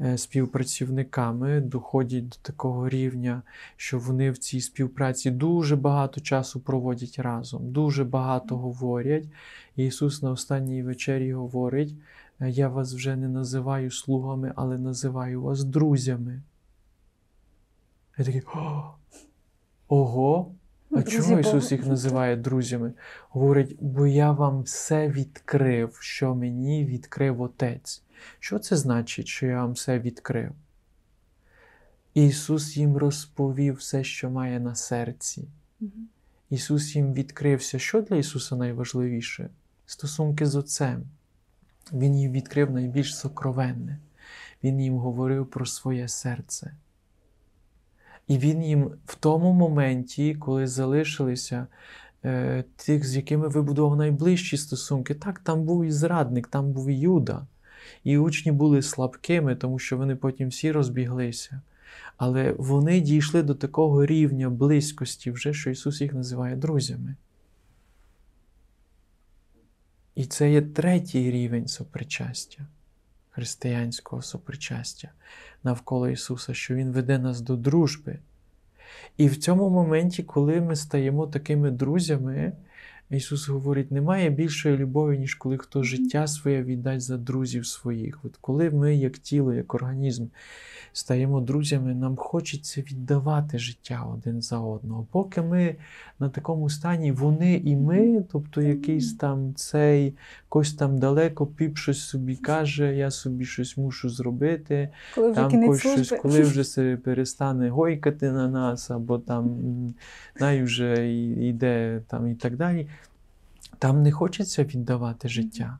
е, 0.00 0.18
співпрацівниками, 0.18 1.60
доходять 1.60 2.28
до 2.28 2.36
такого 2.42 2.88
рівня, 2.88 3.42
що 3.76 3.98
вони 3.98 4.30
в 4.30 4.38
цій 4.38 4.60
співпраці 4.60 5.30
дуже 5.30 5.76
багато 5.76 6.20
часу 6.20 6.60
проводять 6.60 7.18
разом, 7.18 7.72
дуже 7.72 8.04
багато 8.04 8.56
говорять. 8.56 9.24
Ісус 9.76 10.22
на 10.22 10.30
останній 10.30 10.82
вечері 10.82 11.32
говорить: 11.32 11.94
«Е, 12.40 12.50
Я 12.50 12.68
вас 12.68 12.94
вже 12.94 13.16
не 13.16 13.28
називаю 13.28 13.90
слугами, 13.90 14.52
але 14.56 14.78
називаю 14.78 15.42
вас 15.42 15.64
друзями. 15.64 16.42
Я 18.18 18.24
такий, 18.24 18.42
«О, 18.54 18.94
ого! 19.94 20.54
А 20.90 21.00
друзі 21.00 21.16
чого 21.16 21.40
Ісус 21.40 21.72
їх 21.72 21.86
називає 21.86 22.36
друзями? 22.36 22.92
Говорить, 23.28 23.76
бо 23.80 24.06
я 24.06 24.32
вам 24.32 24.62
все 24.62 25.08
відкрив, 25.08 25.96
що 26.00 26.34
мені 26.34 26.84
відкрив 26.84 27.40
Отець. 27.40 28.02
Що 28.38 28.58
це 28.58 28.76
значить, 28.76 29.26
що 29.26 29.46
я 29.46 29.56
вам 29.62 29.72
все 29.72 29.98
відкрив? 29.98 30.52
Ісус 32.14 32.76
їм 32.76 32.96
розповів 32.96 33.74
все, 33.74 34.04
що 34.04 34.30
має 34.30 34.60
на 34.60 34.74
серці. 34.74 35.48
Ісус 36.50 36.96
їм 36.96 37.12
відкрився. 37.12 37.78
Що 37.78 38.02
для 38.02 38.16
Ісуса 38.16 38.56
найважливіше? 38.56 39.50
Стосунки 39.86 40.46
з 40.46 40.56
Отцем. 40.56 41.04
Він 41.92 42.16
їм 42.16 42.32
відкрив 42.32 42.70
найбільш 42.70 43.18
сокровенне. 43.18 43.98
Він 44.64 44.80
їм 44.80 44.96
говорив 44.96 45.46
про 45.46 45.66
своє 45.66 46.08
серце. 46.08 46.76
І 48.28 48.38
він 48.38 48.62
їм 48.62 48.90
в 49.06 49.14
тому 49.14 49.52
моменті, 49.52 50.34
коли 50.34 50.66
залишилися 50.66 51.66
е, 52.24 52.64
тих, 52.76 53.04
з 53.04 53.16
якими 53.16 53.48
вибудував 53.48 53.96
найближчі 53.96 54.56
стосунки, 54.56 55.14
так, 55.14 55.38
там 55.38 55.62
був 55.62 55.84
і 55.84 55.90
зрадник, 55.90 56.46
там 56.46 56.72
був 56.72 56.88
і 56.88 56.98
Юда. 56.98 57.46
І 58.04 58.18
учні 58.18 58.52
були 58.52 58.82
слабкими, 58.82 59.56
тому 59.56 59.78
що 59.78 59.96
вони 59.96 60.16
потім 60.16 60.48
всі 60.48 60.72
розбіглися. 60.72 61.60
Але 62.16 62.52
вони 62.58 63.00
дійшли 63.00 63.42
до 63.42 63.54
такого 63.54 64.06
рівня 64.06 64.50
близькості, 64.50 65.30
вже 65.30 65.54
що 65.54 65.70
Ісус 65.70 66.00
їх 66.00 66.14
називає 66.14 66.56
друзями. 66.56 67.16
І 70.14 70.24
це 70.24 70.52
є 70.52 70.62
третій 70.62 71.30
рівень 71.30 71.68
сопричастя, 71.68 72.66
християнського 73.30 74.22
сопричастя 74.22 75.10
навколо 75.64 76.08
Ісуса, 76.08 76.54
що 76.54 76.74
Він 76.74 76.92
веде 76.92 77.18
нас 77.18 77.40
до 77.40 77.56
дружби. 77.56 78.18
І 79.16 79.28
в 79.28 79.36
цьому 79.36 79.70
моменті, 79.70 80.22
коли 80.22 80.60
ми 80.60 80.76
стаємо 80.76 81.26
такими 81.26 81.70
друзями, 81.70 82.52
Ісус 83.10 83.48
говорить: 83.48 83.90
немає 83.90 84.30
більшої 84.30 84.76
любові, 84.76 85.18
ніж 85.18 85.34
коли 85.34 85.58
хто 85.58 85.82
життя 85.82 86.26
своє 86.26 86.62
віддасть 86.62 87.06
за 87.06 87.16
друзів 87.16 87.66
своїх. 87.66 88.24
От 88.24 88.36
коли 88.40 88.70
ми, 88.70 88.96
як 88.96 89.18
тіло, 89.18 89.54
як 89.54 89.74
організм, 89.74 90.26
стаємо 90.92 91.40
друзями, 91.40 91.94
нам 91.94 92.16
хочеться 92.16 92.80
віддавати 92.80 93.58
життя 93.58 94.06
один 94.14 94.42
за 94.42 94.58
одного. 94.58 95.06
Поки 95.10 95.42
ми 95.42 95.76
на 96.18 96.28
такому 96.28 96.70
стані, 96.70 97.12
вони 97.12 97.54
і 97.54 97.76
ми, 97.76 98.24
тобто 98.32 98.62
якийсь 98.62 99.16
там 99.16 99.54
цей 99.54 100.14
когось 100.48 100.74
там 100.74 100.98
далеко 100.98 101.46
піп 101.46 101.78
щось 101.78 102.00
собі 102.00 102.36
каже, 102.36 102.94
я 102.96 103.10
собі 103.10 103.44
щось 103.44 103.76
мушу 103.76 104.10
зробити. 104.10 104.88
Коли 105.14 105.30
вже 105.30 105.40
Там 105.40 105.50
когось 105.50 105.80
щось, 105.80 106.10
коли 106.22 106.40
вже 106.40 106.64
се 106.64 106.98
перестане 107.04 107.68
гойкати 107.68 108.32
на 108.32 108.48
нас, 108.48 108.90
або 108.90 109.18
там 109.18 109.58
най 110.40 110.62
вже 110.62 111.12
йде 111.48 112.02
там 112.08 112.28
і 112.28 112.34
так 112.34 112.56
далі. 112.56 112.88
Там 113.78 114.02
не 114.02 114.12
хочеться 114.12 114.64
віддавати 114.64 115.28
життя. 115.28 115.78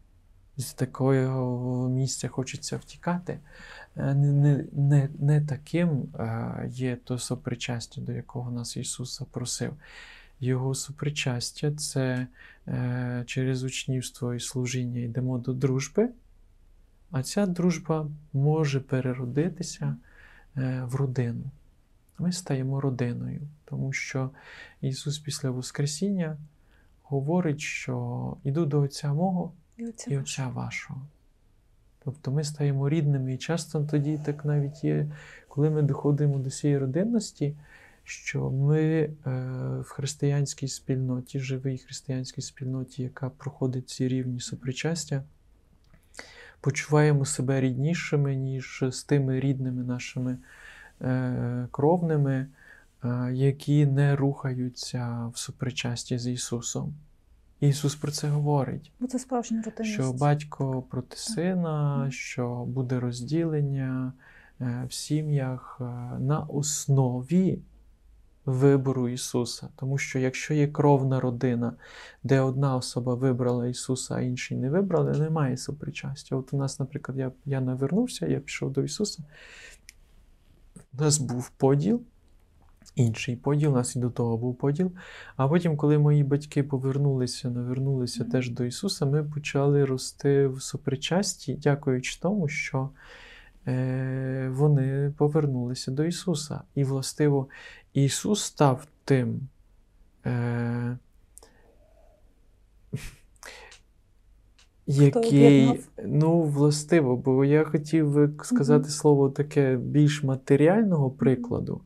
З 0.57 0.73
такого 0.73 1.89
місця 1.89 2.29
хочеться 2.29 2.77
втікати. 2.77 3.39
Е, 3.97 4.15
Не, 4.15 4.33
не, 4.33 4.65
не, 4.73 5.09
не 5.19 5.41
таким 5.41 5.89
е, 5.89 6.69
є 6.71 6.97
то 6.97 7.19
сопричастя, 7.19 8.01
до 8.01 8.13
якого 8.13 8.51
нас 8.51 8.77
Ісус 8.77 9.19
запросив. 9.19 9.75
Його 10.41 10.75
супричастя 10.75 11.73
це 11.73 12.27
е, 12.69 13.23
через 13.27 13.63
учнівство 13.63 14.35
і 14.35 14.41
служіння 14.41 15.01
йдемо 15.01 15.39
до 15.39 15.53
дружби, 15.53 16.09
а 17.11 17.23
ця 17.23 17.47
дружба 17.47 18.07
може 18.33 18.81
переродитися 18.81 19.97
е, 20.57 20.83
в 20.87 20.95
родину. 20.95 21.45
Ми 22.19 22.33
стаємо 22.33 22.81
родиною, 22.81 23.41
тому 23.65 23.93
що 23.93 24.31
Ісус 24.81 25.19
після 25.19 25.51
Воскресіння 25.51 26.37
говорить, 27.15 27.61
що 27.61 28.37
іду 28.45 28.67
до 28.67 28.81
Отця 28.81 29.13
мого 29.13 29.53
І 29.77 29.87
оця 29.87 30.11
і. 30.11 30.19
Отця 30.19 30.49
вашого. 30.49 31.01
Тобто 32.05 32.31
ми 32.31 32.45
стаємо 32.45 32.89
рідними, 32.89 33.35
і 33.35 33.39
часто 33.39 33.85
тоді 33.85 34.19
так 34.25 34.45
навіть 34.45 34.85
є, 34.85 35.07
коли 35.49 35.71
ми 35.71 35.83
доходимо 35.83 36.39
до 36.39 36.51
цієї 36.51 36.79
родинності, 36.79 37.55
що 38.05 38.51
ми 38.51 38.83
е, 38.83 39.11
в 39.81 39.89
християнській 39.89 40.69
спільноті, 40.69 41.41
живій 41.41 41.79
християнській 41.79 42.43
спільноті, 42.43 43.03
яка 43.03 43.31
проходить 43.31 43.89
ці 43.89 44.09
рівні 44.09 44.41
сопричастя, 44.41 45.23
почуваємо 46.61 47.25
себе 47.25 47.61
ріднішими, 47.61 48.35
ніж 48.37 48.85
з 48.91 49.05
тими 49.05 49.41
рідними 49.41 49.85
нашими 49.85 50.39
е, 51.01 51.69
кровними, 51.71 52.47
які 53.33 53.87
не 53.87 54.17
рухаються 54.17 55.31
в 55.35 55.39
сопричасті 55.39 56.19
з 56.19 56.27
Ісусом. 56.27 56.95
Ісус 57.61 57.95
про 57.95 58.13
це 58.13 58.29
говорить. 58.29 58.93
Бо 59.01 59.07
це 59.07 59.19
справжня 59.19 59.63
родинність. 59.65 59.95
Що 59.95 60.13
батько 60.13 60.83
проти 60.83 61.17
сина, 61.17 62.07
що 62.11 62.65
буде 62.65 63.01
розділення 63.01 64.13
е, 64.61 64.85
в 64.89 64.93
сім'ях 64.93 65.79
е, 65.81 65.85
на 66.19 66.41
основі 66.41 67.59
вибору 68.47 69.09
Ісуса. 69.09 69.69
Тому 69.77 69.99
що 69.99 70.19
якщо 70.19 70.55
є 70.55 70.69
кровна 70.69 71.21
родина, 71.21 71.73
де 72.23 72.41
одна 72.41 72.77
особа 72.77 73.15
вибрала 73.15 73.67
Ісуса, 73.67 74.15
а 74.15 74.21
інші 74.21 74.57
не 74.57 74.71
вибрали, 74.71 75.13
немає 75.13 75.57
сопричастя. 75.57 76.37
От 76.37 76.53
у 76.53 76.57
нас, 76.57 76.81
наприклад, 76.81 77.19
я, 77.19 77.33
я 77.45 77.61
навернувся, 77.61 78.27
я 78.27 78.41
пішов 78.41 78.73
до 78.73 78.83
Ісуса. 78.83 79.23
У 80.99 81.03
нас 81.03 81.19
був 81.19 81.49
поділ. 81.49 82.03
Інший 82.95 83.37
поділ, 83.37 83.73
у 83.73 83.75
нас 83.75 83.97
і 83.97 83.99
до 83.99 84.11
того 84.11 84.37
був 84.37 84.59
поділ. 84.59 84.93
А 85.37 85.49
потім, 85.49 85.77
коли 85.77 85.99
мої 85.99 86.25
батьки 86.25 86.63
повернулися, 86.63 87.51
навернулися 87.51 88.25
теж 88.25 88.51
до 88.51 88.65
Ісуса, 88.65 89.07
ми 89.07 89.25
почали 89.25 89.85
рости 89.85 90.47
в 90.47 90.63
сопричасті, 90.63 91.55
дякуючи 91.55 92.19
тому, 92.21 92.49
що 92.49 92.91
е, 93.67 94.49
вони 94.53 95.15
повернулися 95.19 95.91
до 95.91 96.05
Ісуса. 96.05 96.61
І, 96.75 96.85
властиво, 96.85 97.49
Ісус 97.93 98.43
став 98.43 98.87
тим. 99.05 99.49
Е, 100.27 100.99
який, 104.87 105.81
ну, 106.05 106.43
властиво, 106.43 107.17
бо 107.17 107.45
я 107.45 107.65
хотів 107.65 108.15
би 108.15 108.31
сказати 108.43 108.83
Мгм. 108.83 108.91
слово 108.91 109.31
таке 109.31 109.77
більш 109.77 110.23
матеріального 110.23 111.11
прикладу, 111.11 111.81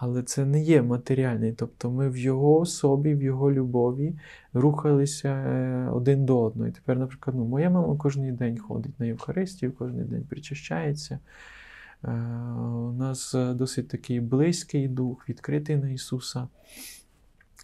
але 0.00 0.22
це 0.22 0.44
не 0.44 0.62
є 0.62 0.82
матеріальний. 0.82 1.52
Тобто 1.52 1.90
ми 1.90 2.10
в 2.10 2.16
його 2.16 2.58
особі, 2.58 3.14
в 3.14 3.22
його 3.22 3.52
любові 3.52 4.14
рухалися 4.52 5.28
е, 5.28 5.88
один 5.90 6.24
до 6.24 6.40
одного. 6.40 6.68
І 6.68 6.72
тепер, 6.72 6.98
наприклад, 6.98 7.36
ну, 7.36 7.44
моя 7.44 7.70
мама 7.70 7.96
кожен 7.96 8.36
день 8.36 8.58
ходить 8.58 9.00
на 9.00 9.06
Євхаристію, 9.06 9.72
кожен 9.72 10.06
день 10.06 10.24
причащається. 10.30 11.18
Е, 12.04 12.10
У 12.62 12.92
нас 12.92 13.34
досить 13.34 13.88
такий 13.88 14.20
близький 14.20 14.88
дух, 14.88 15.28
відкритий 15.28 15.76
на 15.76 15.90
Ісуса. 15.90 16.48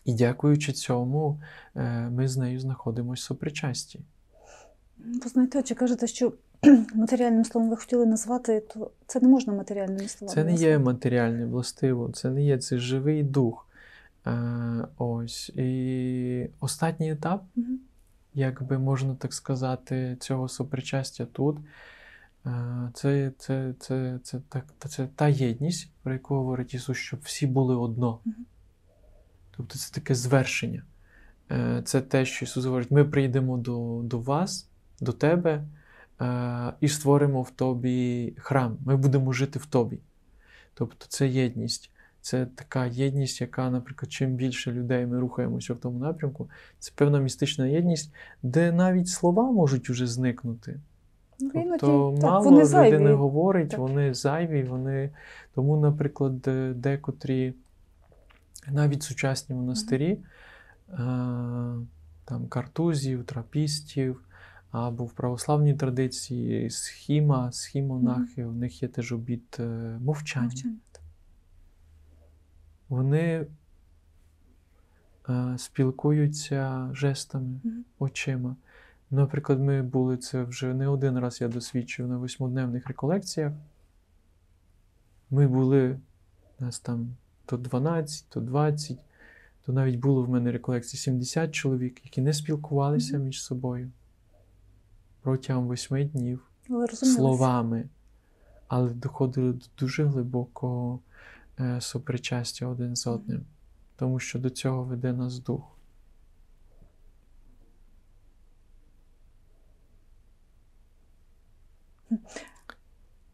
І 0.05 0.15
дякуючи 0.15 0.73
цьому, 0.73 1.41
е, 1.77 2.11
ми 2.11 2.29
з 2.29 2.37
нею 2.37 2.61
знаходимося 2.61 3.21
в 3.21 3.27
сопричасті. 3.27 4.01
Ви 4.99 5.29
знаєте, 5.31 5.63
чи 5.63 5.75
кажете, 5.75 6.07
що 6.07 6.33
матеріальним 6.95 7.45
словом 7.45 7.71
ви 7.71 7.77
хотіли 7.77 8.07
назвати, 8.07 8.61
то 8.61 8.91
це 9.07 9.21
не 9.21 9.29
можна 9.29 9.53
матеріальними 9.53 10.09
словами. 10.09 10.35
Це 10.35 10.45
не 10.45 10.55
є 10.55 10.79
матеріальне 10.79 11.47
властиво, 11.47 12.11
це 12.13 12.31
не 12.31 12.45
є 12.45 12.59
це 12.59 12.79
живий 12.79 13.23
дух. 13.23 13.63
Е, 14.27 14.89
ось. 14.99 15.49
І 15.49 16.51
останній 16.61 17.13
етап, 17.13 17.45
Мгм. 17.57 17.79
як 18.35 18.63
би 18.63 18.79
можна 18.79 19.15
так 19.15 19.35
сказати, 19.35 20.17
цього 20.21 20.49
сопричастя 20.49 21.27
тут. 21.33 21.57
е, 22.47 22.91
Це, 22.95 23.33
це, 23.39 23.75
це, 23.81 24.19
це, 24.23 24.41
так, 24.49 24.65
це 24.89 25.09
та 25.17 25.29
єдність, 25.29 25.91
про 26.03 26.13
яку 26.13 26.35
говорить 26.35 26.75
Ісус, 26.75 26.97
щоб 26.97 27.21
всі 27.23 27.47
були 27.47 27.77
одно. 27.77 28.19
Тобто 29.57 29.79
це 29.79 29.95
таке 29.95 30.15
звершення. 30.15 30.83
Е, 31.51 31.83
Це 31.85 32.01
те, 32.01 32.25
що 32.25 32.45
Ісус 32.45 32.65
говорить: 32.65 32.91
ми 32.91 33.05
прийдемо 33.05 33.57
до, 33.57 34.01
до 34.05 34.19
вас, 34.19 34.69
до 35.01 35.13
тебе 35.13 35.63
е, 36.21 36.73
і 36.81 36.89
створимо 36.89 37.43
в 37.43 37.51
тобі 37.51 38.33
храм. 38.39 38.79
Ми 38.87 38.97
будемо 38.97 39.33
жити 39.33 39.59
в 39.59 39.67
тобі. 39.67 39.99
Тобто 40.75 41.07
це 41.09 41.29
єдність. 41.29 41.91
Це 42.21 42.47
така 42.47 42.87
єдність, 42.87 43.41
яка, 43.41 43.71
наприклад, 43.71 44.13
чим 44.13 44.35
більше 44.35 44.73
людей 44.73 45.07
ми 45.07 45.21
рухаємося 45.21 45.75
в 45.75 45.77
тому 45.77 45.99
напрямку, 45.99 46.51
це 46.79 46.93
певна 46.95 47.19
містична 47.19 47.67
єдність, 47.67 48.13
де 48.43 48.73
навіть 48.73 49.09
слова 49.09 49.51
можуть 49.51 49.91
уже 49.91 50.07
зникнути. 50.07 50.81
Ну, 51.41 51.51
Тобто 51.55 52.15
так, 52.21 52.23
мало 52.31 52.45
вони 52.45 52.57
людини 52.57 52.67
зайві. 52.67 53.13
говорить, 53.13 53.69
Так. 53.71 53.79
вони 53.79 54.15
зайві, 54.15 54.63
вони. 54.63 55.11
Тому, 55.55 55.77
наприклад, 55.77 56.41
декотрі 56.75 57.55
навіть 58.71 59.03
сучасні 59.03 59.55
монастирі, 59.55 60.11
е, 60.13 60.97
там 62.25 62.47
картузів, 62.49 63.25
трапістів, 63.25 64.21
або 64.71 65.05
в 65.05 65.13
православній 65.13 65.75
традиції 65.75 66.71
схіма, 66.71 67.53
схімонахи, 67.53 68.45
у 68.45 68.53
них 68.53 68.83
є 68.83 68.89
теж 68.89 69.13
обід 69.13 69.57
е, 69.61 69.63
мовчання. 70.01 70.47
Мовчання. 70.47 70.77
Вони 72.89 73.47
е, 75.29 75.55
спілкуються 75.59 76.91
жестами, 76.93 77.61
Мгм. 77.65 77.85
очима. 77.99 78.57
Наприклад, 79.11 79.61
ми 79.61 79.83
були 79.83 80.17
це 80.17 80.43
вже 80.43 80.75
не 80.75 80.89
один 80.89 81.19
раз 81.19 81.41
я 81.41 81.49
досвідчив 81.49 82.09
на 82.09 82.19
восьмидневних 82.19 82.87
реколекціях. 82.87 83.53
Ми 85.31 85.47
були, 85.49 85.99
нас 86.59 86.81
там 86.81 87.17
то 87.47 87.57
12, 87.57 88.27
то 88.29 88.41
20, 88.41 88.99
то 89.67 89.73
навіть 89.73 89.97
було 89.97 90.23
в 90.23 90.29
мене 90.29 90.53
реколекції 90.53 91.01
70 91.01 91.53
чоловік, 91.53 92.01
які 92.05 92.21
не 92.21 92.33
спілкувалися 92.33 93.19
між 93.19 93.43
собою 93.43 93.91
протягом 95.27 95.67
восьми 95.67 96.05
днів 96.05 96.41
словами, 96.93 97.89
але 98.69 98.91
доходили 98.91 99.53
до 99.53 99.65
дуже 99.79 100.05
глибокого 100.05 101.01
е, 101.61 101.81
сопричастя 101.81 102.67
один 102.67 102.97
з 102.97 103.07
одним, 103.07 103.45
тому 103.97 104.19
що 104.19 104.39
до 104.39 104.51
цього 104.51 104.85
веде 104.85 105.13
нас 105.13 105.39
дух. 105.39 105.79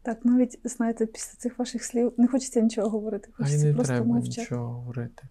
Так, 0.01 0.25
навіть 0.25 0.59
знаєте, 0.63 1.05
після 1.05 1.37
цих 1.37 1.59
ваших 1.59 1.83
слів 1.83 2.13
не 2.17 2.27
хочеться 2.27 2.61
нічого 2.61 2.89
говорити. 2.89 3.29
А 3.39 3.49
й 3.49 3.63
не 3.63 3.73
просто 3.73 3.93
треба 3.93 4.05
мовчати. 4.05 4.41
нічого 4.41 4.73
говорити. 4.73 5.23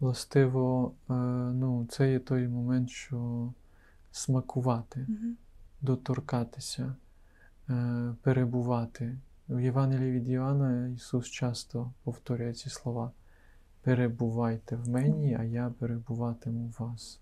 Властиво, 0.00 0.94
е, 1.10 1.12
ну, 1.54 1.86
це 1.90 2.12
є 2.12 2.18
той 2.18 2.48
момент, 2.48 2.90
що 2.90 3.52
смакувати, 4.12 5.06
Мгм. 5.08 5.36
Доторкатися, 5.82 6.94
е, 7.70 8.14
перебувати. 8.22 9.16
В 9.48 9.60
Євангелії 9.60 10.12
від 10.12 10.28
Іоанна 10.28 10.88
Ісус 10.88 11.26
часто 11.26 11.92
повторює 12.04 12.52
ці 12.52 12.70
слова: 12.70 13.10
перебувайте 13.82 14.76
в 14.76 14.88
мені, 14.88 15.36
а 15.40 15.44
я 15.44 15.72
перебуватиму 15.78 16.66
в 16.66 16.82
вас. 16.82 17.20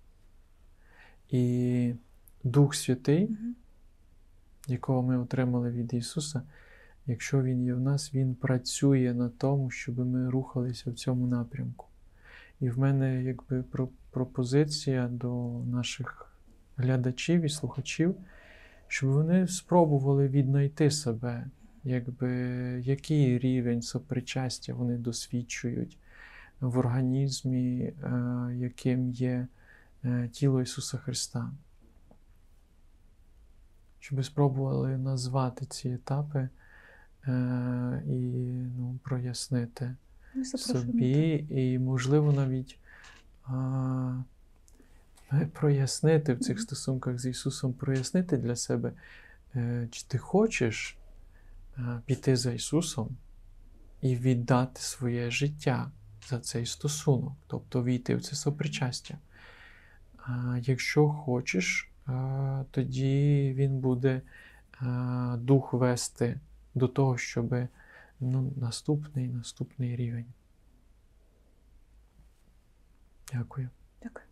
І 1.31 1.95
Дух 2.45 2.75
Святий, 2.75 3.37
якого 4.67 5.03
ми 5.03 5.19
отримали 5.19 5.71
від 5.71 5.95
Ісуса, 5.95 6.43
якщо 7.07 7.43
Він 7.43 7.65
є 7.65 7.75
в 7.75 7.81
нас, 7.81 8.15
Він 8.15 8.35
працює 8.35 9.15
на 9.15 9.29
тому, 9.29 9.71
щоб 9.71 9.99
ми 9.99 10.31
рухалися 10.31 10.91
в 10.91 10.95
цьому 10.95 11.27
напрямку. 11.27 11.87
І 12.61 12.71
в 12.71 12.79
мене 12.79 13.23
якби 13.23 13.65
пропозиція 14.11 15.09
до 15.09 15.61
наших 15.65 16.33
глядачів 16.77 17.43
і 17.43 17.49
слухачів, 17.49 18.15
щоб 18.91 19.11
вони 19.11 19.49
спробували 19.49 20.29
віднайти 20.29 20.91
себе, 20.91 21.47
якби, 21.85 22.31
який 22.85 23.39
рівень 23.39 23.83
сопричастя 23.83 24.75
вони 24.75 24.97
досвідчують 24.99 25.99
в 26.61 26.79
організмі, 26.79 27.81
е, 27.81 27.95
яким 28.57 29.11
є 29.11 29.47
е, 30.05 30.29
тіло 30.33 30.63
Ісуса 30.63 30.99
Христа. 30.99 31.51
Щоб 33.99 34.25
спробували 34.25 34.99
назвати 34.99 35.67
ці 35.67 35.89
етапи 35.89 36.49
е, 37.27 38.03
і 38.07 38.19
ну, 38.79 38.99
прояснити 39.03 39.97
собі, 40.45 41.47
і, 41.51 41.79
можливо, 41.79 42.33
навіть 42.33 42.79
е, 43.49 43.53
прояснити 45.53 46.35
в 46.35 46.39
цих 46.39 46.61
стосунках 46.61 47.19
з 47.19 47.27
Ісусом, 47.27 47.73
прояснити 47.73 48.37
для 48.37 48.57
себе, 48.57 48.93
е, 49.55 49.89
чи 49.91 50.05
ти 50.07 50.19
хочеш 50.19 50.97
е, 51.79 52.01
піти 52.07 52.37
за 52.37 52.53
Ісусом 52.53 53.17
і 54.03 54.17
віддати 54.17 54.81
своє 54.81 55.31
життя 55.31 55.91
за 56.29 56.41
цей 56.41 56.67
стосунок, 56.67 57.33
тобто 57.47 57.85
війти 57.85 58.17
в 58.17 58.23
це 58.23 58.37
сопричастя. 58.37 59.19
Якщо 60.61 61.09
хочеш, 61.09 61.91
тоді 62.71 63.53
він 63.57 63.79
буде 63.79 64.23
дух 65.37 65.73
вести 65.73 66.41
до 66.75 66.89
того, 66.89 67.19
щоб 67.19 67.55
ну, 68.21 68.53
наступний 68.57 69.29
наступний 69.29 69.97
рівень. 69.97 70.27
Дякую. 73.33 73.69
Дякую. 74.03 74.30